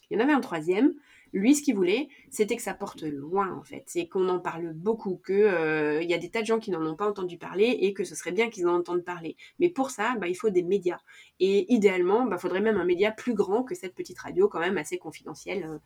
Il 0.09 0.17
y 0.17 0.21
en 0.21 0.23
avait 0.23 0.33
un 0.33 0.39
troisième. 0.41 0.93
Lui, 1.33 1.53
ce 1.55 1.61
qu'il 1.61 1.75
voulait, 1.75 2.07
c'était 2.29 2.55
que 2.55 2.61
ça 2.61 2.73
porte 2.73 3.01
loin, 3.03 3.53
en 3.53 3.63
fait. 3.63 3.83
C'est 3.87 4.07
qu'on 4.07 4.29
en 4.29 4.39
parle 4.39 4.71
beaucoup, 4.73 5.21
qu'il 5.25 5.35
euh, 5.35 6.01
y 6.01 6.13
a 6.13 6.17
des 6.17 6.29
tas 6.29 6.39
de 6.41 6.45
gens 6.45 6.59
qui 6.59 6.71
n'en 6.71 6.85
ont 6.85 6.95
pas 6.95 7.09
entendu 7.09 7.37
parler 7.37 7.65
et 7.81 7.93
que 7.93 8.05
ce 8.05 8.15
serait 8.15 8.31
bien 8.31 8.49
qu'ils 8.49 8.65
en 8.67 8.75
entendent 8.75 9.03
parler. 9.03 9.35
Mais 9.59 9.69
pour 9.69 9.91
ça, 9.91 10.15
bah, 10.21 10.29
il 10.29 10.35
faut 10.35 10.49
des 10.49 10.63
médias. 10.63 10.99
Et 11.41 11.71
idéalement, 11.73 12.23
il 12.23 12.29
bah, 12.29 12.37
faudrait 12.37 12.61
même 12.61 12.77
un 12.77 12.85
média 12.85 13.11
plus 13.11 13.33
grand 13.33 13.63
que 13.63 13.75
cette 13.75 13.93
petite 13.95 14.19
radio, 14.19 14.47
quand 14.47 14.61
même 14.61 14.77
assez 14.77 14.97
confidentielle. 14.97 15.65
euh, 15.65 15.79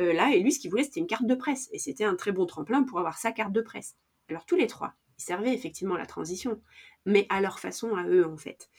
euh, 0.00 0.12
là, 0.12 0.30
et 0.34 0.40
lui, 0.40 0.52
ce 0.52 0.58
qu'il 0.60 0.70
voulait, 0.70 0.84
c'était 0.84 1.00
une 1.00 1.06
carte 1.06 1.26
de 1.26 1.34
presse. 1.34 1.68
Et 1.72 1.78
c'était 1.78 2.04
un 2.04 2.14
très 2.16 2.32
bon 2.32 2.46
tremplin 2.46 2.82
pour 2.82 2.98
avoir 2.98 3.18
sa 3.18 3.32
carte 3.32 3.52
de 3.52 3.60
presse. 3.60 3.96
Alors, 4.28 4.46
tous 4.46 4.56
les 4.56 4.66
trois, 4.66 4.94
ils 5.18 5.22
servaient 5.24 5.54
effectivement 5.54 5.96
la 5.96 6.06
transition, 6.06 6.60
mais 7.06 7.26
à 7.28 7.40
leur 7.40 7.58
façon, 7.58 7.94
à 7.96 8.06
eux, 8.08 8.26
en 8.26 8.36
fait. 8.36 8.70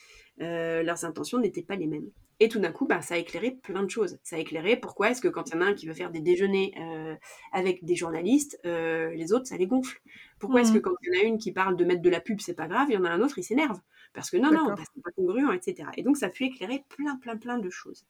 Euh, 0.42 0.84
leurs 0.84 1.06
intentions 1.06 1.40
n'étaient 1.40 1.62
pas 1.64 1.76
les 1.76 1.88
mêmes. 1.88 2.10
Et 2.40 2.50
tout 2.50 2.60
d'un 2.60 2.72
coup, 2.72 2.88
bah, 2.88 3.02
ça 3.02 3.14
a 3.14 3.18
éclairé 3.18 3.52
plein 3.52 3.84
de 3.84 3.90
choses. 3.90 4.18
Ça 4.24 4.36
a 4.36 4.40
éclairé 4.40 4.76
pourquoi 4.76 5.12
est-ce 5.12 5.22
que 5.22 5.28
quand 5.28 5.50
il 5.50 5.54
y 5.56 5.58
en 5.58 5.62
a 5.62 5.66
un 5.66 5.74
qui 5.76 5.86
veut 5.88 5.94
faire 5.94 6.12
des 6.12 6.20
déjeuners 6.20 6.74
euh, 6.80 7.16
avec 7.52 7.86
des 7.86 7.96
journalistes, 7.96 8.60
euh, 8.66 9.12
les 9.12 9.32
autres, 9.34 9.48
ça 9.48 9.58
les 9.58 9.68
gonfle? 9.68 10.02
Pourquoi 10.40 10.62
est-ce 10.62 10.74
Mhm. 10.74 10.74
que 10.74 10.80
quand 10.80 10.96
il 11.04 11.14
y 11.14 11.18
en 11.18 11.22
a 11.22 11.24
une 11.26 11.38
qui 11.38 11.52
parle 11.54 11.78
de 11.78 11.86
mettre 11.86 12.02
de 12.02 12.10
la 12.10 12.20
pub, 12.20 12.40
c'est 12.42 12.56
pas 12.56 12.68
grave, 12.68 12.88
il 12.90 12.96
y 12.96 12.98
en 12.98 13.06
a 13.06 13.10
un 13.10 13.22
autre, 13.22 13.38
il 13.38 13.44
s'énerve? 13.44 13.80
Parce 14.14 14.30
que 14.30 14.38
non, 14.38 14.52
non, 14.52 14.72
bah, 14.74 14.84
c'est 14.94 15.02
pas 15.02 15.12
congruent, 15.12 15.54
etc. 15.54 15.90
Et 15.98 16.04
donc, 16.04 16.18
ça 16.18 16.28
a 16.28 16.30
pu 16.30 16.46
éclairer 16.46 16.84
plein, 16.90 17.16
plein, 17.18 17.36
plein 17.38 17.58
de 17.58 17.70
choses. 17.70 18.06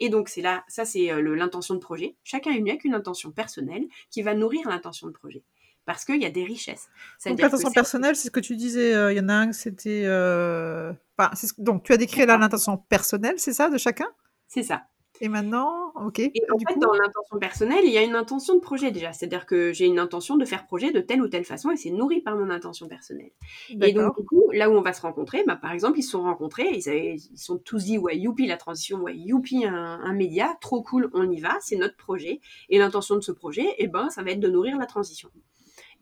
Et 0.00 0.08
donc, 0.08 0.28
c'est 0.28 0.42
là, 0.42 0.64
ça, 0.68 0.84
c'est 0.84 1.10
euh, 1.12 1.20
l'intention 1.34 1.74
de 1.74 1.80
projet. 1.80 2.14
Chacun 2.24 2.52
est 2.52 2.58
venu 2.58 2.70
avec 2.70 2.84
une 2.84 2.94
intention 2.94 3.32
personnelle 3.32 3.86
qui 4.10 4.22
va 4.22 4.34
nourrir 4.34 4.68
l'intention 4.68 5.08
de 5.08 5.12
projet. 5.12 5.42
Parce 5.84 6.04
qu'il 6.04 6.20
y 6.22 6.26
a 6.26 6.30
des 6.30 6.44
richesses. 6.44 6.88
Donc 7.26 7.40
l'intention 7.40 7.72
personnelle, 7.72 8.14
c'est 8.14 8.26
ce 8.28 8.30
que 8.30 8.40
tu 8.40 8.56
disais. 8.56 8.94
euh, 8.94 9.10
Il 9.12 9.16
y 9.16 9.20
en 9.20 9.28
a 9.30 9.34
un, 9.34 9.52
c'était. 9.52 10.02
euh, 10.04 10.92
enfin, 11.16 11.30
c'est 11.34 11.46
ce- 11.46 11.54
donc 11.62 11.82
tu 11.82 11.92
as 11.92 11.96
décrit 11.96 12.26
là 12.26 12.36
l'intention 12.36 12.76
personnelle, 12.76 13.36
c'est 13.38 13.54
ça, 13.54 13.70
de 13.70 13.78
chacun? 13.78 14.06
C'est 14.46 14.62
ça. 14.62 14.86
Et 15.20 15.28
maintenant, 15.28 15.92
ok. 15.96 16.18
Et 16.20 16.32
en 16.52 16.56
du 16.56 16.64
fait, 16.66 16.74
coup, 16.74 16.80
dans 16.80 16.92
l'intention 16.92 17.38
personnelle, 17.38 17.84
il 17.84 17.90
y 17.90 17.98
a 17.98 18.02
une 18.02 18.14
intention 18.14 18.54
de 18.54 18.60
projet 18.60 18.90
déjà. 18.90 19.12
C'est-à-dire 19.12 19.46
que 19.46 19.72
j'ai 19.72 19.86
une 19.86 19.98
intention 19.98 20.36
de 20.36 20.44
faire 20.44 20.66
projet 20.66 20.92
de 20.92 21.00
telle 21.00 21.20
ou 21.22 21.28
telle 21.28 21.44
façon 21.44 21.70
et 21.70 21.76
c'est 21.76 21.90
nourri 21.90 22.20
par 22.20 22.36
mon 22.36 22.50
intention 22.50 22.86
personnelle. 22.88 23.30
Et 23.68 23.92
donc, 23.92 24.16
du 24.16 24.24
coup, 24.24 24.50
là 24.52 24.70
où 24.70 24.74
on 24.74 24.80
va 24.82 24.92
se 24.92 25.02
rencontrer, 25.02 25.42
bah, 25.44 25.56
par 25.56 25.72
exemple, 25.72 25.98
ils 25.98 26.02
se 26.02 26.10
sont 26.12 26.22
rencontrés, 26.22 26.68
ils, 26.72 26.88
avaient- 26.88 27.16
ils 27.16 27.38
sont 27.38 27.58
tous 27.58 27.84
dit, 27.84 27.98
ouais, 27.98 28.16
youpi 28.16 28.46
la 28.46 28.56
transition, 28.56 28.98
ouais, 29.00 29.16
youpi 29.16 29.64
un, 29.64 29.74
un 29.74 30.12
média, 30.12 30.56
trop 30.60 30.82
cool, 30.82 31.10
on 31.14 31.28
y 31.30 31.40
va, 31.40 31.56
c'est 31.60 31.76
notre 31.76 31.96
projet. 31.96 32.40
Et 32.68 32.78
l'intention 32.78 33.16
de 33.16 33.20
ce 33.20 33.32
projet, 33.32 33.66
eh 33.78 33.88
ben, 33.88 34.10
ça 34.10 34.22
va 34.22 34.30
être 34.30 34.40
de 34.40 34.48
nourrir 34.48 34.78
la 34.78 34.86
transition. 34.86 35.30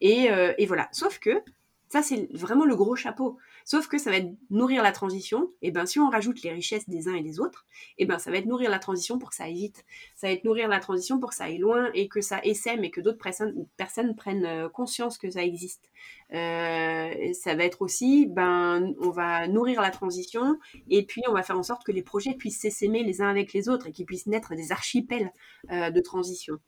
Et, 0.00 0.30
euh, 0.30 0.52
et 0.58 0.66
voilà. 0.66 0.88
Sauf 0.92 1.18
que, 1.18 1.42
ça, 1.88 2.02
c'est 2.02 2.28
vraiment 2.32 2.64
le 2.64 2.74
gros 2.74 2.96
chapeau. 2.96 3.38
Sauf 3.66 3.88
que 3.88 3.98
ça 3.98 4.10
va 4.10 4.18
être 4.18 4.30
nourrir 4.48 4.80
la 4.84 4.92
transition. 4.92 5.50
Et 5.60 5.72
ben, 5.72 5.86
si 5.86 5.98
on 5.98 6.08
rajoute 6.08 6.40
les 6.42 6.52
richesses 6.52 6.88
des 6.88 7.08
uns 7.08 7.16
et 7.16 7.22
des 7.22 7.40
autres, 7.40 7.66
et 7.98 8.06
ben, 8.06 8.16
ça 8.16 8.30
va 8.30 8.36
être 8.36 8.46
nourrir 8.46 8.70
la 8.70 8.78
transition 8.78 9.18
pour 9.18 9.30
que 9.30 9.34
ça 9.34 9.42
aille 9.42 9.54
vite. 9.54 9.84
Ça 10.14 10.28
va 10.28 10.34
être 10.34 10.44
nourrir 10.44 10.68
la 10.68 10.78
transition 10.78 11.18
pour 11.18 11.30
que 11.30 11.34
ça 11.34 11.44
aille 11.44 11.58
loin 11.58 11.90
et 11.92 12.06
que 12.06 12.20
ça 12.20 12.40
essaime 12.44 12.84
et 12.84 12.92
que 12.92 13.00
d'autres 13.00 13.18
personnes, 13.18 14.14
prennent 14.14 14.46
euh, 14.46 14.68
conscience 14.68 15.18
que 15.18 15.28
ça 15.30 15.42
existe. 15.42 15.90
Euh, 16.32 17.32
ça 17.32 17.56
va 17.56 17.64
être 17.64 17.82
aussi, 17.82 18.26
ben, 18.26 18.94
on 19.00 19.10
va 19.10 19.48
nourrir 19.48 19.82
la 19.82 19.90
transition 19.90 20.60
et 20.88 21.04
puis 21.04 21.22
on 21.28 21.32
va 21.32 21.42
faire 21.42 21.58
en 21.58 21.64
sorte 21.64 21.84
que 21.84 21.90
les 21.90 22.02
projets 22.02 22.34
puissent 22.34 22.60
s'essaimer 22.60 23.02
les 23.02 23.20
uns 23.20 23.28
avec 23.28 23.52
les 23.52 23.68
autres 23.68 23.88
et 23.88 23.92
qu'ils 23.92 24.06
puissent 24.06 24.28
naître 24.28 24.54
des 24.54 24.70
archipels 24.70 25.32
euh, 25.72 25.90
de 25.90 26.00
transition. 26.00 26.58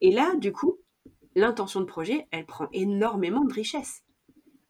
Et 0.00 0.12
là, 0.12 0.36
du 0.36 0.52
coup, 0.52 0.78
l'intention 1.34 1.80
de 1.80 1.86
projet, 1.86 2.28
elle 2.30 2.46
prend 2.46 2.68
énormément 2.72 3.44
de 3.44 3.52
richesse. 3.52 4.04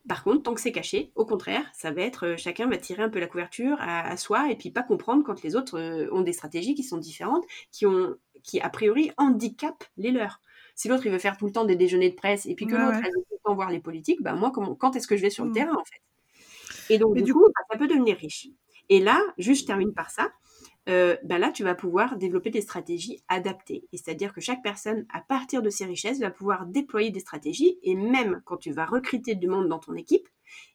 Par 0.08 0.22
contre, 0.22 0.42
tant 0.42 0.54
que 0.54 0.60
c'est 0.60 0.72
caché, 0.72 1.12
au 1.14 1.24
contraire, 1.24 1.64
ça 1.72 1.90
va 1.90 2.02
être 2.02 2.26
euh, 2.26 2.36
chacun 2.36 2.68
va 2.68 2.76
tirer 2.76 3.02
un 3.02 3.08
peu 3.08 3.20
la 3.20 3.26
couverture 3.26 3.76
à, 3.80 4.06
à 4.06 4.16
soi 4.18 4.50
et 4.50 4.56
puis 4.56 4.70
pas 4.70 4.82
comprendre 4.82 5.24
quand 5.24 5.42
les 5.42 5.56
autres 5.56 5.78
euh, 5.78 6.08
ont 6.12 6.20
des 6.20 6.32
stratégies 6.34 6.74
qui 6.74 6.82
sont 6.82 6.98
différentes, 6.98 7.44
qui 7.72 7.86
ont, 7.86 8.16
qui 8.42 8.60
a 8.60 8.68
priori 8.68 9.12
handicapent 9.16 9.84
les 9.96 10.10
leurs. 10.10 10.40
Si 10.74 10.88
l'autre 10.88 11.06
il 11.06 11.12
veut 11.12 11.18
faire 11.18 11.38
tout 11.38 11.46
le 11.46 11.52
temps 11.52 11.64
des 11.64 11.76
déjeuners 11.76 12.10
de 12.10 12.16
presse 12.16 12.44
et 12.46 12.54
puis 12.54 12.66
que 12.66 12.76
Ouais, 12.76 12.82
l'autre 12.82 12.98
ouais. 12.98 13.02
veut 13.02 13.22
tout 13.28 13.34
le 13.34 13.38
temps 13.44 13.54
voir 13.54 13.70
les 13.70 13.80
politiques, 13.80 14.22
bah 14.22 14.34
moi 14.34 14.50
comment, 14.52 14.74
quand 14.74 14.94
est-ce 14.96 15.06
que 15.06 15.16
je 15.16 15.22
vais 15.22 15.30
sur 15.30 15.44
le 15.44 15.50
Mm. 15.50 15.54
terrain 15.54 15.74
en 15.74 15.84
fait? 15.84 16.00
Et 16.88 16.98
donc 16.98 17.16
du 17.18 17.32
coup, 17.32 17.44
bah, 17.54 17.62
ça 17.70 17.78
peut 17.78 17.88
devenir 17.88 18.16
riche. 18.18 18.48
Et 18.88 19.00
là, 19.00 19.20
juste 19.38 19.62
je 19.62 19.66
termine 19.66 19.94
par 19.94 20.10
ça. 20.10 20.30
Ben 20.86 21.38
là, 21.38 21.50
tu 21.50 21.64
vas 21.64 21.74
pouvoir 21.74 22.16
développer 22.16 22.50
des 22.50 22.60
stratégies 22.60 23.22
adaptées. 23.28 23.86
C'est-à-dire 23.92 24.32
que 24.32 24.40
chaque 24.40 24.62
personne, 24.62 25.06
à 25.12 25.20
partir 25.20 25.62
de 25.62 25.70
ses 25.70 25.86
richesses, 25.86 26.20
va 26.20 26.30
pouvoir 26.30 26.66
déployer 26.66 27.10
des 27.10 27.20
stratégies. 27.20 27.78
Et 27.82 27.94
même 27.94 28.42
quand 28.44 28.58
tu 28.58 28.72
vas 28.72 28.84
recruter 28.84 29.34
du 29.34 29.46
monde 29.46 29.68
dans 29.68 29.78
ton 29.78 29.94
équipe, 29.94 30.28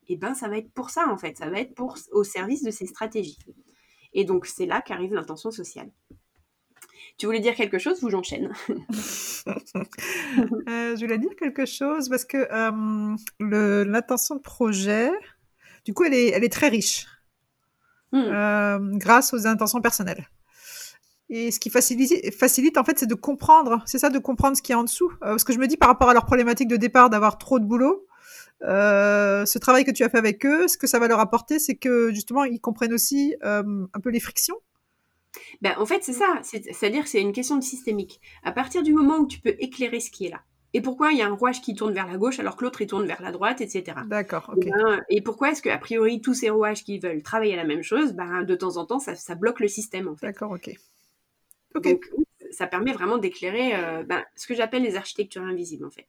et 0.08 0.16
ben 0.16 0.34
ça 0.34 0.48
va 0.48 0.58
être 0.58 0.72
pour 0.72 0.90
ça 0.90 1.08
en 1.08 1.18
fait. 1.18 1.38
Ça 1.38 1.50
va 1.50 1.60
être 1.60 1.76
pour, 1.76 1.98
au 2.12 2.24
service 2.24 2.64
de 2.64 2.72
ces 2.72 2.88
stratégies. 2.88 3.38
Et 4.14 4.24
donc 4.26 4.46
c'est 4.46 4.66
là 4.66 4.82
qu'arrive 4.82 5.14
l'intention 5.14 5.52
sociale. 5.52 5.92
Tu 7.18 7.26
voulais 7.26 7.42
dire 7.42 7.56
quelque 7.56 7.78
chose? 7.78 8.04
Ou 8.04 8.10
j'enchaîne 8.10 8.52
Euh, 9.48 10.96
je 10.96 11.00
voulais 11.00 11.18
dire 11.18 11.36
quelque 11.38 11.66
chose 11.66 12.08
parce 12.10 12.26
que 12.26 12.38
euh, 12.38 13.16
l'intention 13.86 14.36
de 14.36 14.42
projet, 14.42 15.10
du 15.86 15.94
coup, 15.94 16.04
elle 16.04 16.14
est 16.14 16.54
très 16.54 16.68
riche 16.68 17.08
Hmm. 18.12 18.18
euh, 18.26 18.80
grâce 18.98 19.34
aux 19.34 19.46
intentions 19.48 19.82
personnelles. 19.82 20.28
Et 21.30 21.52
ce 21.52 21.60
qui 21.60 21.70
facilite, 21.70 22.34
facilite 22.34 22.78
en 22.78 22.84
fait, 22.84 22.98
c'est 22.98 23.06
de 23.06 23.14
comprendre, 23.14 23.84
c'est 23.86 24.00
ça, 24.00 24.10
de 24.10 24.18
comprendre 24.18 24.58
ce 24.58 24.64
qu'il 24.64 24.74
y 24.74 24.76
a 24.76 24.80
en 24.80 24.84
dessous. 24.84 25.12
Euh, 25.22 25.32
parce 25.32 25.44
que 25.44 25.54
je 25.54 25.60
me 25.60 25.68
dis 25.68 25.78
par 25.78 25.90
rapport 25.90 26.10
à 26.10 26.14
leur 26.14 26.26
problématique 26.26 26.68
de 26.68 26.76
départ 26.78 27.12
d'avoir 27.12 27.38
trop 27.38 27.60
de 27.60 27.66
boulot, 27.66 28.08
euh, 28.64 29.46
ce 29.46 29.60
travail 29.60 29.86
que 29.86 29.92
tu 29.92 30.04
as 30.04 30.10
fait 30.10 30.18
avec 30.18 30.44
eux, 30.46 30.68
ce 30.68 30.78
que 30.78 30.88
ça 30.88 30.98
va 31.00 31.08
leur 31.08 31.20
apporter, 31.20 31.60
c'est 31.60 31.76
que 31.76 32.12
justement, 32.14 32.44
ils 32.46 32.60
comprennent 32.60 32.94
aussi 32.94 33.36
euh, 33.44 33.86
un 33.94 34.00
peu 34.00 34.10
les 34.10 34.20
frictions. 34.20 34.56
Ben, 35.62 35.76
en 35.78 35.86
fait, 35.86 36.04
c'est 36.04 36.14
ça. 36.14 36.40
C'est- 36.42 36.74
C'est-à-dire 36.74 37.04
que 37.04 37.10
c'est 37.10 37.22
une 37.22 37.32
question 37.32 37.56
de 37.58 37.64
systémique. 37.64 38.20
À 38.44 38.52
partir 38.52 38.82
du 38.82 38.92
moment 38.94 39.18
où 39.20 39.28
tu 39.28 39.40
peux 39.40 39.54
éclairer 39.60 40.00
ce 40.00 40.10
qui 40.10 40.26
est 40.26 40.30
là, 40.32 40.42
et 40.74 40.82
pourquoi 40.82 41.12
il 41.12 41.18
y 41.18 41.22
a 41.22 41.28
un 41.28 41.34
rouage 41.34 41.62
qui 41.62 41.74
tourne 41.76 41.94
vers 41.94 42.08
la 42.08 42.18
gauche 42.18 42.40
alors 42.40 42.56
que 42.56 42.64
l'autre 42.64 42.82
il 42.82 42.88
tourne 42.88 43.06
vers 43.06 43.22
la 43.22 43.32
droite, 43.32 43.62
etc. 43.62 43.98
D'accord, 44.08 44.52
Eh 44.56 44.58
ok. 44.58 44.66
ben, 44.66 45.02
et 45.10 45.22
pourquoi 45.22 45.52
est-ce 45.52 45.62
qu'a 45.62 45.78
priori 45.78 46.22
tous 46.22 46.34
ces 46.34 46.50
rouages 46.50 46.84
qui 46.84 47.00
veulent 47.00 47.24
travailler 47.24 47.54
à 47.54 47.58
la 47.58 47.64
même 47.66 47.84
chose, 47.84 48.14
ben, 48.14 48.44
de 48.44 48.56
temps 48.56 48.78
en 48.78 48.86
temps 48.86 49.00
ça, 49.00 49.16
ça 49.16 49.36
bloque 49.36 49.60
le 49.60 49.68
système 49.68 50.08
en 50.08 50.16
fait. 50.16 50.28
D'accord, 50.28 50.52
ok. 50.52 50.72
Ok. 51.76 51.84
Donc 51.84 52.06
ça 52.52 52.66
permet 52.66 52.94
vraiment 52.94 53.18
d'éclairer 53.20 53.76
euh, 53.76 54.04
ben, 54.04 54.24
ce 54.36 54.48
que 54.48 54.56
j'appelle 54.56 54.82
les 54.82 54.96
architectures 54.96 55.44
invisibles 55.44 55.86
en 55.86 55.92
fait. 55.92 56.08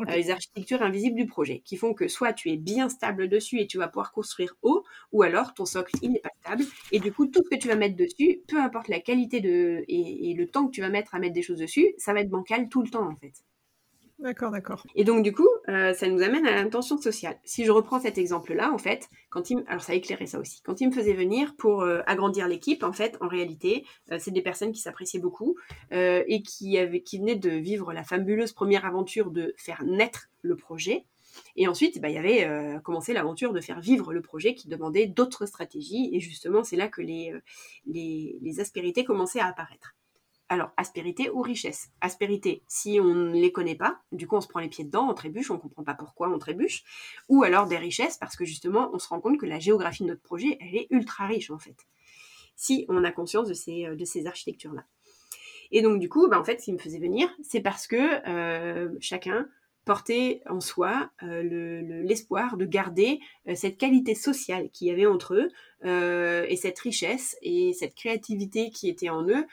Euh, 0.00 0.16
les 0.16 0.30
architectures 0.30 0.82
invisibles 0.82 1.16
du 1.16 1.26
projet 1.26 1.60
qui 1.64 1.76
font 1.76 1.92
que 1.92 2.08
soit 2.08 2.32
tu 2.32 2.50
es 2.50 2.56
bien 2.56 2.88
stable 2.88 3.28
dessus 3.28 3.60
et 3.60 3.66
tu 3.66 3.76
vas 3.78 3.88
pouvoir 3.88 4.12
construire 4.12 4.56
haut, 4.62 4.84
ou 5.12 5.22
alors 5.22 5.52
ton 5.54 5.66
socle 5.66 5.94
il 6.02 6.12
n'est 6.12 6.20
pas 6.20 6.30
stable 6.40 6.64
et 6.92 6.98
du 6.98 7.12
coup 7.12 7.26
tout 7.26 7.42
ce 7.44 7.50
que 7.54 7.60
tu 7.60 7.68
vas 7.68 7.76
mettre 7.76 7.96
dessus, 7.96 8.40
peu 8.48 8.58
importe 8.58 8.88
la 8.88 9.00
qualité 9.00 9.40
de 9.40 9.84
et, 9.86 10.30
et 10.30 10.34
le 10.34 10.48
temps 10.48 10.66
que 10.66 10.72
tu 10.72 10.80
vas 10.80 10.88
mettre 10.88 11.14
à 11.14 11.18
mettre 11.18 11.34
des 11.34 11.42
choses 11.42 11.58
dessus, 11.58 11.94
ça 11.98 12.14
va 12.14 12.20
être 12.20 12.30
bancal 12.30 12.68
tout 12.68 12.82
le 12.82 12.88
temps 12.88 13.06
en 13.08 13.16
fait. 13.16 13.34
D'accord, 14.22 14.52
d'accord. 14.52 14.86
Et 14.94 15.02
donc, 15.02 15.24
du 15.24 15.32
coup, 15.32 15.48
euh, 15.68 15.92
ça 15.94 16.06
nous 16.06 16.22
amène 16.22 16.46
à 16.46 16.54
l'intention 16.54 16.96
sociale. 16.96 17.40
Si 17.42 17.64
je 17.64 17.72
reprends 17.72 17.98
cet 17.98 18.18
exemple-là, 18.18 18.72
en 18.72 18.78
fait, 18.78 19.08
quand 19.30 19.50
il, 19.50 19.64
alors 19.66 19.82
ça 19.82 19.94
a 19.94 19.96
éclairé 19.96 20.26
ça 20.28 20.38
aussi. 20.38 20.62
Quand 20.62 20.80
il 20.80 20.90
me 20.90 20.92
faisait 20.92 21.12
venir 21.12 21.56
pour 21.56 21.82
euh, 21.82 22.02
agrandir 22.06 22.46
l'équipe, 22.46 22.84
en 22.84 22.92
fait, 22.92 23.18
en 23.20 23.26
réalité, 23.26 23.84
euh, 24.12 24.18
c'est 24.20 24.30
des 24.30 24.40
personnes 24.40 24.70
qui 24.70 24.80
s'appréciaient 24.80 25.18
beaucoup 25.18 25.56
et 25.90 26.42
qui, 26.42 26.78
avaient, 26.78 27.02
qui 27.02 27.18
venaient 27.18 27.34
de 27.34 27.50
vivre 27.50 27.92
la 27.92 28.04
fabuleuse 28.04 28.52
première 28.52 28.86
aventure 28.86 29.32
de 29.32 29.54
faire 29.56 29.82
naître 29.84 30.28
le 30.42 30.54
projet. 30.54 31.04
Et 31.56 31.66
ensuite, 31.66 32.00
bah, 32.00 32.08
il 32.08 32.14
y 32.14 32.18
avait 32.18 32.80
commencé 32.82 33.12
l'aventure 33.12 33.52
de 33.52 33.60
faire 33.60 33.80
vivre 33.80 34.12
le 34.12 34.22
projet 34.22 34.54
qui 34.54 34.68
demandait 34.68 35.06
d'autres 35.06 35.46
stratégies. 35.46 36.10
Et 36.12 36.20
justement, 36.20 36.62
c'est 36.62 36.76
là 36.76 36.88
que 36.88 37.02
les, 37.02 37.34
les, 37.86 38.38
les 38.40 38.60
aspérités 38.60 39.04
commençaient 39.04 39.40
à 39.40 39.46
apparaître. 39.46 39.94
Alors, 40.52 40.70
aspérité 40.76 41.30
ou 41.30 41.40
richesse? 41.40 41.90
Aspérité, 42.00 42.62
si 42.68 42.98
on 43.00 43.14
ne 43.14 43.32
les 43.32 43.52
connaît 43.52 43.74
pas, 43.74 44.00
du 44.12 44.26
coup 44.26 44.36
on 44.36 44.40
se 44.40 44.48
prend 44.48 44.60
les 44.60 44.68
pieds 44.68 44.84
dedans, 44.84 45.08
on 45.08 45.14
trébuche, 45.14 45.50
on 45.50 45.54
ne 45.54 45.58
comprend 45.60 45.82
pas 45.82 45.94
pourquoi 45.94 46.28
on 46.28 46.38
trébuche. 46.38 46.84
Ou 47.28 47.42
alors 47.42 47.66
des 47.66 47.78
richesses, 47.78 48.18
parce 48.18 48.36
que 48.36 48.44
justement 48.44 48.90
on 48.92 48.98
se 48.98 49.08
rend 49.08 49.20
compte 49.20 49.38
que 49.38 49.46
la 49.46 49.58
géographie 49.58 50.02
de 50.02 50.08
notre 50.08 50.22
projet, 50.22 50.58
elle 50.60 50.76
est 50.76 50.86
ultra 50.90 51.26
riche 51.26 51.50
en 51.50 51.58
fait. 51.58 51.76
Si 52.54 52.84
on 52.88 53.02
a 53.02 53.12
conscience 53.12 53.48
de 53.48 53.54
ces, 53.54 53.88
ces 54.04 54.26
architectures-là. 54.26 54.84
Et 55.70 55.80
donc 55.80 55.98
du 55.98 56.08
coup, 56.08 56.28
bah, 56.28 56.38
en 56.38 56.44
fait, 56.44 56.60
ce 56.60 56.66
qui 56.66 56.72
me 56.72 56.78
faisait 56.78 56.98
venir, 56.98 57.28
c'est 57.42 57.62
parce 57.62 57.86
que 57.86 58.28
euh, 58.28 58.90
chacun 59.00 59.48
porter 59.84 60.42
en 60.48 60.60
soi 60.60 61.10
euh, 61.22 62.02
l'espoir 62.04 62.56
de 62.56 62.64
garder 62.64 63.20
euh, 63.48 63.54
cette 63.54 63.78
qualité 63.78 64.14
sociale 64.14 64.70
qu'il 64.70 64.88
y 64.88 64.90
avait 64.90 65.06
entre 65.06 65.34
eux 65.34 65.48
euh, 65.84 66.46
et 66.48 66.56
cette 66.56 66.78
richesse 66.78 67.36
et 67.42 67.72
cette 67.72 67.94
créativité 67.94 68.70
qui 68.70 68.88
était 68.88 69.10
en 69.10 69.26
eux 69.28 69.44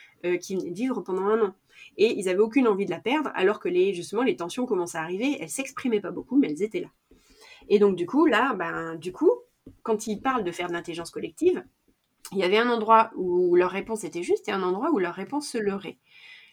qui 0.41 0.55
venaient 0.55 0.71
de 0.71 0.75
vivre 0.75 1.01
pendant 1.01 1.23
un 1.23 1.41
an. 1.47 1.55
Et 1.97 2.19
ils 2.19 2.25
n'avaient 2.25 2.39
aucune 2.39 2.67
envie 2.67 2.85
de 2.85 2.91
la 2.91 2.99
perdre 2.99 3.31
alors 3.33 3.59
que 3.59 3.69
les, 3.69 3.93
justement 3.93 4.21
les 4.21 4.35
tensions 4.35 4.65
commençaient 4.65 4.97
à 4.97 5.01
arriver, 5.01 5.37
elles 5.39 5.49
s'exprimaient 5.49 6.01
pas 6.01 6.11
beaucoup 6.11 6.37
mais 6.37 6.49
elles 6.49 6.61
étaient 6.61 6.81
là. 6.81 6.89
Et 7.69 7.79
donc 7.79 7.95
du 7.95 8.05
coup 8.05 8.25
là, 8.25 8.53
ben, 8.53 8.95
du 8.95 9.11
coup, 9.11 9.31
quand 9.81 10.07
ils 10.07 10.21
parlent 10.21 10.43
de 10.43 10.51
faire 10.51 10.67
de 10.67 10.73
l'intelligence 10.73 11.11
collective, 11.11 11.63
il 12.31 12.37
y 12.37 12.43
avait 12.43 12.57
un 12.57 12.69
endroit 12.69 13.11
où 13.15 13.55
leur 13.55 13.71
réponse 13.71 14.03
était 14.03 14.23
juste 14.23 14.47
et 14.49 14.51
un 14.51 14.61
endroit 14.61 14.91
où 14.91 14.99
leur 14.99 15.15
réponse 15.15 15.47
se 15.47 15.57
leurrait. 15.57 15.97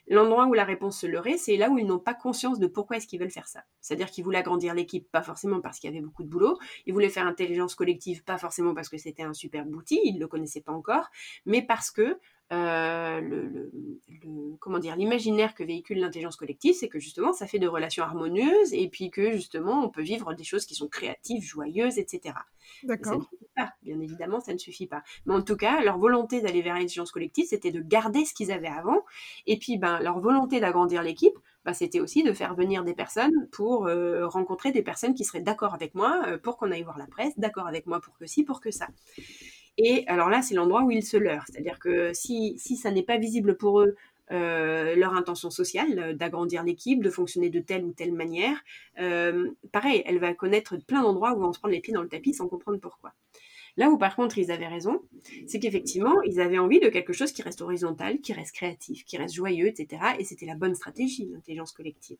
L'endroit 0.09 0.47
où 0.47 0.55
la 0.55 0.65
réponse 0.65 1.01
se 1.01 1.07
leurrait, 1.07 1.37
c'est 1.37 1.57
là 1.57 1.69
où 1.69 1.79
ils 1.79 1.87
n'ont 1.87 1.99
pas 1.99 2.15
conscience 2.15 2.59
de 2.59 2.67
pourquoi 2.67 2.97
est-ce 2.97 3.07
qu'ils 3.07 3.19
veulent 3.19 3.31
faire 3.31 3.49
ça. 3.49 3.65
C'est-à-dire 3.81 4.11
qu'ils 4.11 4.25
voulaient 4.25 4.39
agrandir 4.39 4.75
l'équipe, 4.75 5.11
pas 5.11 5.23
forcément 5.23 5.61
parce 5.61 5.79
qu'il 5.79 5.91
y 5.91 5.93
avait 5.93 6.05
beaucoup 6.05 6.23
de 6.23 6.29
boulot. 6.29 6.59
Ils 6.87 6.93
voulaient 6.93 7.09
faire 7.09 7.27
intelligence 7.27 7.75
collective, 7.75 8.23
pas 8.23 8.39
forcément 8.39 8.75
parce 8.75 8.89
que 8.89 8.99
c'était 8.99 9.23
un 9.23 9.33
super 9.33 9.67
outil, 9.67 10.01
ils 10.05 10.15
ne 10.15 10.21
le 10.21 10.29
connaissaient 10.29 10.61
pas 10.61 10.73
encore, 10.73 11.11
mais 11.45 11.63
parce 11.63 11.91
que 11.91 12.19
euh, 12.53 13.21
le, 13.21 13.73
comment 14.61 14.79
dire 14.79 14.97
l'imaginaire 14.97 15.55
que 15.55 15.65
véhicule 15.65 15.99
l'intelligence 15.99 16.37
collective, 16.37 16.75
c'est 16.75 16.89
que 16.89 17.01
justement 17.01 17.33
ça 17.33 17.47
fait 17.47 17.59
de 17.59 17.67
relations 17.67 18.05
harmonieuses 18.05 18.73
et 18.73 18.89
puis 18.89 19.11
que 19.11 19.33
justement 19.33 19.85
on 19.85 19.89
peut 19.89 20.03
vivre 20.03 20.33
des 20.35 20.45
choses 20.45 20.65
qui 20.65 20.75
sont 20.75 20.89
créatives, 20.89 21.43
joyeuses, 21.43 21.99
etc. 21.99 22.35
D'accord. 22.83 23.29
Pas, 23.55 23.73
bien 23.83 23.99
évidemment, 24.01 24.41
ça 24.41 24.53
ne 24.53 24.59
suffit 24.59 24.87
pas. 24.87 25.03
Mais 25.25 25.35
en 25.35 25.43
tout 25.43 25.57
cas, 25.57 25.83
leur 25.83 25.99
volonté 25.99 26.41
d'aller 26.41 26.63
vers 26.63 26.75
l'intelligence 26.75 27.11
collective, 27.11 27.47
c'était 27.47 27.73
de 27.73 27.81
garder 27.81 28.25
ce 28.25 28.35
qu'ils 28.35 28.53
avaient 28.53 28.67
avant. 28.69 29.05
Et 29.47 29.59
puis, 29.59 29.79
ben, 29.79 30.01
leur 30.01 30.21
volonté 30.21 30.61
d'agrandir 30.61 31.03
l'équipe, 31.03 31.37
ben, 31.65 31.73
c'était 31.73 32.01
aussi 32.01 32.23
de 32.23 32.33
faire 32.33 32.55
venir 32.55 32.85
des 32.85 32.95
personnes 32.95 33.49
pour 33.51 33.87
euh, 33.87 34.27
rencontrer 34.27 34.73
des 34.73 34.83
personnes 34.83 35.15
qui 35.15 35.25
seraient 35.25 35.41
d'accord 35.41 35.75
avec 35.75 35.95
moi 35.95 36.23
euh, 36.27 36.39
pour 36.39 36.57
qu'on 36.57 36.71
aille 36.71 36.83
voir 36.83 36.99
la 36.99 37.07
presse, 37.07 37.33
d'accord 37.39 37.67
avec 37.67 37.87
moi 37.87 38.01
pour 38.01 38.17
que 38.19 38.27
ci, 38.27 38.45
pour 38.45 38.61
que 38.61 38.71
ça. 38.71 38.89
Et 39.79 40.05
alors 40.07 40.31
là, 40.31 40.43
c'est 40.43 40.55
l'endroit 40.55 40.83
où 40.83 40.91
ils 40.91 41.05
se 41.05 41.17
leurrent. 41.17 41.45
C'est-à-dire 41.51 41.79
que 41.79 42.13
si, 42.15 42.55
si 42.59 42.77
ça 42.77 42.91
n'est 42.91 43.03
pas 43.03 43.19
visible 43.19 43.57
pour 43.57 43.81
eux, 43.81 43.97
euh, 44.33 44.97
leur 44.97 45.15
intention 45.15 45.51
sociale, 45.51 45.99
euh, 45.99 46.13
d'agrandir 46.13 46.65
l'équipe, 46.65 47.01
de 47.01 47.11
fonctionner 47.11 47.49
de 47.49 47.61
telle 47.61 47.85
ou 47.85 47.93
telle 47.93 48.13
manière, 48.13 48.57
euh, 48.99 49.51
pareil, 49.71 50.03
elle 50.05 50.19
va 50.19 50.35
connaître 50.35 50.77
plein 50.79 51.03
d'endroits 51.03 51.35
où 51.35 51.45
on 51.45 51.53
se 51.53 51.61
prendre 51.61 51.75
les 51.75 51.81
pieds 51.81 51.95
dans 51.95 52.03
le 52.03 52.09
tapis 52.09 52.35
sans 52.35 52.49
comprendre 52.49 52.79
pourquoi. 52.81 53.13
Là 53.77 53.91
où 53.91 53.99
par 53.99 54.17
contre 54.17 54.39
ils 54.39 54.51
avaient 54.51 54.67
raison, 54.67 55.03
c'est 55.47 55.59
qu'effectivement 55.59 56.23
ils 56.23 56.41
avaient 56.41 56.59
envie 56.59 56.81
de 56.81 56.89
quelque 56.89 57.13
chose 57.13 57.33
qui 57.33 57.43
reste 57.43 57.61
horizontal, 57.61 58.21
qui 58.21 58.33
reste 58.33 58.55
créatif, 58.55 59.05
qui 59.05 59.19
reste 59.19 59.35
joyeux, 59.35 59.67
etc. 59.67 60.03
Et 60.19 60.25
c'était 60.25 60.47
la 60.47 60.55
bonne 60.55 60.75
stratégie, 60.75 61.29
l'intelligence 61.33 61.73
collective. 61.73 62.19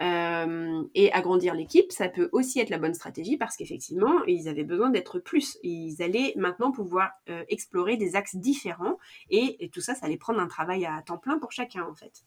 Euh, 0.00 0.82
et 0.94 1.12
agrandir 1.12 1.54
l'équipe, 1.54 1.92
ça 1.92 2.08
peut 2.08 2.28
aussi 2.32 2.60
être 2.60 2.70
la 2.70 2.78
bonne 2.78 2.94
stratégie 2.94 3.36
parce 3.36 3.56
qu'effectivement 3.56 4.24
ils 4.24 4.48
avaient 4.48 4.64
besoin 4.64 4.90
d'être 4.90 5.18
plus. 5.18 5.58
Ils 5.62 6.02
allaient 6.02 6.34
maintenant 6.36 6.72
pouvoir 6.72 7.10
euh, 7.30 7.44
explorer 7.48 7.96
des 7.96 8.16
axes 8.16 8.36
différents 8.36 8.98
et, 9.30 9.70
tout 9.72 9.80
ça, 9.80 9.94
ça 9.94 10.06
allait 10.06 10.16
prendre 10.16 10.40
un 10.40 10.48
travail 10.48 10.84
à 10.84 11.02
temps 11.02 11.18
plein 11.18 11.38
pour 11.38 11.52
chacun 11.52 11.84
en 11.84 11.94
fait. 11.94 12.22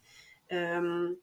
Euh, 0.52 1.14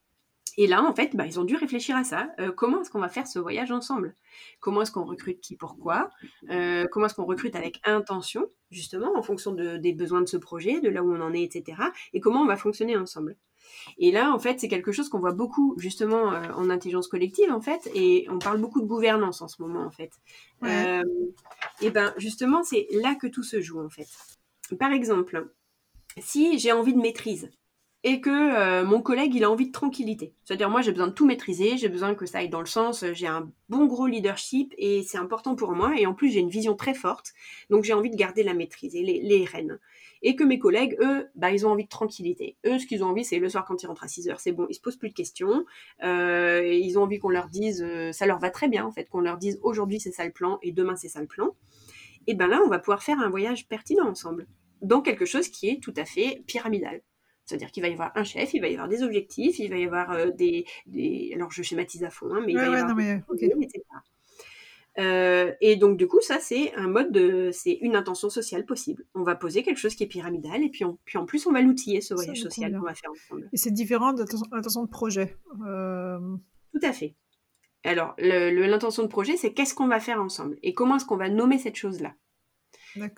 et 0.59 0.67
là, 0.67 0.83
en 0.83 0.95
fait, 0.95 1.17
bah, 1.17 1.27
ils 1.27 1.41
ont 1.41 1.45
dû 1.45 1.57
réfléchir 1.57 1.97
à 1.97 2.05
ça. 2.05 2.31
Euh, 2.39 2.53
comment 2.53 2.83
est-ce 2.83 2.91
qu'on 2.91 3.01
va 3.01 3.09
faire 3.09 3.27
ce 3.27 3.39
voyage 3.39 3.73
ensemble? 3.73 4.15
Comment 4.61 4.83
est-ce 4.83 4.93
qu'on 4.93 5.05
recrute 5.05 5.41
qui, 5.41 5.57
pourquoi? 5.57 6.11
Euh, 6.51 6.87
Comment 6.91 7.07
est-ce 7.07 7.15
qu'on 7.15 7.25
recrute 7.25 7.57
avec 7.57 7.81
intention, 7.85 8.47
justement, 8.71 9.17
en 9.17 9.23
fonction 9.23 9.53
des 9.53 9.93
besoins 9.93 10.21
de 10.21 10.27
ce 10.27 10.37
projet, 10.37 10.81
de 10.81 10.89
là 10.89 11.03
où 11.03 11.15
on 11.15 11.21
en 11.21 11.33
est, 11.33 11.43
etc. 11.43 11.81
Et 12.13 12.21
comment 12.21 12.43
on 12.43 12.47
va 12.47 12.57
fonctionner 12.57 12.97
ensemble? 12.97 13.37
Et 13.97 14.11
là, 14.11 14.33
en 14.33 14.39
fait, 14.39 14.61
c'est 14.61 14.69
quelque 14.69 14.93
chose 14.93 15.09
qu'on 15.09 15.21
voit 15.21 15.33
beaucoup 15.33 15.75
justement 15.79 16.33
euh, 16.33 16.53
en 16.55 16.69
intelligence 16.69 17.09
collective, 17.09 17.51
en 17.51 17.61
fait, 17.61 17.91
et 17.95 18.27
on 18.29 18.39
parle 18.39 18.61
beaucoup 18.61 18.83
de 18.83 18.87
gouvernance 18.87 19.41
en 19.41 19.49
ce 19.49 19.63
moment, 19.63 19.85
en 19.85 19.91
fait. 19.91 20.11
et 21.81 21.91
ben, 21.91 22.13
justement, 22.19 22.63
c'est 22.63 22.87
là 22.91 23.15
que 23.15 23.27
tout 23.27 23.45
se 23.45 23.61
joue, 23.61 23.81
en 23.81 23.89
fait. 23.89 24.09
Par 24.79 24.93
exemple, 24.93 25.51
si 26.19 26.59
j'ai 26.59 26.73
envie 26.73 26.93
de 26.93 27.01
maîtrise, 27.01 27.51
et 28.05 28.21
que 28.21 28.31
euh, 28.31 28.85
mon 28.85 29.01
collègue 29.01 29.35
il 29.35 29.45
a 29.45 29.51
envie 29.51 29.67
de 29.67 29.73
tranquillité. 29.73 30.35
C'est-à-dire 30.45 30.69
moi 30.69 30.83
j'ai 30.83 30.91
besoin 30.91 31.07
de 31.07 31.13
tout 31.13 31.27
maîtriser, 31.27 31.77
j'ai 31.77 31.89
besoin 31.89 32.15
que 32.15 32.27
ça 32.27 32.39
aille 32.39 32.49
dans 32.49 32.61
le 32.61 32.67
sens, 32.67 33.05
euh, 33.05 33.13
j'ai 33.13 33.29
un 33.29 33.51
bon 33.69 33.87
gros 33.87 34.07
leadership 34.07 34.75
et 34.77 35.03
c'est 35.03 35.19
important 35.19 35.55
pour 35.55 35.73
moi 35.73 35.95
et 35.97 36.07
en 36.07 36.15
plus 36.15 36.31
j'ai 36.31 36.41
une 36.41 36.51
vision 36.51 36.75
très 36.75 36.95
forte, 36.95 37.33
donc 37.71 37.85
j'ai 37.85 37.93
envie 37.93 38.11
de 38.11 38.17
garder 38.17 38.43
la 38.43 38.55
maîtrise 38.55 38.97
et 38.97 39.03
les, 39.03 39.21
les 39.23 39.45
rênes. 39.45 39.79
Et 40.25 40.37
que 40.37 40.45
mes 40.45 40.61
collègues, 40.61 40.97
eux, 41.01 41.27
bah, 41.35 41.51
ils 41.51 41.67
ont 41.67 41.71
envie 41.71 41.83
de 41.83 41.89
tranquillité. 41.89 42.57
Eux, 42.65 42.79
ce 42.79 42.87
qu'ils 42.87 43.03
ont 43.03 43.09
envie, 43.09 43.25
c'est 43.25 43.41
le 43.41 43.49
soir 43.49 43.65
quand 43.65 43.83
ils 43.83 43.87
rentrent 43.87 44.05
à 44.05 44.09
6 44.09 44.29
heures, 44.29 44.39
c'est 44.39 44.53
bon, 44.53 44.69
ils 44.71 44.75
se 44.75 44.81
posent 44.81 44.97
plus 44.97 45.09
de 45.09 45.15
questions. 45.15 45.65
Euh, 46.05 46.65
ils 46.65 46.97
ont 46.97 47.03
envie 47.03 47.19
qu'on 47.19 47.29
leur 47.29 47.49
dise, 47.49 47.85
ça 48.13 48.27
leur 48.27 48.39
va 48.39 48.51
très 48.51 48.69
bien 48.69 48.85
en 48.85 48.93
fait, 48.93 49.09
qu'on 49.09 49.21
leur 49.21 49.39
dise 49.39 49.59
aujourd'hui 49.63 49.99
c'est 49.99 50.13
ça 50.13 50.25
le 50.25 50.33
plan 50.33 50.59
et 50.63 50.71
demain 50.71 50.97
c'est 50.97 51.09
ça 51.09 51.21
le 51.21 51.27
plan. 51.27 51.57
Et 52.29 52.35
ben 52.35 52.47
là, 52.47 52.61
on 52.65 52.69
va 52.69 52.79
pouvoir 52.79 53.03
faire 53.03 53.19
un 53.19 53.29
voyage 53.29 53.67
pertinent 53.67 54.09
ensemble, 54.09 54.47
dans 54.81 55.01
quelque 55.01 55.25
chose 55.25 55.49
qui 55.49 55.69
est 55.69 55.83
tout 55.83 55.95
à 55.97 56.05
fait 56.05 56.45
pyramidal. 56.47 57.03
C'est-à-dire 57.45 57.71
qu'il 57.71 57.83
va 57.83 57.89
y 57.89 57.93
avoir 57.93 58.13
un 58.15 58.25
chef, 58.25 58.55
il 58.55 58.61
va 58.61 58.69
y 58.69 58.75
avoir 58.75 58.89
des 58.89 59.03
objectifs, 59.03 59.59
il 59.59 59.69
va 59.69 59.77
y 59.77 59.85
avoir 59.85 60.13
euh, 60.13 60.31
des, 60.31 60.65
Alors, 61.35 61.51
je 61.51 61.63
schématise 61.63 62.05
à 62.05 62.11
fond, 62.11 62.33
hein, 62.33 62.43
mais 62.45 62.53
il 62.53 62.59
va 62.59 62.65
y 62.65 62.75
avoir 62.75 62.95
des 62.95 63.23
etc. 63.61 63.83
Euh, 64.99 65.53
et 65.61 65.77
donc, 65.77 65.97
du 65.97 66.07
coup, 66.07 66.21
ça, 66.21 66.39
c'est 66.39 66.75
un 66.75 66.89
mode 66.89 67.13
de. 67.13 67.51
C'est 67.53 67.79
une 67.81 67.97
intention 67.97 68.29
sociale 68.29 68.67
possible. 68.67 69.05
On 69.15 69.23
va 69.23 69.35
poser 69.35 69.63
quelque 69.63 69.79
chose 69.79 69.95
qui 69.95 70.05
est 70.05 70.09
pyramidal, 70.09 70.63
et 70.63 70.69
puis, 70.69 70.85
puis 71.05 71.19
en 71.19 71.25
plus, 71.25 71.47
on 71.47 71.53
va 71.53 71.63
l'outiller, 71.63 72.01
ce 72.01 72.15
voyage 72.15 72.41
social 72.41 72.73
qu'on 72.73 72.85
va 72.85 72.95
faire 72.95 73.11
ensemble. 73.11 73.49
Et 73.53 73.57
c'est 73.57 73.71
différent 73.71 74.13
de 74.13 74.25
l'intention 74.53 74.85
de 74.85 74.91
projet. 74.91 75.37
Euh, 75.67 76.19
Tout 76.73 76.81
à 76.87 76.93
fait. 76.93 77.15
Alors, 77.85 78.15
l'intention 78.19 79.03
de 79.03 79.09
projet, 79.09 79.37
c'est 79.37 79.53
qu'est-ce 79.53 79.75
qu'on 79.75 79.89
va 79.89 79.99
faire 79.99 80.21
ensemble 80.21 80.57
et 80.63 80.73
comment 80.73 80.97
est-ce 80.97 81.05
qu'on 81.05 81.17
va 81.17 81.29
nommer 81.29 81.59
cette 81.59 81.77
chose-là? 81.77 82.15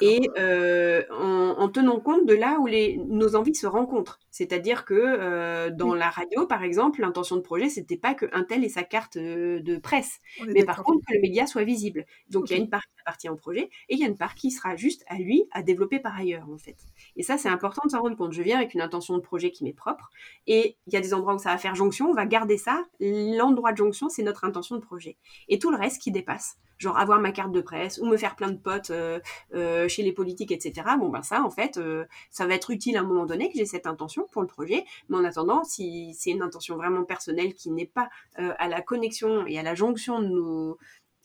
Et 0.00 0.28
euh, 0.38 1.02
en, 1.10 1.68
tenant 1.68 2.00
compte 2.00 2.26
de 2.26 2.34
là 2.34 2.58
où 2.60 2.66
les, 2.66 2.98
nos 3.08 3.36
envies 3.36 3.54
se 3.54 3.66
rencontrent. 3.66 4.20
C'est-à-dire 4.30 4.84
que 4.84 4.94
euh, 4.94 5.70
dans 5.70 5.94
la 5.94 6.10
radio, 6.10 6.46
par 6.46 6.62
exemple, 6.62 7.00
l'intention 7.00 7.36
de 7.36 7.40
projet, 7.40 7.68
c'était 7.68 7.96
pas 7.96 8.14
que 8.14 8.26
un 8.32 8.44
tel 8.44 8.64
ait 8.64 8.68
sa 8.68 8.82
carte 8.82 9.16
euh, 9.16 9.60
de 9.60 9.76
presse, 9.76 10.18
mais 10.46 10.64
par 10.64 10.82
contre 10.82 11.00
que 11.06 11.14
le 11.14 11.20
média 11.20 11.46
soit 11.46 11.64
visible. 11.64 12.06
Donc 12.30 12.50
il 12.50 12.56
y 12.56 12.56
a 12.56 12.62
une 12.62 12.68
part 12.68 12.82
qui 12.82 13.00
appartient 13.04 13.28
au 13.28 13.36
projet 13.36 13.70
et 13.88 13.94
il 13.94 13.98
y 13.98 14.04
a 14.04 14.08
une 14.08 14.16
part 14.16 14.34
qui 14.34 14.50
sera 14.50 14.76
juste 14.76 15.04
à 15.08 15.16
lui 15.16 15.44
à 15.52 15.62
développer 15.62 16.00
par 16.00 16.16
ailleurs, 16.16 16.48
en 16.50 16.58
fait. 16.58 16.76
Et 17.16 17.22
ça, 17.22 17.38
c'est 17.38 17.48
important 17.48 17.82
de 17.84 17.90
s'en 17.90 18.00
rendre 18.00 18.16
compte. 18.16 18.32
Je 18.32 18.42
viens 18.42 18.56
avec 18.56 18.74
une 18.74 18.80
intention 18.80 19.16
de 19.16 19.22
projet 19.22 19.50
qui 19.50 19.64
m'est 19.64 19.72
propre 19.72 20.10
et 20.46 20.76
il 20.86 20.92
y 20.92 20.96
a 20.96 21.00
des 21.00 21.14
endroits 21.14 21.34
où 21.34 21.38
ça 21.38 21.50
va 21.50 21.58
faire 21.58 21.74
jonction, 21.74 22.08
on 22.08 22.14
va 22.14 22.26
garder 22.26 22.58
ça. 22.58 22.84
L'endroit 23.00 23.72
de 23.72 23.76
jonction, 23.76 24.08
c'est 24.08 24.22
notre 24.22 24.44
intention 24.44 24.76
de 24.76 24.80
projet. 24.80 25.16
Et 25.48 25.58
tout 25.58 25.70
le 25.70 25.76
reste 25.76 26.00
qui 26.02 26.10
dépasse, 26.10 26.58
genre 26.78 26.98
avoir 26.98 27.20
ma 27.20 27.32
carte 27.32 27.52
de 27.52 27.60
presse 27.60 27.98
ou 27.98 28.06
me 28.06 28.16
faire 28.16 28.36
plein 28.36 28.50
de 28.50 28.58
potes 28.58 28.90
euh, 28.90 29.20
euh, 29.54 29.88
chez 29.88 30.02
les 30.02 30.12
politiques, 30.12 30.52
etc. 30.52 30.86
Bon, 30.98 31.08
ben 31.08 31.22
ça, 31.22 31.42
en 31.42 31.50
fait, 31.50 31.76
euh, 31.76 32.04
ça 32.30 32.46
va 32.46 32.54
être 32.54 32.70
utile 32.70 32.96
à 32.96 33.00
un 33.00 33.04
moment 33.04 33.26
donné 33.26 33.50
que 33.50 33.56
j'ai 33.56 33.66
cette 33.66 33.86
intention 33.86 34.26
pour 34.32 34.42
le 34.42 34.48
projet. 34.48 34.84
Mais 35.08 35.16
en 35.16 35.24
attendant, 35.24 35.64
si 35.64 36.14
c'est 36.18 36.30
une 36.30 36.42
intention 36.42 36.76
vraiment 36.76 37.04
personnelle 37.04 37.54
qui 37.54 37.70
n'est 37.70 37.86
pas 37.86 38.08
à 38.36 38.68
la 38.68 38.80
connexion 38.80 39.46
et 39.46 39.58
à 39.58 39.62
la 39.62 39.74
jonction 39.74 40.20
de 40.20 40.28
nos, 40.28 40.78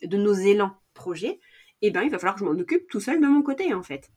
de 0.03 0.17
nos 0.17 0.33
élans 0.33 0.75
projets, 0.93 1.39
eh 1.81 1.91
ben, 1.91 2.01
il 2.03 2.11
va 2.11 2.19
falloir 2.19 2.35
que 2.35 2.41
je 2.41 2.45
m'en 2.45 2.59
occupe 2.59 2.87
tout 2.89 2.99
seul 2.99 3.21
de 3.21 3.27
mon 3.27 3.41
côté, 3.41 3.73
en 3.73 3.83
fait. 3.83 4.09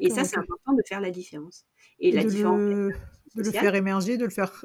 Et 0.00 0.10
ça, 0.10 0.24
c'est 0.24 0.38
important 0.38 0.72
de 0.72 0.82
faire 0.86 1.00
la 1.00 1.10
différence. 1.10 1.64
Et, 1.98 2.12
la 2.12 2.24
différence. 2.24 2.60
de 2.60 2.92
le 3.34 3.50
faire 3.50 3.74
émerger, 3.74 4.16
de 4.16 4.24
le 4.24 4.30
faire 4.30 4.64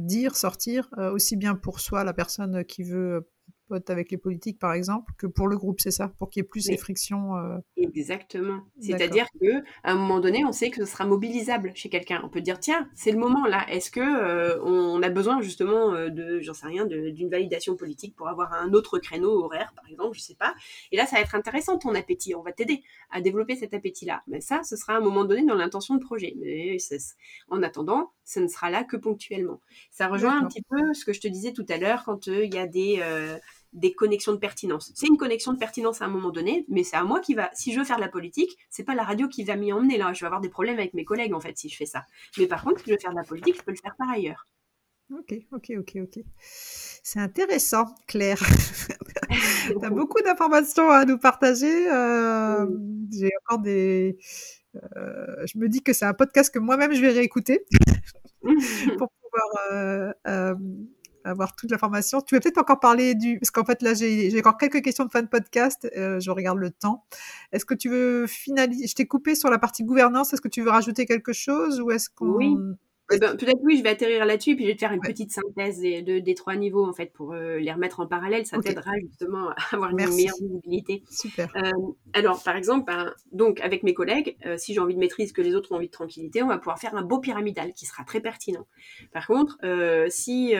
dire, 0.00 0.36
sortir, 0.36 0.88
aussi 1.12 1.36
bien 1.36 1.54
pour 1.54 1.80
soi, 1.80 2.04
la 2.04 2.12
personne 2.12 2.64
qui 2.64 2.82
veut 2.82 3.28
pote 3.68 3.90
avec 3.90 4.10
les 4.10 4.16
politiques, 4.16 4.58
par 4.58 4.72
exemple, 4.72 5.12
que 5.18 5.26
pour 5.26 5.48
le 5.48 5.56
groupe, 5.56 5.80
c'est 5.80 5.90
ça, 5.90 6.12
pour 6.18 6.30
qu'il 6.30 6.42
y 6.42 6.44
ait 6.44 6.48
plus 6.48 6.62
ces 6.62 6.76
frictions. 6.76 7.36
Euh, 7.36 7.58
Exactement. 7.76 8.62
C'est-à-dire 8.80 9.26
que 9.40 9.58
à 9.82 9.92
un 9.92 9.94
moment 9.96 10.20
donné, 10.20 10.44
on 10.44 10.52
sait 10.52 10.70
que 10.70 10.84
ce 10.84 10.90
sera 10.90 11.04
mobilisable 11.04 11.72
chez 11.74 11.88
quelqu'un. 11.88 12.20
On 12.24 12.28
peut 12.28 12.40
dire 12.40 12.58
tiens, 12.58 12.88
c'est 12.94 13.12
le 13.12 13.18
moment 13.18 13.46
là. 13.46 13.66
Est-ce 13.70 13.90
que 13.90 14.00
euh, 14.00 14.62
on 14.62 15.02
a 15.02 15.08
besoin 15.08 15.40
justement 15.40 15.92
euh, 15.92 16.08
de, 16.08 16.40
j'en 16.40 16.54
sais 16.54 16.66
rien, 16.66 16.86
d'une 16.86 17.28
validation 17.28 17.76
politique 17.76 18.14
pour 18.16 18.28
avoir 18.28 18.52
un 18.52 18.72
autre 18.72 18.98
créneau 18.98 19.44
horaire, 19.44 19.72
par 19.74 19.88
exemple, 19.90 20.16
je 20.16 20.20
sais 20.20 20.34
pas. 20.34 20.54
Et 20.92 20.96
là, 20.96 21.06
ça 21.06 21.16
va 21.16 21.22
être 21.22 21.34
intéressant 21.34 21.78
ton 21.78 21.94
appétit. 21.94 22.34
On 22.34 22.42
va 22.42 22.52
t'aider 22.52 22.82
à 23.10 23.20
développer 23.20 23.56
cet 23.56 23.74
appétit-là. 23.74 24.22
Mais 24.26 24.40
ça, 24.40 24.62
ce 24.62 24.76
sera 24.76 24.94
à 24.94 24.96
un 24.96 25.00
moment 25.00 25.24
donné 25.24 25.44
dans 25.44 25.54
l'intention 25.54 25.96
de 25.96 26.00
projet. 26.00 26.34
Mais 26.38 26.76
en 27.48 27.62
attendant, 27.62 28.12
ça 28.24 28.40
ne 28.40 28.48
sera 28.48 28.70
là 28.70 28.84
que 28.84 28.96
ponctuellement. 28.96 29.60
Ça 29.90 30.08
rejoint 30.08 30.42
un 30.42 30.46
petit 30.46 30.62
peu 30.62 30.94
ce 30.94 31.04
que 31.04 31.12
je 31.12 31.20
te 31.20 31.28
disais 31.28 31.52
tout 31.52 31.66
à 31.68 31.78
l'heure 31.78 32.04
quand 32.04 32.26
il 32.26 32.52
y 32.52 32.58
a 32.58 32.66
des 32.66 33.00
des 33.76 33.92
connexions 33.92 34.32
de 34.32 34.38
pertinence. 34.38 34.90
C'est 34.94 35.06
une 35.06 35.16
connexion 35.18 35.52
de 35.52 35.58
pertinence 35.58 36.02
à 36.02 36.06
un 36.06 36.08
moment 36.08 36.30
donné, 36.30 36.64
mais 36.68 36.82
c'est 36.82 36.96
à 36.96 37.04
moi 37.04 37.20
qui 37.20 37.34
va. 37.34 37.50
Si 37.54 37.72
je 37.72 37.78
veux 37.78 37.84
faire 37.84 37.96
de 37.96 38.00
la 38.00 38.08
politique, 38.08 38.56
c'est 38.70 38.84
pas 38.84 38.94
la 38.94 39.04
radio 39.04 39.28
qui 39.28 39.44
va 39.44 39.54
m'y 39.54 39.72
emmener 39.72 39.98
là. 39.98 40.12
Je 40.12 40.20
vais 40.20 40.26
avoir 40.26 40.40
des 40.40 40.48
problèmes 40.48 40.78
avec 40.78 40.94
mes 40.94 41.04
collègues 41.04 41.34
en 41.34 41.40
fait 41.40 41.56
si 41.56 41.68
je 41.68 41.76
fais 41.76 41.86
ça. 41.86 42.04
Mais 42.38 42.46
par 42.46 42.64
contre, 42.64 42.80
si 42.80 42.86
je 42.86 42.92
veux 42.92 42.98
faire 42.98 43.12
de 43.12 43.16
la 43.16 43.24
politique, 43.24 43.56
je 43.56 43.62
peux 43.62 43.70
le 43.70 43.76
faire 43.76 43.94
par 43.96 44.10
ailleurs. 44.10 44.46
Ok, 45.12 45.34
ok, 45.52 45.72
ok, 45.78 45.98
ok. 46.02 46.24
C'est 46.40 47.20
intéressant, 47.20 47.84
Claire. 48.08 48.40
tu 49.68 49.84
as 49.84 49.90
beaucoup 49.90 50.20
d'informations 50.20 50.90
à 50.90 51.04
nous 51.04 51.18
partager. 51.18 51.88
Euh, 51.92 52.66
j'ai 53.12 53.30
encore 53.44 53.60
des. 53.60 54.18
Euh, 54.74 55.46
je 55.46 55.58
me 55.58 55.68
dis 55.68 55.82
que 55.82 55.92
c'est 55.92 56.06
un 56.06 56.14
podcast 56.14 56.52
que 56.52 56.58
moi-même 56.58 56.92
je 56.92 57.00
vais 57.00 57.10
réécouter 57.10 57.64
pour 58.98 59.10
pouvoir 59.10 60.12
euh, 60.26 60.54
avoir 61.26 61.54
toute 61.54 61.70
l'information. 61.70 62.20
Tu 62.20 62.34
veux 62.34 62.40
peut-être 62.40 62.58
encore 62.58 62.80
parler 62.80 63.14
du. 63.14 63.38
Parce 63.38 63.50
qu'en 63.50 63.64
fait, 63.64 63.82
là, 63.82 63.94
j'ai 63.94 64.38
encore 64.38 64.56
quelques 64.56 64.82
questions 64.82 65.04
de 65.04 65.10
fin 65.10 65.22
de 65.22 65.28
podcast. 65.28 65.88
je 65.94 66.30
regarde 66.30 66.58
le 66.58 66.70
temps. 66.70 67.04
Est-ce 67.52 67.64
que 67.64 67.74
tu 67.74 67.88
veux 67.88 68.26
finaliser 68.26 68.86
Je 68.86 68.94
t'ai 68.94 69.06
coupé 69.06 69.34
sur 69.34 69.50
la 69.50 69.58
partie 69.58 69.84
gouvernance. 69.84 70.32
Est-ce 70.32 70.40
que 70.40 70.48
tu 70.48 70.62
veux 70.62 70.70
rajouter 70.70 71.06
quelque 71.06 71.32
chose 71.32 71.80
ou 71.80 71.90
est-ce 71.90 72.08
qu'on. 72.10 72.76
Eh 73.12 73.18
ben, 73.18 73.36
peut-être 73.36 73.60
oui, 73.62 73.78
je 73.78 73.84
vais 73.84 73.90
atterrir 73.90 74.24
là-dessus, 74.26 74.56
puis 74.56 74.64
je 74.64 74.70
vais 74.70 74.74
te 74.74 74.80
faire 74.80 74.92
une 74.92 75.00
petite 75.00 75.30
synthèse 75.30 75.78
des, 75.78 76.02
des 76.02 76.34
trois 76.34 76.56
niveaux 76.56 76.84
en 76.84 76.92
fait 76.92 77.12
pour 77.12 77.34
euh, 77.34 77.58
les 77.58 77.72
remettre 77.72 78.00
en 78.00 78.06
parallèle. 78.06 78.46
Ça 78.46 78.58
t'aidera 78.58 78.92
justement 79.00 79.50
à 79.50 79.54
avoir 79.72 79.90
une 79.90 79.96
meilleure 79.96 80.34
visibilité. 80.40 81.04
Super. 81.08 81.48
Euh, 81.56 81.70
alors, 82.14 82.42
par 82.42 82.56
exemple, 82.56 82.84
ben, 82.86 83.14
donc 83.30 83.60
avec 83.60 83.84
mes 83.84 83.94
collègues, 83.94 84.36
euh, 84.44 84.56
si 84.56 84.74
j'ai 84.74 84.80
envie 84.80 84.94
de 84.94 84.98
maîtrise, 84.98 85.32
que 85.32 85.40
les 85.40 85.54
autres 85.54 85.70
ont 85.72 85.76
envie 85.76 85.86
de 85.86 85.92
tranquillité, 85.92 86.42
on 86.42 86.48
va 86.48 86.58
pouvoir 86.58 86.80
faire 86.80 86.96
un 86.96 87.02
beau 87.02 87.20
pyramidal 87.20 87.72
qui 87.74 87.86
sera 87.86 88.02
très 88.02 88.20
pertinent. 88.20 88.66
Par 89.12 89.26
contre, 89.26 89.58
si 90.08 90.54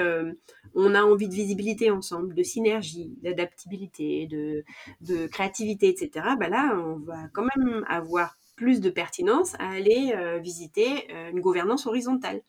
on 0.75 0.95
a 0.95 1.03
envie 1.03 1.29
de 1.29 1.35
visibilité 1.35 1.91
ensemble, 1.91 2.35
de 2.35 2.43
synergie, 2.43 3.13
d'adaptabilité, 3.23 4.27
de, 4.27 4.65
de 5.01 5.27
créativité, 5.27 5.89
etc., 5.89 6.27
ben 6.39 6.49
là, 6.49 6.79
on 6.79 6.99
va 6.99 7.29
quand 7.33 7.47
même 7.57 7.85
avoir 7.89 8.37
plus 8.57 8.81
de 8.81 8.91
pertinence 8.91 9.55
à 9.59 9.71
aller 9.71 10.13
euh, 10.15 10.39
visiter 10.39 11.07
euh, 11.13 11.31
une 11.31 11.41
gouvernance 11.41 11.87
horizontale. 11.87 12.43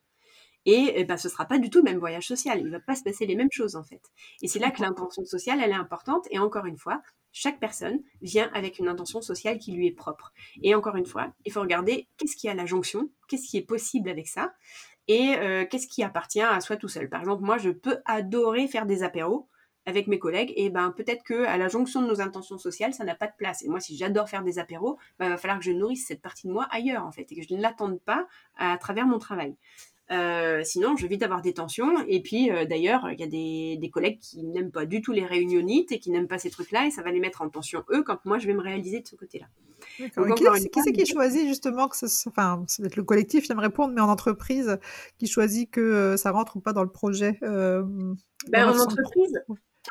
Et, 0.66 0.94
eh 0.96 1.06
ben, 1.06 1.16
ce 1.16 1.30
ne 1.30 1.32
sera 1.32 1.46
pas 1.46 1.60
du 1.60 1.70
tout 1.70 1.78
le 1.78 1.86
même 1.86 2.00
voyage 2.00 2.28
social. 2.28 2.60
Il 2.60 2.66
ne 2.66 2.72
va 2.72 2.82
pas 2.82 2.96
se 2.96 3.04
passer 3.04 3.26
les 3.26 3.36
mêmes 3.36 3.52
choses, 3.52 3.78
en 3.78 3.84
fait. 3.84 4.02
Et 4.42 4.50
c'est 4.50 4.60
là 4.60 4.70
que 4.70 4.82
l'intention 4.82 5.24
sociale, 5.24 5.62
elle 5.64 5.72
est 5.72 5.76
importante. 5.76 6.28
Et 6.30 6.40
encore 6.40 6.66
une 6.66 6.78
fois, 6.78 7.02
chaque 7.32 7.60
personne 7.60 8.02
vient 8.22 8.50
avec 8.54 8.80
une 8.80 8.90
intention 8.90 9.22
sociale 9.22 9.60
qui 9.60 9.72
lui 9.72 9.88
est 9.88 9.92
propre. 9.92 10.34
Et 10.64 10.76
encore 10.76 10.98
une 10.98 11.06
fois, 11.06 11.32
il 11.46 11.54
faut 11.54 11.62
regarder 11.62 12.10
qu'est-ce 12.18 12.36
qui 12.36 12.50
a 12.50 12.54
la 12.54 12.66
jonction, 12.66 13.10
qu'est-ce 13.30 13.48
qui 13.48 13.58
est 13.58 13.66
possible 13.66 14.10
avec 14.10 14.28
ça, 14.28 14.54
et 15.08 15.36
euh, 15.38 15.66
qu'est-ce 15.66 15.88
qui 15.88 16.04
appartient 16.04 16.42
à 16.42 16.60
soi 16.60 16.76
tout 16.76 16.90
seul. 16.90 17.10
Par 17.10 17.22
exemple, 17.22 17.44
moi, 17.44 17.58
je 17.58 17.70
peux 17.70 18.00
adorer 18.06 18.68
faire 18.68 18.86
des 18.86 19.04
apéros 19.04 19.48
avec 19.88 20.08
mes 20.08 20.20
collègues, 20.20 20.54
et 20.58 20.70
ben 20.70 20.92
peut-être 20.92 21.24
que 21.24 21.46
à 21.46 21.58
la 21.58 21.70
jonction 21.70 22.02
de 22.02 22.08
nos 22.08 22.20
intentions 22.20 22.58
sociales, 22.58 22.94
ça 22.94 23.06
n'a 23.06 23.16
pas 23.16 23.28
de 23.28 23.36
place. 23.38 23.64
Et 23.64 23.70
moi, 23.70 23.80
si 23.80 23.96
j'adore 23.96 24.30
faire 24.30 24.44
des 24.44 24.60
apéros, 24.60 24.98
ben, 25.18 25.28
il 25.28 25.30
va 25.30 25.38
falloir 25.38 25.58
que 25.58 25.66
je 25.66 25.72
nourrisse 25.72 26.06
cette 26.06 26.22
partie 26.22 26.48
de 26.48 26.52
moi 26.52 26.68
ailleurs 26.72 27.06
en 27.06 27.12
fait, 27.12 27.26
et 27.32 27.36
que 27.36 27.42
je 27.42 27.56
ne 27.56 27.62
l'attende 27.62 28.00
pas 28.02 28.28
à 28.58 28.78
travers 28.78 29.08
mon 29.08 29.18
travail. 29.18 29.56
Euh, 30.12 30.62
sinon, 30.64 30.96
je 30.96 31.06
vis 31.08 31.18
d'avoir 31.18 31.42
des 31.42 31.54
tensions. 31.54 32.04
Et 32.08 32.22
puis, 32.22 32.52
euh, 32.52 32.66
d'ailleurs, 32.66 33.10
il 33.12 33.20
y 33.20 33.24
a 33.24 33.28
des, 33.28 33.78
des, 33.78 33.90
collègues 33.90 34.20
qui 34.20 34.44
n'aiment 34.44 34.72
pas 34.72 34.86
du 34.86 35.02
tout 35.02 35.12
les 35.12 35.26
réunionites 35.26 35.92
et 35.92 36.00
qui 36.00 36.12
n'aiment 36.12 36.28
pas 36.28 36.38
ces 36.38 36.50
trucs-là, 36.50 36.86
et 36.86 36.92
ça 36.92 37.02
va 37.02 37.12
les 37.12 37.20
mettre 37.20 37.42
en 37.42 37.50
tension 37.50 37.84
eux 37.92 38.04
quand 38.04 38.20
moi 38.26 38.38
je 38.40 38.48
vais 38.48 38.54
me 38.54 38.62
réaliser 38.62 39.02
de 39.02 39.08
ce 39.08 39.16
côté-là. 39.16 39.48
qui 39.98 40.82
c'est 40.82 40.92
qui 40.94 41.06
choisit 41.06 41.48
justement 41.48 41.88
que 41.88 41.98
ce, 41.98 42.30
enfin, 42.30 42.64
ça 42.68 42.84
va 42.84 42.88
être 42.88 42.96
le 42.96 43.04
collectif, 43.04 43.46
j'aime 43.46 43.60
répondre, 43.60 43.94
mais 43.94 44.02
en 44.02 44.10
entreprise, 44.10 44.78
qui 45.18 45.28
choisit 45.28 45.70
que 45.70 45.82
euh, 45.82 46.18
ça 46.18 46.32
rentre 46.32 46.58
ou 46.58 46.62
pas 46.62 46.74
dans 46.74 46.84
le 46.84 46.92
projet 46.92 47.38
ben, 47.42 48.70
En 48.70 48.80
entreprise, 48.80 49.42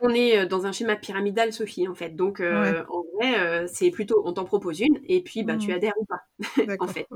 on 0.02 0.10
est 0.10 0.38
euh, 0.38 0.46
dans 0.46 0.66
un 0.66 0.72
schéma 0.72 0.96
pyramidal, 0.96 1.52
Sophie, 1.52 1.88
en 1.88 1.94
fait. 1.94 2.10
Donc, 2.16 2.40
euh, 2.40 2.84
en 2.88 3.04
vrai, 3.14 3.38
euh, 3.38 3.66
c'est 3.66 3.90
plutôt, 3.90 4.22
on 4.24 4.32
t'en 4.32 4.44
propose 4.44 4.80
une, 4.80 5.00
et 5.04 5.22
puis, 5.22 5.42
bah, 5.42 5.56
tu 5.56 5.70
mmh. 5.70 5.74
adhères 5.74 5.94
ou 5.98 6.04
pas, 6.04 6.22
en 6.80 6.86
fait. 6.88 7.06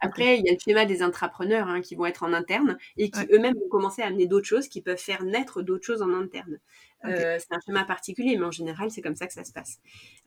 Après, 0.00 0.38
il 0.38 0.44
y 0.44 0.48
a 0.48 0.52
le 0.52 0.58
schéma 0.58 0.84
des 0.84 1.02
intrapreneurs 1.02 1.68
hein, 1.68 1.80
qui 1.80 1.94
vont 1.94 2.06
être 2.06 2.22
en 2.22 2.32
interne 2.32 2.78
et 2.96 3.10
qui 3.10 3.20
eux-mêmes 3.32 3.54
vont 3.54 3.68
commencer 3.68 4.02
à 4.02 4.06
amener 4.06 4.26
d'autres 4.26 4.46
choses, 4.46 4.68
qui 4.68 4.82
peuvent 4.82 4.98
faire 4.98 5.24
naître 5.24 5.62
d'autres 5.62 5.84
choses 5.84 6.02
en 6.02 6.12
interne. 6.12 6.58
c'est 7.04 7.52
un 7.52 7.60
schéma 7.64 7.84
particulier, 7.84 8.36
mais 8.36 8.44
en 8.44 8.50
général, 8.50 8.90
c'est 8.90 9.02
comme 9.02 9.16
ça 9.16 9.26
que 9.26 9.32
ça 9.32 9.44
se 9.44 9.52
passe. 9.52 9.78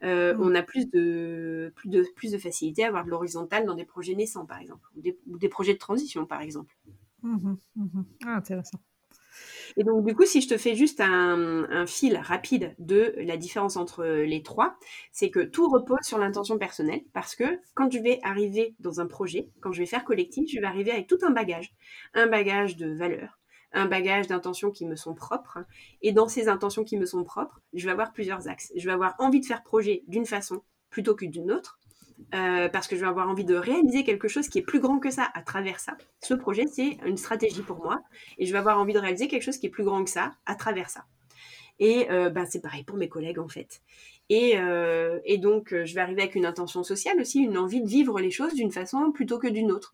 Mmh. 0.02 0.42
On 0.42 0.56
a 0.56 0.64
plus 0.64 0.90
de, 0.90 1.72
plus, 1.76 1.90
de, 1.90 2.06
plus 2.16 2.32
de 2.32 2.38
facilité 2.38 2.84
à 2.84 2.88
avoir 2.88 3.06
de 3.06 3.10
l'horizontal 3.10 3.66
dans 3.66 3.76
des 3.76 3.86
projets 3.86 4.16
naissants, 4.16 4.46
par 4.46 4.60
exemple, 4.60 4.88
ou 4.96 5.38
des, 5.38 5.50
projets 5.50 5.74
de 5.74 5.80
transition, 5.80 6.26
par 6.26 6.42
exemple. 6.42 6.76
Mmh 7.24 7.54
ah, 8.26 8.36
intéressant. 8.36 8.80
Et 9.78 9.84
donc, 9.84 10.06
du 10.06 10.16
coup, 10.16 10.26
si 10.26 10.42
je 10.42 10.50
te 10.50 10.58
fais 10.58 10.76
juste 10.76 11.02
un, 11.02 11.86
fil 11.88 12.18
rapide 12.18 12.76
de 12.80 13.14
la 13.18 13.38
différence 13.38 13.78
entre 13.78 14.04
les 14.04 14.44
trois, 14.44 14.78
c'est 15.12 15.30
que 15.30 15.40
tout 15.40 15.70
repose 15.70 16.04
sur 16.04 16.18
l'intention 16.18 16.58
personnelle 16.58 17.02
parce 17.14 17.36
que 17.36 17.60
quand 17.74 17.92
je 17.92 18.00
vais 18.00 18.20
arriver 18.24 18.76
dans 18.80 19.00
un 19.00 19.08
projet, 19.08 19.50
quand 19.62 19.72
je 19.72 19.80
vais 19.80 19.86
faire 19.86 20.04
collectif, 20.04 20.50
je 20.52 20.60
vais 20.60 20.66
arriver 20.66 20.92
avec 20.92 21.08
tout 21.08 21.18
un 21.24 21.32
bagage. 21.32 21.74
Un 22.14 22.28
bagage 22.28 22.78
de 22.78 22.92
valeurs, 22.92 23.40
un 23.74 23.86
bagage 23.86 24.28
d'intentions 24.28 24.72
qui 24.72 24.86
me 24.86 24.96
sont 24.96 25.16
propres. 25.16 25.60
Et 26.02 26.12
dans 26.12 26.28
ces 26.28 26.48
intentions 26.48 26.84
qui 26.84 26.98
me 26.98 27.06
sont 27.06 27.24
propres, 27.24 27.62
je 27.74 27.86
vais 27.86 27.92
avoir 27.92 28.14
plusieurs 28.14 28.48
axes. 28.48 28.72
Je 28.76 28.86
vais 28.86 28.94
avoir 28.94 29.16
envie 29.20 29.42
de 29.42 29.46
faire 29.46 29.64
projet 29.64 30.04
d'une 30.08 30.26
façon 30.26 30.64
plutôt 30.90 31.16
que 31.16 31.26
d'une 31.26 31.52
autre. 31.52 31.80
Euh, 32.34 32.70
parce 32.70 32.88
que 32.88 32.96
je 32.96 33.02
vais 33.02 33.08
avoir 33.08 33.30
envie 33.30 33.46
de 33.46 33.56
réaliser 33.56 34.04
quelque 34.04 34.28
chose 34.28 34.48
qui 34.48 34.60
est 34.60 34.64
plus 34.64 34.80
grand 34.80 35.00
que 35.00 35.12
ça 35.12 35.30
à 35.34 35.42
travers 35.42 35.80
ça. 35.80 35.98
Ce 36.22 36.34
projet, 36.34 36.66
c'est 36.68 36.98
une 37.06 37.18
stratégie 37.18 37.62
pour 37.62 37.78
moi, 37.78 38.02
et 38.38 38.46
je 38.46 38.52
vais 38.52 38.60
avoir 38.60 38.80
envie 38.80 38.94
de 38.94 39.00
réaliser 39.00 39.28
quelque 39.28 39.44
chose 39.44 39.58
qui 39.58 39.68
est 39.68 39.72
plus 39.72 39.84
grand 39.84 40.04
que 40.04 40.10
ça 40.10 40.34
à 40.46 40.56
travers 40.56 40.90
ça. 40.90 41.06
Et 41.80 42.10
euh, 42.12 42.30
ben, 42.30 42.46
c'est 42.46 42.62
pareil 42.62 42.84
pour 42.84 42.98
mes 42.98 43.10
collègues, 43.10 43.40
en 43.40 43.48
fait. 43.48 43.82
Et, 44.30 44.54
euh, 44.58 45.20
et, 45.26 45.38
donc, 45.38 45.70
je 45.72 45.94
vais 45.94 46.02
arriver 46.02 46.22
avec 46.22 46.36
une 46.36 46.46
intention 46.46 46.84
sociale 46.84 47.20
aussi, 47.20 47.40
une 47.40 47.58
envie 47.58 47.82
de 47.82 47.88
vivre 47.88 48.20
les 48.20 48.32
choses 48.32 48.54
d'une 48.54 48.72
façon 48.72 49.12
plutôt 49.12 49.40
que 49.40 49.48
d'une 49.48 49.72
autre. 49.72 49.94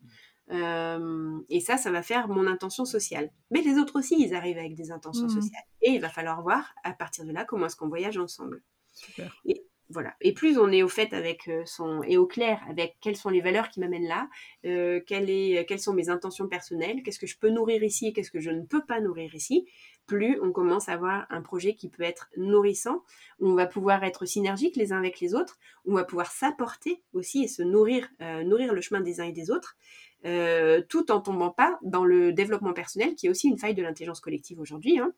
et 0.50 1.60
ça, 1.60 1.76
ça 1.76 1.90
va 1.90 2.02
faire 2.02 2.28
mon 2.28 2.46
intention 2.46 2.84
sociale. 2.84 3.30
Mais 3.50 3.62
les 3.62 3.78
autres 3.78 3.98
aussi, 3.98 4.16
ils 4.18 4.34
arrivent 4.34 4.58
avec 4.58 4.74
des 4.74 4.92
intentions 4.92 5.26
mmh. 5.26 5.40
sociales. 5.40 5.64
Et 5.82 5.90
il 5.90 6.00
va 6.00 6.08
falloir 6.08 6.42
voir, 6.42 6.74
à 6.84 6.92
partir 6.92 7.24
de 7.24 7.32
là, 7.32 7.44
comment 7.44 7.66
est-ce 7.66 7.76
qu'on 7.76 7.88
voyage 7.88 8.18
ensemble. 8.18 8.62
Super. 8.92 9.40
Et, 9.44 9.67
voilà. 9.90 10.14
Et 10.20 10.32
plus 10.34 10.58
on 10.58 10.70
est 10.70 10.82
au 10.82 10.88
fait 10.88 11.12
avec 11.14 11.48
euh, 11.48 11.62
son 11.64 12.02
et 12.02 12.18
au 12.18 12.26
clair 12.26 12.60
avec 12.68 12.96
quelles 13.00 13.16
sont 13.16 13.30
les 13.30 13.40
valeurs 13.40 13.70
qui 13.70 13.80
m'amènent 13.80 14.06
là, 14.06 14.28
euh, 14.66 15.00
quelles 15.06 15.80
sont 15.80 15.94
mes 15.94 16.10
intentions 16.10 16.46
personnelles, 16.46 17.02
qu'est-ce 17.02 17.18
que 17.18 17.26
je 17.26 17.38
peux 17.38 17.48
nourrir 17.48 17.82
ici 17.82 18.08
et 18.08 18.12
qu'est-ce 18.12 18.30
que 18.30 18.40
je 18.40 18.50
ne 18.50 18.62
peux 18.62 18.84
pas 18.84 19.00
nourrir 19.00 19.34
ici, 19.34 19.66
plus 20.06 20.40
on 20.42 20.52
commence 20.52 20.88
à 20.88 20.94
avoir 20.94 21.26
un 21.30 21.42
projet 21.42 21.74
qui 21.74 21.88
peut 21.88 22.02
être 22.02 22.28
nourrissant, 22.36 23.04
où 23.40 23.48
on 23.48 23.54
va 23.54 23.66
pouvoir 23.66 24.04
être 24.04 24.26
synergique 24.26 24.76
les 24.76 24.92
uns 24.92 24.98
avec 24.98 25.20
les 25.20 25.34
autres, 25.34 25.58
où 25.84 25.92
on 25.92 25.96
va 25.96 26.04
pouvoir 26.04 26.30
s'apporter 26.32 27.02
aussi 27.12 27.44
et 27.44 27.48
se 27.48 27.62
nourrir, 27.62 28.08
euh, 28.20 28.42
nourrir 28.42 28.74
le 28.74 28.80
chemin 28.80 29.00
des 29.00 29.20
uns 29.20 29.24
et 29.24 29.32
des 29.32 29.50
autres, 29.50 29.76
euh, 30.24 30.82
tout 30.88 31.12
en 31.12 31.20
tombant 31.20 31.50
pas 31.50 31.78
dans 31.82 32.04
le 32.04 32.32
développement 32.32 32.72
personnel, 32.72 33.14
qui 33.14 33.26
est 33.26 33.30
aussi 33.30 33.48
une 33.48 33.58
faille 33.58 33.74
de 33.74 33.82
l'intelligence 33.82 34.20
collective 34.20 34.58
aujourd'hui, 34.60 34.98
hein, 34.98 35.12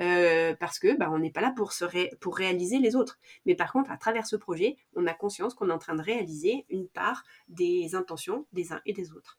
euh, 0.00 0.54
parce 0.58 0.78
que 0.78 0.96
bah, 0.96 1.10
on 1.10 1.18
n'est 1.18 1.30
pas 1.30 1.42
là 1.42 1.52
pour, 1.54 1.72
se 1.72 1.84
réaliser 1.84 2.78
les 2.78 2.96
autres. 2.96 3.18
Mais 3.44 3.54
par 3.54 3.72
contre, 3.72 3.90
à 3.90 3.96
travers 3.96 4.26
ce 4.26 4.36
projet, 4.36 4.76
on 4.94 5.06
a 5.06 5.12
conscience 5.12 5.54
qu'on 5.54 5.68
est 5.68 5.72
en 5.72 5.78
train 5.78 5.94
de 5.94 6.02
réaliser 6.02 6.64
une 6.70 6.88
part 6.88 7.24
des 7.48 7.94
intentions 7.94 8.46
des 8.52 8.72
uns 8.72 8.80
et 8.86 8.92
des 8.92 9.12
autres. 9.12 9.38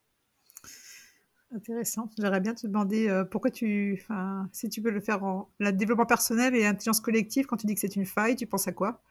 Intéressant. 1.56 2.10
J'aimerais 2.18 2.42
bien 2.42 2.54
te 2.54 2.68
demander 2.68 3.08
euh, 3.08 3.24
pourquoi 3.24 3.50
tu, 3.50 4.06
si 4.52 4.70
tu 4.70 4.82
peux 4.82 4.92
le 4.92 5.00
faire 5.00 5.24
en 5.24 5.50
le 5.60 5.72
développement 5.72 6.06
personnel 6.06 6.56
et 6.56 6.66
intelligence 6.66 7.00
collective, 7.00 7.46
quand 7.46 7.58
tu 7.58 7.66
dis 7.66 7.74
que 7.74 7.80
c'est 7.80 7.96
une 7.96 8.06
faille, 8.06 8.36
tu 8.36 8.46
penses 8.46 8.68
à 8.68 8.74
quoi? 8.74 9.02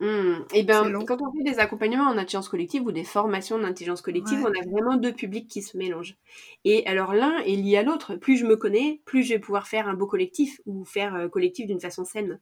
Mmh. 0.00 0.44
eh 0.54 0.62
ben, 0.62 1.04
quand 1.04 1.20
on 1.22 1.32
fait 1.32 1.44
des 1.44 1.58
accompagnements 1.58 2.04
en 2.04 2.16
intelligence 2.16 2.48
collective 2.48 2.82
ou 2.82 2.92
des 2.92 3.04
formations 3.04 3.58
d'intelligence 3.58 4.02
collective, 4.02 4.40
on 4.42 4.46
a 4.46 4.70
vraiment 4.70 4.96
deux 4.96 5.12
publics 5.12 5.48
qui 5.48 5.62
se 5.62 5.76
mélangent. 5.76 6.16
Et 6.64 6.86
alors 6.86 7.14
l'un 7.14 7.38
est 7.40 7.56
lié 7.56 7.76
à 7.76 7.82
l'autre. 7.82 8.16
Plus 8.16 8.36
je 8.36 8.46
me 8.46 8.56
connais, 8.56 9.00
plus 9.04 9.22
je 9.22 9.34
vais 9.34 9.38
pouvoir 9.38 9.66
faire 9.66 9.88
un 9.88 9.94
beau 9.94 10.06
collectif 10.06 10.60
ou 10.66 10.84
faire 10.84 11.14
euh, 11.14 11.28
collectif 11.28 11.66
d'une 11.66 11.80
façon 11.80 12.04
saine. 12.04 12.40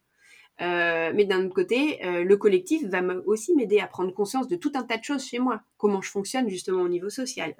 Euh, 0.61 1.13
mais 1.15 1.23
d'un 1.23 1.45
autre 1.45 1.55
côté, 1.55 2.05
euh, 2.05 2.25
le 2.25 2.35
collectif 2.35 2.83
va 2.85 3.01
aussi 3.25 3.55
m'aider 3.55 3.79
à 3.79 3.87
prendre 3.87 4.13
conscience 4.13 4.49
de 4.49 4.57
tout 4.57 4.73
un 4.75 4.83
tas 4.83 4.97
de 4.97 5.03
choses 5.03 5.25
chez 5.25 5.39
moi. 5.39 5.61
Comment 5.77 6.01
je 6.01 6.11
fonctionne 6.11 6.49
justement 6.49 6.81
au 6.81 6.89
niveau 6.89 7.09
social. 7.09 7.55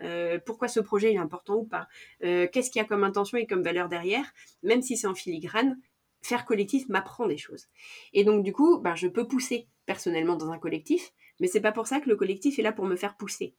pourquoi 0.46 0.68
ce 0.68 0.82
projet 0.82 1.14
est 1.14 1.18
important 1.18 1.56
ou 1.56 1.64
pas. 1.64 1.88
Qu'est-ce 2.20 2.70
qu'il 2.70 2.82
y 2.82 2.84
a 2.84 2.88
comme 2.88 3.06
intention 3.06 3.38
et 3.38 3.48
comme 3.48 3.64
valeur 3.64 3.88
derrière. 3.88 4.26
Même 4.64 4.82
si 4.82 4.98
c'est 4.98 5.08
en 5.08 5.16
filigrane, 5.16 5.78
faire 6.22 6.46
collectif 6.46 6.88
m'apprend 6.90 7.28
des 7.28 7.38
choses. 7.38 7.68
Et 8.14 8.24
donc 8.24 8.44
du 8.44 8.54
coup, 8.54 8.80
ben, 8.80 8.96
je 8.96 9.08
peux 9.08 9.28
pousser 9.28 9.68
personnellement 9.90 10.36
dans 10.36 10.52
un 10.52 10.60
collectif, 10.60 11.14
mais 11.40 11.48
c'est 11.48 11.62
pas 11.62 11.72
pour 11.72 11.88
ça 11.88 12.00
que 12.00 12.08
le 12.08 12.16
collectif 12.16 12.60
est 12.60 12.62
là 12.62 12.72
pour 12.72 12.86
me 12.86 12.96
faire 12.96 13.18
pousser. 13.18 13.56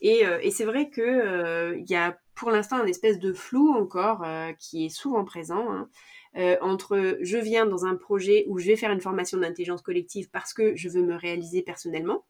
Et, 0.00 0.26
euh, 0.26 0.40
c'est 0.50 0.64
vrai 0.64 0.88
que 0.88 1.02
euh, 1.02 1.76
il 1.76 1.90
y 1.90 1.94
a 1.94 2.18
pour 2.34 2.50
l'instant 2.50 2.76
un 2.76 2.86
espèce 2.86 3.18
de 3.18 3.34
flou 3.34 3.74
encore 3.74 4.24
euh, 4.24 4.52
qui 4.58 4.86
est 4.86 4.88
souvent 4.88 5.22
présent 5.26 5.70
hein, 5.70 5.90
entre 6.62 7.18
je 7.20 7.36
viens 7.36 7.66
dans 7.66 7.84
un 7.84 7.94
projet 7.94 8.46
où 8.48 8.58
je 8.58 8.68
vais 8.68 8.76
faire 8.76 8.90
une 8.90 9.02
formation 9.02 9.36
d'intelligence 9.36 9.82
collective 9.82 10.30
parce 10.30 10.54
que 10.54 10.74
je 10.76 10.88
veux 10.88 11.02
me 11.02 11.14
réaliser 11.14 11.60
personnellement. 11.60 12.24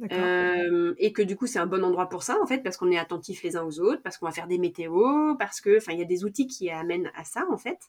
et 0.00 1.12
que 1.14 1.22
du 1.22 1.34
coup 1.36 1.46
c'est 1.46 1.58
un 1.58 1.66
bon 1.66 1.82
endroit 1.82 2.10
pour 2.10 2.22
ça 2.22 2.36
en 2.42 2.46
fait 2.46 2.62
parce 2.62 2.76
qu'on 2.76 2.90
est 2.90 2.98
attentifs 2.98 3.42
les 3.42 3.56
uns 3.56 3.64
aux 3.64 3.80
autres 3.80 4.02
parce 4.02 4.18
qu'on 4.18 4.26
va 4.26 4.32
faire 4.32 4.48
des 4.48 4.58
météos 4.58 5.34
parce 5.38 5.62
que 5.62 5.78
enfin 5.78 5.92
il 5.92 5.98
y 5.98 6.02
a 6.02 6.10
des 6.14 6.24
outils 6.24 6.46
qui 6.46 6.68
amènent 6.70 7.10
à 7.14 7.24
ça 7.24 7.46
en 7.50 7.56
fait 7.56 7.80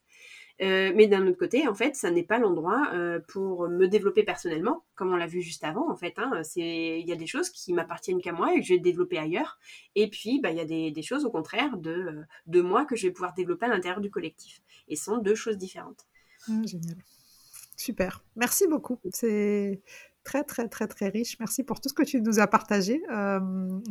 Euh, 0.62 0.92
mais 0.96 1.08
d'un 1.08 1.28
autre 1.28 1.38
côté, 1.38 1.68
en 1.68 1.76
fait, 1.76 1.96
ça 1.96 2.10
n'est 2.10 2.24
pas 2.24 2.40
l'endroit 2.40 2.90
euh, 2.94 3.20
pour 3.28 3.70
me 3.70 3.88
développer 3.88 4.24
personnellement, 4.24 4.84
comme 4.96 5.14
on 5.14 5.16
l'a 5.16 5.28
vu 5.28 5.42
juste 5.42 5.64
avant. 5.64 5.90
En 5.90 5.96
fait, 5.96 6.18
hein, 6.18 6.42
il 6.56 7.08
y 7.08 7.12
a 7.12 7.16
des 7.16 7.28
choses 7.28 7.50
qui 7.50 7.74
m'appartiennent 7.74 8.22
qu'à 8.22 8.34
moi 8.34 8.54
et 8.54 8.60
que 8.60 8.66
je 8.66 8.74
vais 8.74 8.80
développer 8.80 9.20
ailleurs. 9.20 9.60
Et 9.96 10.10
puis, 10.10 10.40
bah, 10.42 10.50
il 10.50 10.58
y 10.58 10.62
a 10.62 10.66
des, 10.66 11.02
choses 11.04 11.26
au 11.26 11.32
contraire 11.32 11.78
de, 11.78 11.92
euh, 11.92 12.24
de 12.48 12.62
moi 12.62 12.86
que 12.86 12.96
je 12.96 13.08
vais 13.08 13.14
pouvoir 13.14 13.34
développer 13.36 13.68
à 13.68 13.70
l'intérieur 13.70 14.02
du 14.02 14.10
collectif. 14.10 14.62
Et 14.88 14.96
ce 14.96 15.06
sont 15.06 15.18
deux 15.18 15.36
choses 15.36 15.58
différentes. 15.58 16.08
Ah, 16.50 16.62
génial. 16.66 16.98
Super. 17.76 18.24
Merci 18.36 18.68
beaucoup. 18.68 19.00
C'est 19.12 19.82
très, 20.28 20.44
très, 20.44 20.68
très, 20.68 20.88
très 20.88 21.08
riche. 21.08 21.38
Merci 21.40 21.64
pour 21.64 21.80
tout 21.80 21.88
ce 21.88 21.94
que 21.94 22.04
tu 22.04 22.22
nous 22.22 22.40
as 22.40 22.48
partagé. 22.48 23.02
Euh, 23.10 23.40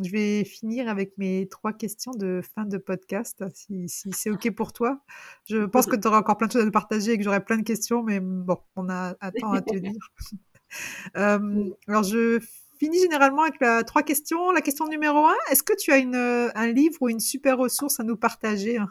je 0.04 0.10
vais 0.10 0.44
finir 0.44 0.86
avec 0.86 1.16
mes 1.16 1.48
trois 1.48 1.72
questions 1.72 2.12
de 2.12 2.42
fin 2.54 2.66
de 2.66 2.76
podcast, 2.76 3.42
si, 3.54 3.88
c'est 3.88 4.30
OK 4.30 4.50
pour 4.50 4.74
toi. 4.74 5.00
Je 5.48 5.64
pense 5.64 5.86
que 5.86 5.96
tu 5.96 6.06
auras 6.06 6.18
encore 6.18 6.36
plein 6.36 6.48
de 6.48 6.52
choses 6.52 6.62
à 6.62 6.66
nous 6.66 6.70
partager 6.70 7.12
et 7.12 7.16
que 7.16 7.24
j'aurai 7.24 7.42
plein 7.42 7.56
de 7.56 7.62
questions, 7.62 8.02
mais 8.02 8.20
bon, 8.20 8.58
on 8.76 8.90
a 8.90 9.16
un 9.18 9.30
temps 9.30 9.52
à 9.52 9.62
tenir. 9.62 9.94
euh, 11.16 11.70
alors, 11.88 12.02
je 12.02 12.38
finis 12.78 13.00
généralement 13.00 13.42
avec 13.42 13.58
la, 13.62 13.82
trois 13.82 14.02
questions. 14.02 14.50
La 14.50 14.60
question 14.60 14.86
numéro 14.88 15.24
un, 15.24 15.36
est-ce 15.50 15.62
que 15.62 15.72
tu 15.74 15.90
as 15.90 15.96
une, 15.96 16.16
un 16.16 16.66
livre 16.66 16.98
ou 17.00 17.08
une 17.08 17.20
super 17.20 17.56
ressource 17.56 17.98
à 17.98 18.04
nous 18.04 18.16
partager 18.16 18.76
hein, 18.76 18.88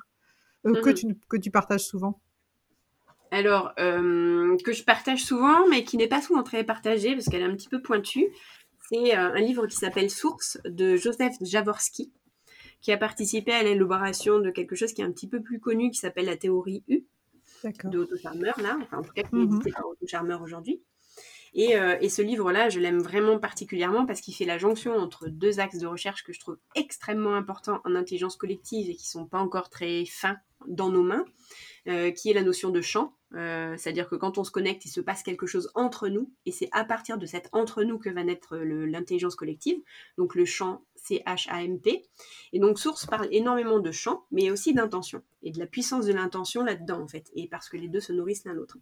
euh, 0.66 0.82
que, 0.82 0.90
mmh 0.90 0.94
tu, 0.94 1.08
que 1.30 1.38
tu 1.38 1.52
partages 1.52 1.86
souvent? 1.86 2.20
Alors, 3.36 3.74
euh, 3.80 4.56
que 4.64 4.72
je 4.72 4.84
partage 4.84 5.24
souvent, 5.24 5.68
mais 5.68 5.84
qui 5.84 5.98
n'est 5.98 6.08
pas 6.08 6.22
souvent 6.22 6.42
très 6.42 6.64
partagée 6.64 7.14
parce 7.16 7.26
qu'elle 7.28 7.42
est 7.42 7.46
un 7.46 7.56
petit 7.56 7.68
peu 7.68 7.82
pointue. 7.82 8.28
C'est 8.90 9.18
euh, 9.18 9.34
un 9.34 9.42
livre 9.42 9.68
qui 9.68 9.76
s'appelle 9.76 10.10
Source 10.10 10.58
de 10.64 10.96
Joseph 10.96 11.34
Jaworski, 11.42 12.14
qui 12.82 12.94
a 12.94 12.98
participé 12.98 13.52
à 13.52 13.62
l'élaboration 13.62 14.40
de 14.40 14.52
quelque 14.52 14.76
chose 14.76 14.94
qui 14.94 15.02
est 15.02 15.06
un 15.06 15.12
petit 15.12 15.28
peu 15.28 15.42
plus 15.42 15.60
connu, 15.60 15.92
qui 15.92 16.00
s'appelle 16.00 16.28
la 16.28 16.38
théorie 16.38 16.84
U 16.88 17.04
de 17.84 18.00
Otto 18.00 18.16
Charmer, 18.16 18.52
là, 18.62 18.78
enfin, 18.82 19.00
en 19.00 19.02
tout 19.02 19.12
cas 19.12 19.24
qui 19.24 19.36
est 19.36 19.38
mhm. 19.38 19.54
édité 19.54 19.72
par 19.72 19.86
Otto 19.86 20.08
Charmer 20.08 20.38
aujourd'hui. 20.42 20.82
Et, 21.54 21.76
euh, 21.78 21.98
et, 22.00 22.10
ce 22.10 22.22
livre-là, 22.22 22.70
je 22.70 22.80
l'aime 22.80 23.02
vraiment 23.02 23.40
particulièrement 23.40 24.06
parce 24.06 24.22
qu'il 24.22 24.36
fait 24.36 24.46
la 24.46 24.58
jonction 24.58 24.96
entre 24.96 25.28
deux 25.28 25.60
axes 25.60 25.80
de 25.80 25.88
recherche 25.88 26.24
que 26.24 26.32
je 26.32 26.40
trouve 26.40 26.58
extrêmement 26.76 27.34
importants 27.34 27.80
en 27.86 27.96
intelligence 27.96 28.36
collective 28.36 28.90
et 28.90 28.96
qui 28.96 29.08
sont 29.08 29.26
pas 29.26 29.40
encore 29.40 29.70
très 29.70 30.06
fins 30.06 30.38
dans 30.68 30.90
nos 30.90 31.04
mains. 31.04 31.26
Euh, 31.88 32.10
qui 32.10 32.32
est 32.32 32.34
la 32.34 32.42
notion 32.42 32.72
de 32.72 32.82
champ. 32.82 33.14
Euh, 33.36 33.76
c'est-à-dire 33.78 34.10
que 34.10 34.16
quand 34.16 34.40
on 34.40 34.44
se 34.44 34.50
connecte, 34.50 34.86
il 34.86 34.90
se 34.90 35.02
passe 35.02 35.22
quelque 35.22 35.46
chose 35.46 35.70
entre 35.76 36.08
nous, 36.08 36.34
et 36.48 36.52
c'est 36.52 36.68
à 36.72 36.84
partir 36.84 37.20
de 37.20 37.28
cet 37.28 37.48
entre 37.52 37.84
nous 37.84 38.00
que 38.00 38.10
va 38.10 38.24
naître 38.24 38.58
l'intelligence 38.58 39.36
collective. 39.36 39.78
Donc 40.18 40.34
le 40.34 40.46
champ, 40.46 40.84
c'est 40.96 41.22
H-A-M-T. 41.28 42.04
Et 42.54 42.60
donc 42.60 42.80
Source 42.80 43.06
parle 43.06 43.28
énormément 43.30 43.78
de 43.78 43.92
champ, 43.92 44.26
mais 44.32 44.50
aussi 44.50 44.74
d'intention, 44.74 45.22
et 45.44 45.52
de 45.52 45.60
la 45.60 45.68
puissance 45.68 46.08
de 46.08 46.14
l'intention 46.14 46.64
là-dedans, 46.64 47.02
en 47.02 47.08
fait, 47.08 47.30
et 47.36 47.48
parce 47.48 47.70
que 47.70 47.78
les 47.78 47.88
deux 47.88 48.00
se 48.00 48.14
nourrissent 48.14 48.46
l'un 48.46 48.54
l'autre. 48.54 48.80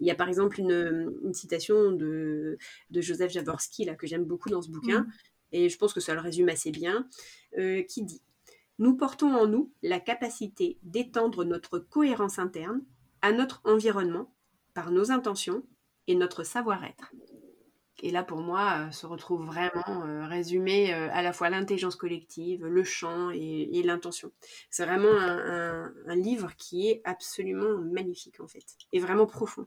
Il 0.00 0.06
y 0.06 0.10
a 0.10 0.14
par 0.14 0.30
exemple 0.30 0.58
une, 0.58 1.34
citation 1.34 1.92
de, 1.92 2.56
Joseph 2.90 3.32
Jaworski, 3.32 3.84
là, 3.84 3.94
que 3.94 4.06
j'aime 4.06 4.24
beaucoup 4.24 4.48
dans 4.48 4.62
ce 4.62 4.70
bouquin, 4.70 5.02
mmh. 5.02 5.12
et 5.52 5.68
je 5.68 5.76
pense 5.76 5.92
que 5.92 6.00
ça 6.00 6.14
le 6.14 6.20
résume 6.20 6.48
assez 6.48 6.70
bien, 6.70 7.06
euh, 7.58 7.82
qui 7.82 8.02
dit 8.02 8.22
nous 8.78 8.96
portons 8.96 9.34
en 9.34 9.46
nous 9.46 9.72
la 9.82 10.00
capacité 10.00 10.78
d'étendre 10.82 11.44
notre 11.44 11.78
cohérence 11.78 12.38
interne 12.38 12.82
à 13.22 13.32
notre 13.32 13.60
environnement 13.64 14.32
par 14.74 14.90
nos 14.90 15.10
intentions 15.10 15.62
et 16.06 16.14
notre 16.14 16.44
savoir-être. 16.44 17.12
Et 18.02 18.10
là, 18.10 18.22
pour 18.22 18.40
moi, 18.40 18.86
euh, 18.86 18.90
se 18.90 19.06
retrouve 19.06 19.46
vraiment 19.46 20.04
euh, 20.04 20.26
résumé 20.26 20.92
euh, 20.92 21.08
à 21.12 21.22
la 21.22 21.32
fois 21.32 21.48
l'intelligence 21.48 21.96
collective, 21.96 22.66
le 22.66 22.84
champ 22.84 23.30
et, 23.30 23.82
l'intention. 23.82 24.32
C'est 24.68 24.84
vraiment 24.84 25.08
un, 25.18 26.14
livre 26.14 26.54
qui 26.56 26.88
est 26.88 27.00
absolument 27.04 27.78
magnifique, 27.78 28.40
en 28.40 28.48
fait, 28.48 28.64
et 28.92 28.98
vraiment 28.98 29.26
profond. 29.26 29.66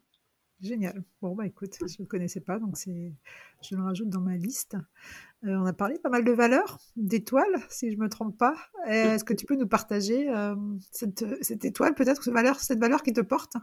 Génial. 0.62 1.04
Bon, 1.22 1.36
bah 1.36 1.48
écoute, 1.48 1.78
je 1.80 1.86
ne 1.86 2.04
le 2.04 2.06
connaissais 2.06 2.42
pas, 2.42 2.60
donc 2.60 2.76
je 2.86 3.76
le 3.76 3.82
rajoute 3.82 4.10
dans 4.10 4.20
ma 4.20 4.36
liste. 4.36 4.76
Euh, 5.46 5.56
on 5.56 5.66
a 5.66 5.74
parlé 5.74 5.98
pas 6.00 6.10
mal 6.10 6.26
de 6.26 6.32
valeurs, 6.32 6.80
d'étoiles, 6.98 7.64
si 7.70 7.92
je 7.92 7.98
ne 7.98 8.04
me 8.04 8.10
trompe 8.10 8.38
pas. 8.38 8.56
Est-ce 8.88 9.24
que 9.24 9.34
tu 9.34 9.46
peux 9.46 9.56
nous 9.56 9.68
partager 9.68 10.30
euh, 10.30 10.56
cette, 10.92 11.24
étoile, 11.64 11.96
peut-être, 11.96 12.24
cette 12.24 12.34
valeur, 12.34 12.60
cette 12.60 12.80
valeur 12.80 13.04
qui 13.04 13.14
te 13.14 13.22
porte? 13.22 13.54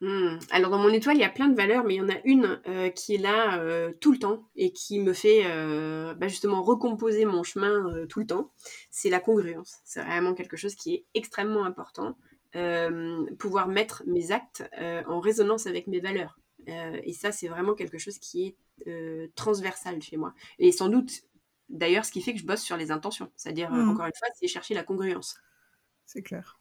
Hmm. 0.00 0.38
Alors, 0.50 0.70
dans 0.70 0.78
mon 0.78 0.88
étoile, 0.88 1.16
il 1.16 1.20
y 1.20 1.24
a 1.24 1.30
plein 1.30 1.48
de 1.48 1.56
valeurs, 1.56 1.84
mais 1.84 1.96
il 1.96 1.98
y 1.98 2.00
en 2.00 2.08
a 2.08 2.18
une 2.24 2.58
euh, 2.68 2.88
qui 2.88 3.16
est 3.16 3.18
là 3.18 3.60
tout 4.00 4.12
le 4.12 4.18
temps 4.18 4.48
et 4.56 4.72
qui 4.72 4.98
me 4.98 5.12
fait 5.12 5.44
bah, 6.14 6.28
justement 6.28 6.62
recomposer 6.62 7.26
mon 7.26 7.42
chemin 7.42 8.06
tout 8.08 8.20
le 8.20 8.26
temps. 8.26 8.50
C'est 8.90 9.10
la 9.10 9.20
congruence. 9.20 9.80
C'est 9.84 10.02
vraiment 10.02 10.32
quelque 10.32 10.56
chose 10.56 10.74
qui 10.74 10.94
est 10.94 11.04
extrêmement 11.12 11.64
important. 11.64 12.16
pouvoir 13.38 13.68
mettre 13.68 14.04
mes 14.06 14.32
actes 14.32 14.64
en 15.06 15.20
résonance 15.20 15.66
avec 15.66 15.86
mes 15.86 16.00
valeurs. 16.00 16.38
et 16.66 17.12
ça, 17.12 17.30
c'est 17.30 17.48
vraiment 17.48 17.74
quelque 17.74 17.98
chose 17.98 18.18
qui 18.18 18.46
est 18.46 18.56
euh, 18.86 19.28
transversale 19.34 20.00
chez 20.02 20.16
moi. 20.16 20.34
Et 20.58 20.72
sans 20.72 20.88
doute, 20.88 21.22
d'ailleurs, 21.68 22.04
ce 22.04 22.12
qui 22.12 22.22
fait 22.22 22.32
que 22.32 22.40
je 22.40 22.46
bosse 22.46 22.62
sur 22.62 22.76
les 22.76 22.90
intentions. 22.90 23.30
C'est-à-dire, 23.36 23.72
euh, 23.72 23.84
mmh. 23.84 23.88
encore 23.90 24.06
une 24.06 24.12
fois, 24.18 24.28
c'est 24.34 24.48
chercher 24.48 24.74
la 24.74 24.82
congruence. 24.82 25.36
C'est 26.06 26.22
clair. 26.22 26.60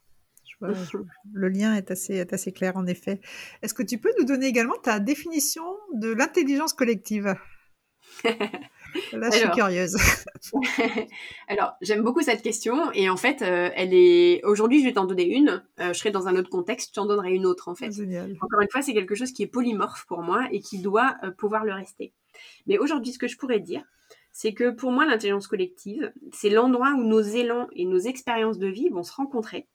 le 0.62 1.50
lien 1.50 1.76
est 1.76 1.92
assez, 1.92 2.16
est 2.16 2.34
assez 2.34 2.52
clair, 2.52 2.78
en 2.78 2.86
effet. 2.86 3.22
Est-ce 3.62 3.74
que 3.74 3.84
tu 3.84 3.98
peux 3.98 4.14
nous 4.20 4.26
donner 4.26 4.48
également 4.48 4.78
ta 4.82 5.00
définition 5.00 5.66
de 5.94 6.10
l'intelligence 6.10 6.74
collective? 6.74 7.36
Là, 9.14 9.30
je 9.32 9.38
suis 9.38 9.50
curieuse. 9.52 9.96
alors, 11.48 11.74
j'aime 11.82 12.04
beaucoup 12.04 12.22
cette 12.22 12.42
question 12.42 12.92
et 12.94 13.10
en 13.10 13.18
fait, 13.18 13.42
euh, 13.42 13.70
elle 13.76 13.94
est. 13.94 14.44
Aujourd'hui, 14.44 14.82
je 14.82 14.86
vais 14.86 14.94
t'en 14.94 15.06
donner 15.06 15.26
une. 15.26 15.64
Euh, 15.80 15.94
je 15.94 16.00
serai 16.00 16.12
dans 16.12 16.28
un 16.28 16.36
autre 16.36 16.50
contexte, 16.50 16.90
je 16.90 16.94
t'en 16.94 17.06
donnerai 17.06 17.34
une 17.34 17.46
autre 17.46 17.68
en 17.68 17.76
fait. 17.76 17.88
Encore 18.42 18.62
une 18.62 18.70
fois, 18.72 18.82
c'est 18.82 18.94
quelque 18.94 19.16
chose 19.16 19.32
qui 19.32 19.44
est 19.44 19.48
polymorphe 19.48 20.06
pour 20.08 20.22
moi 20.22 20.48
et 20.52 20.60
qui 20.60 20.80
doit 20.80 21.16
euh, 21.24 21.32
pouvoir 21.32 21.66
le 21.66 21.74
rester. 21.74 22.14
Mais 22.68 22.78
aujourd'hui, 22.78 23.14
ce 23.14 23.20
que 23.20 23.28
je 23.28 23.38
pourrais 23.38 23.60
dire, 23.60 23.84
c'est 24.32 24.54
que 24.54 24.70
pour 24.70 24.92
moi, 24.92 25.06
l'intelligence 25.06 25.48
collective, 25.48 26.12
c'est 26.32 26.50
l'endroit 26.50 26.94
où 26.98 27.04
nos 27.04 27.22
élans 27.22 27.68
et 27.74 27.86
nos 27.86 28.00
expériences 28.00 28.58
de 28.58 28.68
vie 28.68 28.90
vont 28.90 29.04
se 29.04 29.14
rencontrer 29.14 29.68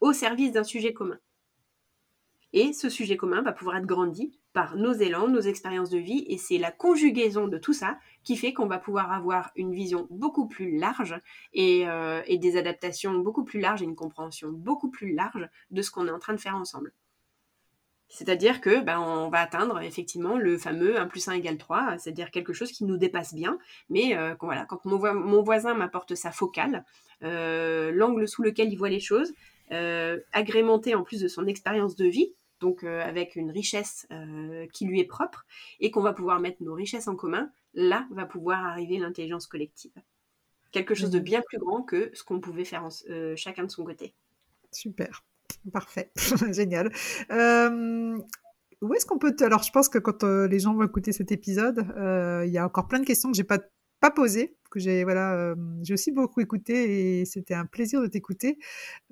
au 0.00 0.12
service 0.12 0.52
d'un 0.52 0.64
sujet 0.64 0.92
commun. 0.92 1.18
Et 2.56 2.72
ce 2.72 2.88
sujet 2.88 3.16
commun 3.16 3.42
va 3.42 3.50
pouvoir 3.50 3.78
être 3.78 3.84
grandi 3.84 4.32
par 4.52 4.76
nos 4.76 4.92
élans, 4.92 5.26
nos 5.26 5.40
expériences 5.40 5.90
de 5.90 5.98
vie, 5.98 6.24
et 6.28 6.38
c'est 6.38 6.56
la 6.56 6.70
conjugaison 6.70 7.48
de 7.48 7.58
tout 7.58 7.72
ça 7.72 7.98
qui 8.22 8.36
fait 8.36 8.52
qu'on 8.52 8.68
va 8.68 8.78
pouvoir 8.78 9.10
avoir 9.10 9.50
une 9.56 9.74
vision 9.74 10.06
beaucoup 10.08 10.46
plus 10.46 10.78
large 10.78 11.20
et, 11.52 11.88
euh, 11.88 12.22
des 12.28 12.56
adaptations 12.56 13.14
beaucoup 13.18 13.42
plus 13.42 13.58
larges 13.58 13.82
et 13.82 13.84
une 13.84 13.96
compréhension 13.96 14.52
beaucoup 14.52 14.88
plus 14.88 15.12
large 15.12 15.48
de 15.72 15.82
ce 15.82 15.90
qu'on 15.90 16.06
est 16.06 16.12
en 16.12 16.20
train 16.20 16.32
de 16.32 16.40
faire 16.40 16.54
ensemble. 16.54 16.92
C'est-à-dire 18.06 18.60
que 18.60 18.78
ben, 18.78 19.00
on 19.00 19.30
va 19.30 19.40
atteindre 19.40 19.80
effectivement 19.80 20.38
le 20.38 20.56
fameux 20.56 20.96
1 20.96 21.08
plus 21.08 21.26
1 21.26 21.32
égale 21.32 21.58
3, 21.58 21.98
c'est-à-dire 21.98 22.30
quelque 22.30 22.52
chose 22.52 22.70
qui 22.70 22.84
nous 22.84 22.98
dépasse 22.98 23.34
bien, 23.34 23.58
mais 23.90 24.16
euh, 24.16 24.36
quand, 24.36 24.46
voilà, 24.46 24.64
quand 24.66 24.84
mon, 24.84 25.42
voisin 25.42 25.74
m'apporte 25.74 26.14
sa 26.14 26.30
focale, 26.30 26.84
euh, 27.24 27.90
l'angle 27.90 28.28
sous 28.28 28.44
lequel 28.44 28.72
il 28.72 28.76
voit 28.76 28.90
les 28.90 29.00
choses, 29.00 29.32
agrémenté 30.32 30.94
en 30.94 31.02
plus 31.02 31.20
de 31.20 31.26
son 31.26 31.48
expérience 31.48 31.96
de 31.96 32.04
vie, 32.04 32.32
donc 32.64 32.82
euh, 32.82 33.02
avec 33.02 33.36
une 33.36 33.50
richesse 33.50 34.06
euh, 34.10 34.66
qui 34.72 34.86
lui 34.86 34.98
est 34.98 35.04
propre, 35.04 35.44
et 35.80 35.90
qu'on 35.90 36.00
va 36.00 36.14
pouvoir 36.14 36.40
mettre 36.40 36.62
nos 36.62 36.72
richesses 36.72 37.08
en 37.08 37.14
commun, 37.14 37.50
là 37.74 38.06
va 38.10 38.24
pouvoir 38.24 38.64
arriver 38.64 38.96
l'intelligence 38.96 39.46
collective. 39.46 39.92
Quelque 40.72 40.94
chose 40.94 41.10
de 41.10 41.18
bien 41.18 41.42
plus 41.42 41.58
grand 41.58 41.82
que 41.82 42.10
ce 42.14 42.24
qu'on 42.24 42.40
pouvait 42.40 42.64
faire 42.64 42.88
euh, 43.10 43.36
chacun 43.36 43.64
de 43.64 43.70
son 43.70 43.84
côté. 43.84 44.14
Super, 44.72 45.22
parfait, 45.74 46.10
génial. 46.52 46.90
où 48.80 48.94
est-ce 48.94 49.04
qu'on 49.04 49.18
peut... 49.18 49.36
Alors 49.40 49.62
je 49.62 49.70
pense 49.70 49.90
que 49.90 49.98
quand 49.98 50.24
les 50.24 50.58
gens 50.58 50.72
vont 50.72 50.84
écouter 50.84 51.12
cet 51.12 51.32
épisode, 51.32 51.84
il 52.46 52.50
y 52.50 52.56
a 52.56 52.64
encore 52.64 52.88
plein 52.88 53.00
de 53.00 53.04
questions 53.04 53.30
que 53.30 53.36
j'ai 53.36 53.44
pas 53.44 53.58
pas 54.00 54.10
posé, 54.10 54.54
que 54.74 54.80
j'ai 54.80 55.04
voilà, 55.04 55.54
j'ai 55.82 55.94
aussi 55.94 56.10
beaucoup 56.10 56.40
écouté 56.40 57.20
et 57.20 57.24
c'était 57.24 57.54
un 57.54 57.66
plaisir 57.66 58.02
de 58.02 58.08
t'écouter. 58.08 58.58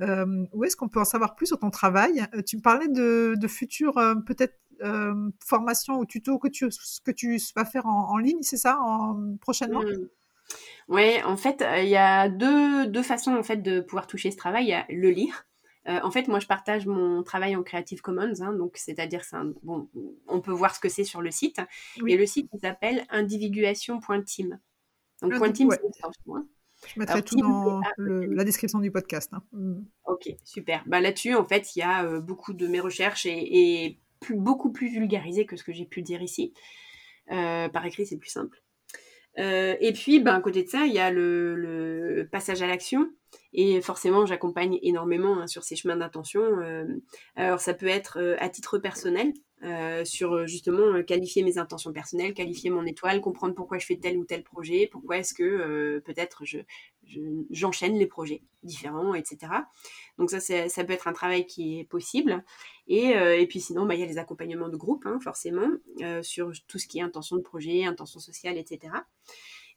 où 0.01 0.65
est-ce 0.65 0.77
qu'on 0.77 0.89
peut 0.89 1.01
en 1.01 1.05
savoir 1.05 1.35
plus 1.37 1.47
sur 1.47 1.59
ton 1.59 1.71
travail? 1.71 2.27
Tu 2.47 2.57
me 2.57 2.63
parlais 2.63 2.89
de, 2.89 3.35
de 3.37 3.49
futures 3.49 3.95
peut-être 4.27 4.59
formations 5.45 5.99
ou 5.99 6.07
tutos 6.07 6.39
que 6.39 6.49
tu, 6.49 6.69
que 7.05 7.11
tu 7.11 7.39
vas 7.55 7.65
faire 7.65 7.87
en, 7.87 8.19
ligne, 8.19 8.43
c'est 8.43 8.57
ça, 8.57 8.79
en, 8.81 9.37
prochainement? 9.41 9.83
Mmh. 9.83 10.09
Ouais, 10.89 11.23
en 11.23 11.37
fait, 11.37 11.65
il 11.79 11.89
y 11.89 11.97
a 11.97 12.29
deux, 12.29 12.87
deux, 12.87 13.03
façons 13.03 13.35
en 13.35 13.43
fait 13.43 13.59
de 13.59 13.81
pouvoir 13.81 14.07
toucher 14.07 14.31
ce 14.31 14.37
travail. 14.37 14.65
Il 14.65 14.71
y 14.71 14.75
a 14.75 14.85
le 14.91 15.11
lire. 15.11 15.47
en 15.87 16.11
fait, 16.11 16.29
moi, 16.29 16.41
je 16.41 16.47
partage 16.47 16.87
mon 16.87 17.23
travail 17.23 17.57
en 17.57 17.63
Creative 17.63 18.01
Commons, 18.01 18.41
hein, 18.41 18.53
donc 18.53 18.77
c'est-à-dire, 18.77 19.23
bon, 19.63 19.89
on 20.27 20.41
peut 20.41 20.53
voir 20.53 20.75
ce 20.75 20.81
que 20.81 20.89
c'est 20.89 21.05
sur 21.05 21.23
le 21.23 21.31
site. 21.31 21.61
Et 22.07 22.17
le 22.17 22.27
site 22.27 22.51
s'appelle 22.61 23.05
individuation.team. 23.11 24.59
Donc, 25.23 25.39
Point 25.39 25.53
Team, 25.53 25.71
c'est 25.71 26.33
hein. 26.33 26.47
Je 26.87 26.99
mettrai 26.99 27.23
tout 27.23 27.37
dans 27.37 27.81
la 27.99 28.45
description 28.45 28.81
du 28.81 28.91
podcast. 28.91 29.31
Hein. 29.33 29.43
Mm. 29.53 29.83
Ok, 30.07 30.29
super. 30.45 30.83
Bah, 30.87 31.01
Là-dessus, 31.01 31.35
en 31.35 31.45
fait, 31.45 31.77
il 31.77 31.81
y 31.81 31.83
a 31.83 32.05
euh, 32.05 32.21
beaucoup 32.21 32.53
de 32.53 32.67
mes 32.67 32.81
recherches 32.81 33.27
et, 33.27 33.99
plus, 34.21 34.37
beaucoup 34.37 34.73
plus 34.73 34.89
vulgarisées 34.89 35.47
que 35.47 35.57
ce 35.57 35.65
que 35.65 35.73
j'ai 35.73 35.85
pu 35.85 36.03
dire 36.03 36.23
ici. 36.23 36.53
Euh, 37.31 37.69
par 37.69 37.85
écrit, 37.87 38.07
c'est 38.07 38.19
plus 38.19 38.31
simple. 38.31 38.63
Euh, 39.39 39.77
et 39.81 39.93
puis, 39.93 40.21
ben, 40.21 40.35
à 40.35 40.41
côté 40.41 40.63
de 40.63 40.69
ça, 40.69 40.87
il 40.87 40.93
y 40.93 40.99
a 40.99 41.11
le, 41.11 42.29
passage 42.31 42.63
à 42.63 42.67
l'action. 42.67 43.09
Et 43.53 43.81
forcément, 43.81 44.27
j'accompagne 44.27 44.79
énormément 44.83 45.41
hein, 45.41 45.47
sur 45.47 45.65
ces 45.65 45.77
chemins 45.77 45.97
d'intention. 45.97 46.43
alors, 47.37 47.61
ça 47.61 47.75
peut 47.75 47.87
être 47.87 48.37
à 48.39 48.49
titre 48.49 48.79
personnel, 48.79 49.33
euh, 49.63 50.05
sur 50.05 50.47
justement 50.47 51.03
qualifier 51.03 51.43
mes 51.43 51.59
intentions 51.59 51.93
personnelles, 51.93 52.35
qualifier 52.35 52.71
mon 52.71 52.85
étoile, 52.85 53.21
comprendre 53.21 53.55
pourquoi 53.55 53.79
je 53.79 53.87
fais 53.87 53.97
tel 53.97 54.17
ou 54.17 54.25
tel 54.25 54.43
projet, 54.43 54.89
pourquoi 54.91 55.19
est-ce 55.19 55.35
que 55.35 56.01
peut-être 56.01 56.45
je, 56.45 56.59
j'enchaîne 57.51 57.97
les 57.97 58.07
projets 58.07 58.43
différents, 58.63 59.15
etc. 59.15 59.53
Donc 60.19 60.31
ça, 60.31 60.41
ça 60.41 60.85
peut 60.85 60.93
être 60.93 61.09
un 61.09 61.13
travail 61.13 61.47
qui 61.47 61.79
est 61.79 61.85
possible. 61.85 62.45
Et, 62.89 63.11
et 63.11 63.47
puis 63.47 63.61
sinon, 63.61 63.87
bah, 63.87 63.95
il 63.95 64.01
y 64.01 64.05
a 64.05 64.07
les 64.07 64.19
accompagnements 64.19 64.69
de 64.69 64.77
groupe, 64.77 65.07
hein, 65.07 65.19
forcément, 65.23 65.69
sur 66.23 66.53
tout 66.69 66.79
ce 66.79 66.87
qui 66.87 66.99
est 66.99 67.03
intention 67.03 67.37
de 67.37 67.43
projet, 67.43 67.85
intention 67.85 68.21
sociale, 68.21 68.59
etc. 68.59 68.93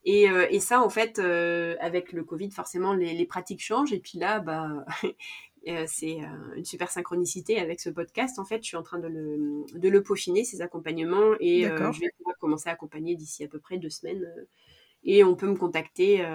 Et, 0.05 0.29
euh, 0.29 0.45
et, 0.51 0.59
ça, 0.59 0.81
en 0.81 0.89
fait, 0.89 1.17
euh, 1.17 1.75
avec 1.79 2.13
le 2.13 2.23
Covid, 2.23 2.51
forcément, 2.51 2.93
les, 2.93 3.13
les, 3.13 3.25
pratiques 3.25 3.61
changent. 3.61 3.91
Et 3.91 3.99
puis 3.99 4.19
là, 4.19 4.39
bah, 4.39 4.85
euh, 5.03 5.09
c'est 5.87 6.19
une 6.55 6.65
super 6.65 6.91
synchronicité 6.91 7.59
avec 7.59 7.79
ce 7.79 7.89
podcast. 7.89 8.39
En 8.39 8.45
fait, 8.45 8.61
je 8.61 8.67
suis 8.67 8.77
en 8.77 8.83
train 8.83 8.99
de 8.99 9.07
le, 9.07 9.65
de 9.73 9.89
le 9.89 10.03
peaufiner, 10.03 10.43
ces 10.43 10.61
accompagnements. 10.61 11.33
Et 11.39 11.63
je 11.63 11.99
vais 11.99 12.11
pouvoir 12.17 12.37
commencer 12.39 12.69
à 12.69 12.73
accompagner 12.73 13.15
d'ici 13.15 13.43
à 13.43 13.47
peu 13.47 13.59
près 13.59 13.77
deux 13.77 13.89
semaines. 13.89 14.25
et 15.03 15.23
on 15.23 15.35
peut 15.35 15.47
me 15.47 15.55
contacter 15.55 16.25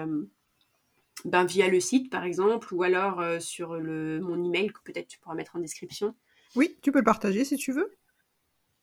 ben, 1.25 1.45
via 1.45 1.67
le 1.67 1.79
site, 1.79 2.09
par 2.09 2.23
exemple, 2.23 2.73
ou 2.73 2.83
alors 2.83 3.23
sur 3.41 3.75
le, 3.75 4.19
mon 4.19 4.43
email, 4.43 4.71
que 4.71 4.81
peut-être 4.83 5.07
tu 5.07 5.19
pourras 5.19 5.35
mettre 5.35 5.55
en 5.55 5.59
description. 5.59 6.15
Oui, 6.55 6.77
tu 6.81 6.91
peux 6.91 6.99
le 6.99 7.05
partager 7.05 7.45
si 7.45 7.55
tu 7.55 7.71
veux. 7.71 7.91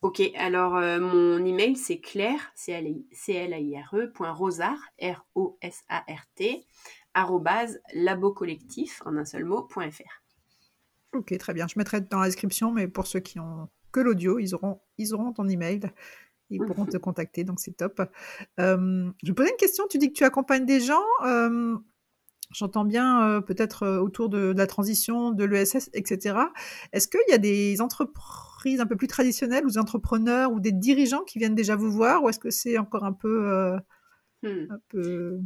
Ok, 0.01 0.21
alors 0.35 0.77
euh, 0.77 0.97
mon 0.97 1.43
email 1.43 1.75
c'est 1.75 1.99
claire, 1.99 2.53
c 2.55 2.71
l 2.71 3.53
a 3.53 3.59
i 3.59 3.75
r 3.75 3.93
e 3.93 4.31
rosart, 4.31 4.79
r 5.01 5.25
o 5.35 5.57
s 5.61 5.83
a 5.89 6.05
r 6.07 6.25
t 6.35 6.65
arrobase 7.13 7.81
labocollectif 7.93 9.01
en 9.05 9.17
un 9.17 9.25
seul 9.25 9.43
mot.fr. 9.43 10.23
Ok, 11.13 11.35
très 11.37 11.53
bien. 11.53 11.67
Je 11.67 11.73
mettrai 11.77 12.01
dans 12.01 12.19
la 12.19 12.27
description, 12.27 12.71
mais 12.71 12.87
pour 12.87 13.07
ceux 13.07 13.19
qui 13.19 13.39
ont 13.39 13.69
que 13.91 13.99
l'audio, 13.99 14.37
ils 14.37 14.53
auront, 14.53 14.79
ils 14.97 15.13
auront 15.13 15.33
ton 15.33 15.47
email. 15.47 15.81
Ils 16.51 16.59
pourront 16.59 16.85
te 16.85 16.97
contacter, 16.97 17.43
donc 17.43 17.59
c'est 17.59 17.75
top. 17.75 18.01
Euh, 18.59 19.09
je 19.23 19.27
vais 19.27 19.33
poser 19.33 19.49
une 19.49 19.57
question. 19.57 19.85
Tu 19.89 19.97
dis 19.97 20.09
que 20.09 20.17
tu 20.17 20.23
accompagnes 20.23 20.65
des 20.65 20.79
gens. 20.79 21.03
Euh, 21.25 21.75
j'entends 22.51 22.85
bien 22.85 23.41
peut-être 23.45 23.87
autour 23.97 24.29
de, 24.29 24.53
de, 24.53 24.57
la 24.57 24.67
transition, 24.67 25.31
de 25.31 25.43
l'ESS, 25.43 25.89
etc. 25.93 26.37
Est-ce 26.93 27.07
qu'il 27.07 27.21
y 27.29 27.33
a 27.33 27.37
des 27.37 27.81
entreprises 27.81 28.79
un 28.79 28.85
peu 28.85 28.95
plus 28.95 29.07
traditionnelles 29.07 29.65
ou 29.65 29.69
des 29.69 29.77
entrepreneurs 29.77 30.51
ou 30.51 30.59
des 30.59 30.71
dirigeants 30.71 31.23
qui 31.23 31.39
viennent 31.39 31.55
déjà 31.55 31.75
vous 31.75 31.91
voir 31.91 32.23
ou 32.23 32.29
est-ce 32.29 32.39
que 32.39 32.49
c'est 32.49 32.77
encore 32.77 33.03
un 33.03 33.13
peu, 33.13 33.47
euh, 33.47 33.77
hmm. 34.43 34.71
un 34.71 34.79
peu... 34.89 35.39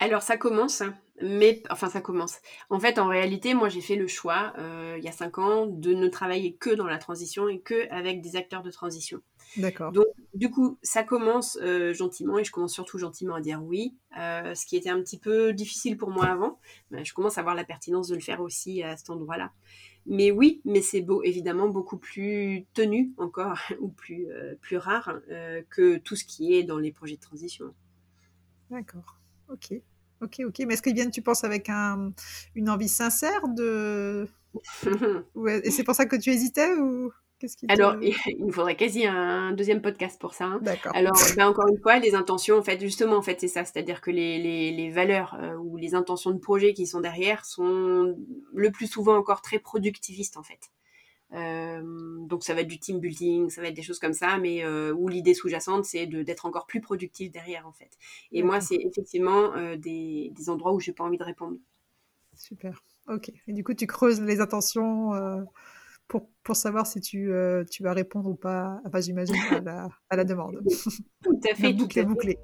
Alors 0.00 0.22
ça 0.22 0.36
commence, 0.36 0.82
mais 1.20 1.62
enfin 1.70 1.88
ça 1.88 2.00
commence. 2.00 2.38
En 2.70 2.78
fait, 2.78 2.98
en 2.98 3.08
réalité, 3.08 3.54
moi 3.54 3.68
j'ai 3.68 3.80
fait 3.80 3.96
le 3.96 4.06
choix 4.06 4.52
euh, 4.58 4.94
il 4.98 5.04
y 5.04 5.08
a 5.08 5.12
cinq 5.12 5.38
ans 5.38 5.66
de 5.66 5.92
ne 5.92 6.08
travailler 6.08 6.54
que 6.54 6.70
dans 6.70 6.86
la 6.86 6.98
transition 6.98 7.48
et 7.48 7.60
que 7.60 7.90
avec 7.90 8.20
des 8.20 8.36
acteurs 8.36 8.62
de 8.62 8.70
transition. 8.70 9.20
D'accord. 9.56 9.92
Donc 9.92 10.06
du 10.34 10.50
coup, 10.50 10.78
ça 10.82 11.02
commence 11.02 11.58
euh, 11.62 11.92
gentiment 11.94 12.38
et 12.38 12.44
je 12.44 12.52
commence 12.52 12.72
surtout 12.72 12.98
gentiment 12.98 13.34
à 13.34 13.40
dire 13.40 13.60
oui, 13.62 13.96
ce 14.14 14.66
qui 14.66 14.76
était 14.76 14.90
un 14.90 15.00
petit 15.00 15.18
peu 15.18 15.52
difficile 15.52 15.96
pour 15.96 16.10
moi 16.10 16.26
avant. 16.26 16.60
Mais 16.90 17.04
je 17.04 17.12
commence 17.12 17.38
à 17.38 17.42
voir 17.42 17.54
la 17.54 17.64
pertinence 17.64 18.08
de 18.08 18.14
le 18.14 18.20
faire 18.20 18.40
aussi 18.40 18.82
à 18.82 18.96
cet 18.96 19.10
endroit-là. 19.10 19.52
Mais 20.10 20.30
oui, 20.30 20.62
mais 20.64 20.80
c'est 20.80 21.02
beau, 21.02 21.22
évidemment 21.22 21.68
beaucoup 21.68 21.98
plus 21.98 22.64
tenu 22.72 23.12
encore 23.18 23.58
ou 23.80 23.88
plus, 23.88 24.26
euh, 24.30 24.54
plus 24.60 24.78
rare 24.78 25.20
euh, 25.30 25.62
que 25.68 25.98
tout 25.98 26.16
ce 26.16 26.24
qui 26.24 26.54
est 26.54 26.64
dans 26.64 26.78
les 26.78 26.92
projets 26.92 27.16
de 27.16 27.20
transition. 27.20 27.74
D'accord. 28.70 29.18
Ok. 29.48 29.74
Ok, 30.20 30.40
ok. 30.44 30.58
Mais 30.66 30.74
est-ce 30.74 30.82
qu'ils 30.82 30.94
viennent, 30.94 31.10
tu 31.10 31.22
penses, 31.22 31.44
avec 31.44 31.68
un, 31.68 32.12
une 32.54 32.68
envie 32.68 32.88
sincère 32.88 33.48
de. 33.48 34.26
Et 35.64 35.70
c'est 35.70 35.84
pour 35.84 35.94
ça 35.94 36.06
que 36.06 36.16
tu 36.16 36.30
hésitais 36.30 36.74
ou 36.74 37.12
alors, 37.68 37.96
il 38.02 38.36
nous 38.38 38.52
faudrait 38.52 38.76
quasi 38.76 39.06
un 39.06 39.52
deuxième 39.52 39.80
podcast 39.80 40.20
pour 40.20 40.34
ça. 40.34 40.46
Hein. 40.46 40.60
D'accord. 40.62 40.92
Alors, 40.94 41.12
ben, 41.36 41.46
encore 41.46 41.68
une 41.68 41.80
fois, 41.80 41.98
les 41.98 42.14
intentions, 42.14 42.58
en 42.58 42.62
fait, 42.62 42.80
justement, 42.80 43.16
en 43.16 43.22
fait, 43.22 43.40
c'est 43.40 43.48
ça. 43.48 43.64
C'est-à-dire 43.64 44.00
que 44.00 44.10
les, 44.10 44.38
les, 44.38 44.72
les 44.72 44.90
valeurs 44.90 45.36
euh, 45.40 45.54
ou 45.56 45.76
les 45.76 45.94
intentions 45.94 46.30
de 46.30 46.38
projet 46.38 46.74
qui 46.74 46.86
sont 46.86 47.00
derrière 47.00 47.44
sont 47.44 48.16
le 48.54 48.70
plus 48.70 48.86
souvent 48.86 49.16
encore 49.16 49.42
très 49.42 49.58
productivistes, 49.58 50.36
en 50.36 50.42
fait. 50.42 50.70
Donc, 51.30 52.44
ça 52.44 52.54
va 52.54 52.60
être 52.62 52.68
du 52.68 52.78
team 52.78 53.00
building, 53.00 53.50
ça 53.50 53.60
va 53.60 53.68
être 53.68 53.74
des 53.76 53.82
choses 53.82 53.98
comme 53.98 54.12
ça, 54.12 54.38
mais 54.38 54.66
où 54.92 55.08
l'idée 55.08 55.34
sous-jacente, 55.34 55.84
c'est 55.84 56.06
d'être 56.06 56.46
encore 56.46 56.66
plus 56.66 56.80
productif 56.80 57.30
derrière, 57.30 57.66
en 57.66 57.72
fait. 57.72 57.90
Et 58.32 58.42
moi, 58.42 58.60
c'est 58.60 58.78
effectivement 58.80 59.52
des, 59.76 60.32
des 60.34 60.50
endroits 60.50 60.72
où 60.72 60.80
j'ai 60.80 60.92
pas 60.92 61.04
envie 61.04 61.18
de 61.18 61.24
répondre. 61.24 61.58
Super. 62.34 62.82
Ok. 63.08 63.32
Et 63.46 63.52
du 63.52 63.64
coup, 63.64 63.74
tu 63.74 63.86
creuses 63.86 64.20
les 64.20 64.40
intentions 64.40 65.12
pour, 66.08 66.30
pour 66.42 66.56
savoir 66.56 66.86
si 66.86 67.00
tu, 67.00 67.30
euh, 67.30 67.64
tu 67.70 67.82
vas 67.82 67.92
répondre 67.92 68.30
ou 68.30 68.34
pas, 68.34 68.80
enfin, 68.86 69.00
j'imagine, 69.00 69.36
à 69.50 69.60
la, 69.60 69.88
à 70.08 70.16
la 70.16 70.24
demande. 70.24 70.58
Tout 71.22 71.40
à 71.50 71.54
fait. 71.54 71.72
boucle 71.74 72.04
bouclé. 72.06 72.38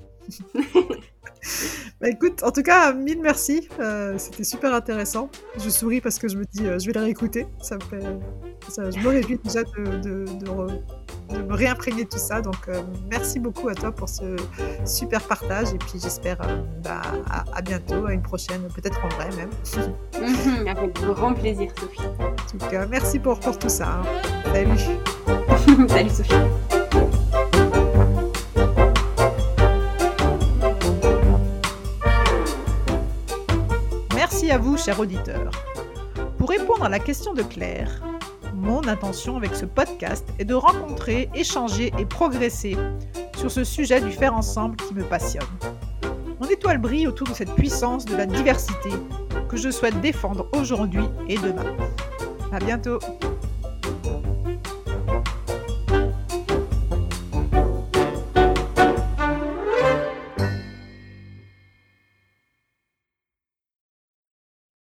bah, 2.00 2.10
écoute, 2.10 2.42
en 2.42 2.50
tout 2.50 2.62
cas, 2.62 2.92
mille 2.92 3.20
merci. 3.20 3.68
Euh, 3.80 4.16
c'était 4.18 4.44
super 4.44 4.74
intéressant. 4.74 5.30
Je 5.58 5.70
souris 5.70 6.02
parce 6.02 6.18
que 6.18 6.28
je 6.28 6.36
me 6.36 6.44
dis, 6.44 6.66
euh, 6.66 6.78
je 6.78 6.86
vais 6.86 6.92
la 6.92 7.02
réécouter. 7.02 7.46
Ça 7.62 7.76
me 7.76 7.80
fait, 7.82 8.04
ça, 8.68 8.90
je 8.90 8.98
me 8.98 9.08
réjouis 9.08 9.38
déjà 9.42 9.64
de, 9.64 9.98
de, 10.02 10.24
de, 10.24 10.50
me 11.32 11.54
réimprégner 11.54 12.04
de 12.04 12.08
tout 12.08 12.18
ça. 12.18 12.40
Donc, 12.40 12.68
merci 13.10 13.38
beaucoup 13.38 13.68
à 13.68 13.74
toi 13.74 13.92
pour 13.92 14.08
ce 14.08 14.36
super 14.84 15.20
partage. 15.22 15.72
Et 15.72 15.78
puis, 15.78 15.98
j'espère 16.00 16.38
bah, 16.82 17.02
à, 17.30 17.44
à, 17.54 17.62
bientôt, 17.62 18.06
à 18.06 18.12
une 18.12 18.22
prochaine, 18.22 18.62
peut-être 18.74 19.00
en 19.04 19.08
vrai 19.08 19.28
même. 19.36 19.50
Avec 20.68 20.94
grand 21.02 21.32
plaisir, 21.34 21.70
Sophie. 21.78 22.08
En 22.18 22.58
tout 22.58 22.66
cas, 22.70 22.86
merci 22.86 23.18
pour, 23.18 23.38
pour 23.40 23.58
tout 23.58 23.68
ça. 23.68 24.00
Hein. 24.00 24.02
Salut. 24.52 25.88
Salut, 25.88 26.10
Sophie. 26.10 26.34
Merci 34.14 34.50
à 34.50 34.58
vous, 34.58 34.76
chers 34.76 34.98
auditeurs. 35.00 35.50
Pour 36.38 36.50
répondre 36.50 36.84
à 36.84 36.88
la 36.88 36.98
question 36.98 37.34
de 37.34 37.42
Claire, 37.42 38.02
mon 38.64 38.88
intention 38.88 39.36
avec 39.36 39.54
ce 39.54 39.66
podcast 39.66 40.26
est 40.38 40.44
de 40.44 40.54
rencontrer, 40.54 41.28
échanger 41.34 41.92
et 41.98 42.06
progresser 42.06 42.76
sur 43.36 43.50
ce 43.50 43.62
sujet 43.62 44.00
du 44.00 44.10
faire 44.10 44.34
ensemble 44.34 44.76
qui 44.76 44.94
me 44.94 45.04
passionne. 45.04 45.44
Mon 46.40 46.48
étoile 46.48 46.78
brille 46.78 47.06
autour 47.06 47.28
de 47.28 47.34
cette 47.34 47.54
puissance 47.54 48.04
de 48.06 48.16
la 48.16 48.26
diversité 48.26 48.90
que 49.48 49.56
je 49.56 49.70
souhaite 49.70 50.00
défendre 50.00 50.48
aujourd'hui 50.58 51.04
et 51.28 51.36
demain. 51.36 51.76
À 52.52 52.58
bientôt! 52.58 52.98